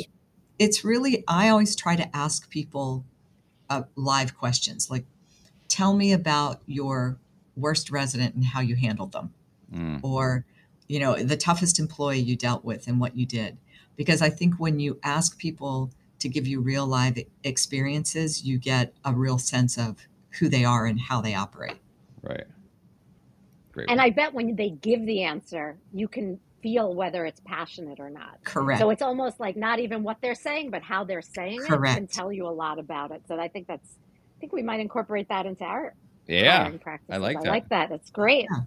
it's 0.59 0.85
really 0.85 1.25
I 1.29 1.49
always 1.49 1.77
try 1.77 1.97
to 1.97 2.17
ask 2.17 2.51
people 2.51 3.05
uh, 3.69 3.83
live 3.95 4.37
questions, 4.37 4.91
like, 4.91 5.05
tell 5.69 5.95
me 5.95 6.13
about 6.13 6.61
your 6.67 7.19
worst 7.57 7.91
resident 7.91 8.35
and 8.35 8.45
how 8.45 8.61
you 8.61 8.75
handled 8.75 9.13
them 9.13 9.33
mm. 9.73 10.01
or 10.03 10.45
you 10.89 10.99
know 10.99 11.17
the 11.17 11.37
toughest 11.37 11.79
employee 11.79 12.19
you 12.19 12.37
dealt 12.37 12.65
with 12.65 12.87
and 12.87 13.01
what 13.01 13.17
you 13.17 13.27
did 13.27 13.57
because 13.97 14.23
i 14.23 14.31
think 14.31 14.55
when 14.59 14.81
you 14.81 14.99
ask 15.03 15.39
people 15.39 15.91
to 16.21 16.29
give 16.29 16.47
you 16.47 16.61
real 16.61 16.87
live 16.87 17.19
experiences 17.45 18.45
you 18.45 18.59
get 18.59 18.95
a 19.05 19.13
real 19.13 19.39
sense 19.39 19.79
of 19.79 19.97
who 20.39 20.49
they 20.49 20.65
are 20.65 20.87
and 20.87 21.01
how 21.01 21.21
they 21.21 21.35
operate 21.35 21.79
right 22.23 22.45
Great 23.73 23.91
and 23.91 24.01
i 24.01 24.11
bet 24.11 24.33
when 24.33 24.55
they 24.57 24.71
give 24.71 25.05
the 25.07 25.23
answer 25.23 25.77
you 25.93 26.09
can 26.09 26.39
feel 26.63 26.95
whether 26.95 27.25
it's 27.25 27.41
passionate 27.45 27.99
or 27.99 28.11
not 28.11 28.39
correct 28.45 28.81
so 28.81 28.91
it's 28.91 29.03
almost 29.03 29.41
like 29.41 29.57
not 29.57 29.79
even 29.79 30.03
what 30.03 30.19
they're 30.21 30.35
saying 30.35 30.71
but 30.71 30.83
how 30.83 31.03
they're 31.03 31.23
saying 31.23 31.61
correct. 31.61 31.97
it 31.97 32.01
can 32.01 32.07
tell 32.07 32.33
you 32.33 32.47
a 32.47 32.51
lot 32.51 32.79
about 32.79 33.11
it 33.11 33.23
so 33.27 33.39
i 33.41 33.49
think 33.49 33.67
that's 33.67 33.97
i 34.37 34.41
think 34.41 34.53
we 34.53 34.63
might 34.63 34.81
incorporate 34.81 35.29
that 35.29 35.47
into 35.47 35.65
our 35.65 35.95
yeah, 36.31 36.71
I 37.11 37.17
like 37.17 37.41
that. 37.41 37.49
I 37.49 37.51
like 37.51 37.69
that. 37.71 37.89
That's 37.89 38.11
great. 38.11 38.47
Yeah. 38.51 38.61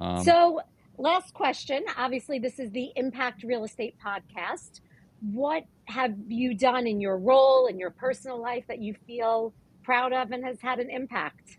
Um, 0.00 0.24
so, 0.24 0.60
last 0.98 1.32
question. 1.32 1.84
Obviously, 1.96 2.38
this 2.38 2.58
is 2.58 2.70
the 2.72 2.92
Impact 2.96 3.42
Real 3.44 3.64
Estate 3.64 3.96
podcast. 4.04 4.80
What 5.32 5.64
have 5.86 6.14
you 6.28 6.54
done 6.54 6.86
in 6.86 7.00
your 7.00 7.16
role 7.16 7.66
in 7.66 7.78
your 7.78 7.90
personal 7.90 8.40
life 8.40 8.64
that 8.68 8.80
you 8.80 8.94
feel 9.06 9.52
proud 9.82 10.12
of 10.12 10.32
and 10.32 10.44
has 10.44 10.60
had 10.60 10.80
an 10.80 10.90
impact? 10.90 11.58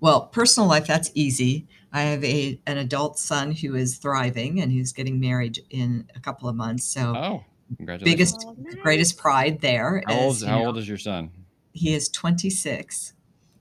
Well, 0.00 0.26
personal 0.26 0.68
life, 0.68 0.86
that's 0.86 1.10
easy. 1.14 1.66
I 1.92 2.02
have 2.02 2.24
a 2.24 2.58
an 2.66 2.78
adult 2.78 3.18
son 3.18 3.52
who 3.52 3.74
is 3.74 3.98
thriving 3.98 4.60
and 4.60 4.72
who's 4.72 4.92
getting 4.92 5.20
married 5.20 5.60
in 5.70 6.08
a 6.16 6.20
couple 6.20 6.48
of 6.48 6.56
months. 6.56 6.84
So, 6.84 7.14
oh, 7.14 7.44
congratulations! 7.76 8.16
Biggest, 8.16 8.46
oh, 8.48 8.56
nice. 8.58 8.74
greatest 8.82 9.18
pride 9.18 9.60
there. 9.60 10.02
How, 10.06 10.14
is, 10.14 10.42
old, 10.42 10.48
how 10.48 10.58
know, 10.58 10.66
old 10.66 10.78
is 10.78 10.88
your 10.88 10.98
son? 10.98 11.30
He 11.72 11.94
is 11.94 12.08
26. 12.08 13.12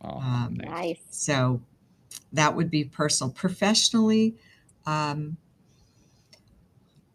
Oh, 0.02 0.20
um, 0.20 0.58
nice. 0.64 1.02
So 1.10 1.62
that 2.32 2.56
would 2.56 2.70
be 2.70 2.86
personal. 2.86 3.34
Professionally, 3.34 4.36
um, 4.86 5.38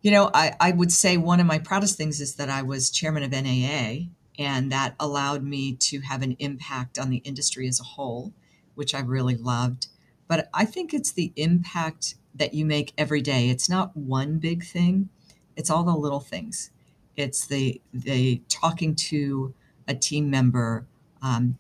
you 0.05 0.13
know, 0.13 0.31
I, 0.35 0.55
I 0.61 0.73
would 0.73 0.93
say 0.93 1.17
one 1.17 1.41
of 1.41 1.47
my 1.47 1.59
proudest 1.59 1.97
things 1.97 2.21
is 2.21 2.35
that 2.37 2.51
I 2.51 2.63
was 2.63 2.91
chairman 2.91 3.23
of 3.25 3.33
NAA, 3.33 4.11
and 4.39 4.71
that 4.71 4.95
allowed 5.01 5.43
me 5.45 5.75
to 5.77 6.01
have 6.01 6.23
an 6.23 6.37
impact 6.39 6.99
on 6.99 7.11
the 7.11 7.19
industry 7.19 7.67
as 7.69 7.81
a 7.81 7.85
whole, 7.85 8.35
which 8.77 8.95
I 8.95 9.01
really 9.01 9.37
loved. 9.37 9.89
but 10.29 10.49
I 10.55 10.67
think 10.67 10.93
it's 10.95 11.13
the 11.13 11.33
impact 11.37 12.17
that 12.35 12.55
you 12.55 12.67
make 12.67 12.93
every 12.99 13.23
day. 13.23 13.49
It's 13.51 13.69
not 13.69 13.97
one 13.97 14.39
big 14.39 14.65
thing, 14.65 15.09
it's 15.57 15.71
all 15.71 15.85
the 15.85 15.95
little 15.97 16.21
things. 16.21 16.71
It's 17.17 17.47
the 17.47 17.81
the 17.93 18.43
talking 18.49 18.95
to 18.97 19.55
a 19.89 19.95
team 19.95 20.31
member, 20.31 20.87
um, 21.23 21.59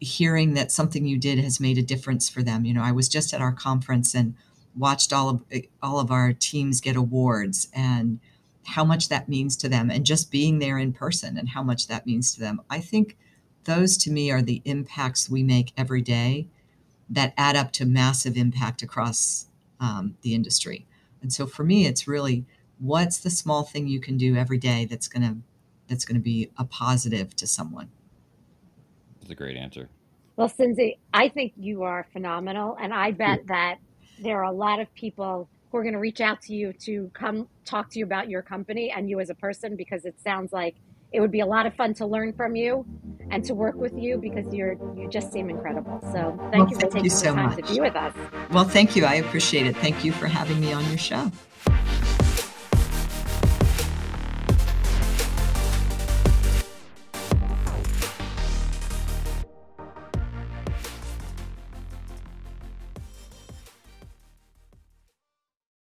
hearing 0.00 0.54
that 0.54 0.72
something 0.72 1.06
you 1.06 1.18
did 1.18 1.38
has 1.38 1.60
made 1.60 1.78
a 1.78 1.82
difference 1.82 2.28
for 2.28 2.42
them. 2.42 2.64
You 2.64 2.74
know, 2.74 2.82
I 2.82 2.92
was 2.92 3.08
just 3.08 3.32
at 3.34 3.40
our 3.40 3.52
conference 3.52 4.14
and 4.14 4.34
watched 4.76 5.12
all 5.12 5.28
of 5.28 5.42
all 5.82 6.00
of 6.00 6.10
our 6.10 6.32
teams 6.32 6.80
get 6.80 6.96
awards 6.96 7.68
and 7.74 8.20
how 8.64 8.84
much 8.84 9.08
that 9.08 9.28
means 9.28 9.56
to 9.56 9.68
them 9.68 9.90
and 9.90 10.06
just 10.06 10.30
being 10.30 10.58
there 10.58 10.78
in 10.78 10.92
person 10.92 11.36
and 11.36 11.48
how 11.48 11.62
much 11.62 11.88
that 11.88 12.06
means 12.06 12.34
to 12.34 12.40
them. 12.40 12.60
I 12.70 12.80
think 12.80 13.16
those 13.64 13.96
to 13.98 14.10
me 14.10 14.30
are 14.30 14.42
the 14.42 14.62
impacts 14.64 15.28
we 15.28 15.42
make 15.42 15.72
every 15.76 16.00
day 16.00 16.46
that 17.10 17.34
add 17.36 17.56
up 17.56 17.72
to 17.72 17.84
massive 17.84 18.36
impact 18.36 18.82
across 18.82 19.46
um, 19.80 20.16
the 20.22 20.34
industry. 20.34 20.86
And 21.20 21.32
so 21.32 21.46
for 21.46 21.64
me, 21.64 21.86
it's 21.86 22.08
really 22.08 22.44
what's 22.78 23.18
the 23.18 23.30
small 23.30 23.62
thing 23.62 23.86
you 23.86 24.00
can 24.00 24.16
do 24.16 24.36
every 24.36 24.58
day 24.58 24.84
that's 24.84 25.08
gonna 25.08 25.36
that's 25.88 26.04
gonna 26.04 26.20
be 26.20 26.50
a 26.56 26.64
positive 26.64 27.34
to 27.36 27.46
someone. 27.46 27.90
That's 29.20 29.30
a 29.30 29.34
great 29.34 29.56
answer. 29.56 29.88
Well, 30.36 30.48
Cindy, 30.48 30.98
I 31.12 31.28
think 31.28 31.52
you 31.56 31.82
are 31.82 32.06
phenomenal, 32.12 32.76
and 32.80 32.94
I 32.94 33.12
bet 33.12 33.46
that 33.48 33.78
there 34.18 34.38
are 34.38 34.44
a 34.44 34.52
lot 34.52 34.80
of 34.80 34.92
people 34.94 35.48
who 35.70 35.78
are 35.78 35.82
going 35.82 35.94
to 35.94 35.98
reach 35.98 36.20
out 36.20 36.42
to 36.42 36.54
you 36.54 36.72
to 36.84 37.10
come 37.14 37.48
talk 37.64 37.90
to 37.90 37.98
you 37.98 38.04
about 38.04 38.28
your 38.28 38.42
company 38.42 38.92
and 38.94 39.08
you 39.08 39.20
as 39.20 39.30
a 39.30 39.34
person 39.34 39.76
because 39.76 40.04
it 40.04 40.14
sounds 40.20 40.52
like 40.52 40.76
it 41.12 41.20
would 41.20 41.30
be 41.30 41.40
a 41.40 41.46
lot 41.46 41.66
of 41.66 41.74
fun 41.74 41.94
to 41.94 42.06
learn 42.06 42.32
from 42.32 42.56
you 42.56 42.86
and 43.30 43.44
to 43.44 43.54
work 43.54 43.80
with 43.80 43.92
you 43.96 44.18
because 44.18 44.46
you're 44.52 44.74
you 44.96 45.08
just 45.08 45.32
seem 45.32 45.48
incredible. 45.50 46.00
So 46.12 46.38
thank 46.50 46.54
well, 46.54 46.68
you 46.68 46.76
for 46.76 46.86
taking 46.86 47.04
you 47.04 47.10
so 47.10 47.30
the 47.30 47.36
time 47.36 47.46
much. 47.46 47.66
to 47.66 47.74
be 47.74 47.80
with 47.80 47.96
us. 47.96 48.14
Well, 48.50 48.64
thank 48.64 48.96
you. 48.96 49.04
I 49.04 49.14
appreciate 49.14 49.66
it. 49.66 49.76
Thank 49.76 50.04
you 50.04 50.12
for 50.12 50.26
having 50.26 50.60
me 50.60 50.72
on 50.72 50.86
your 50.88 50.98
show. 50.98 51.30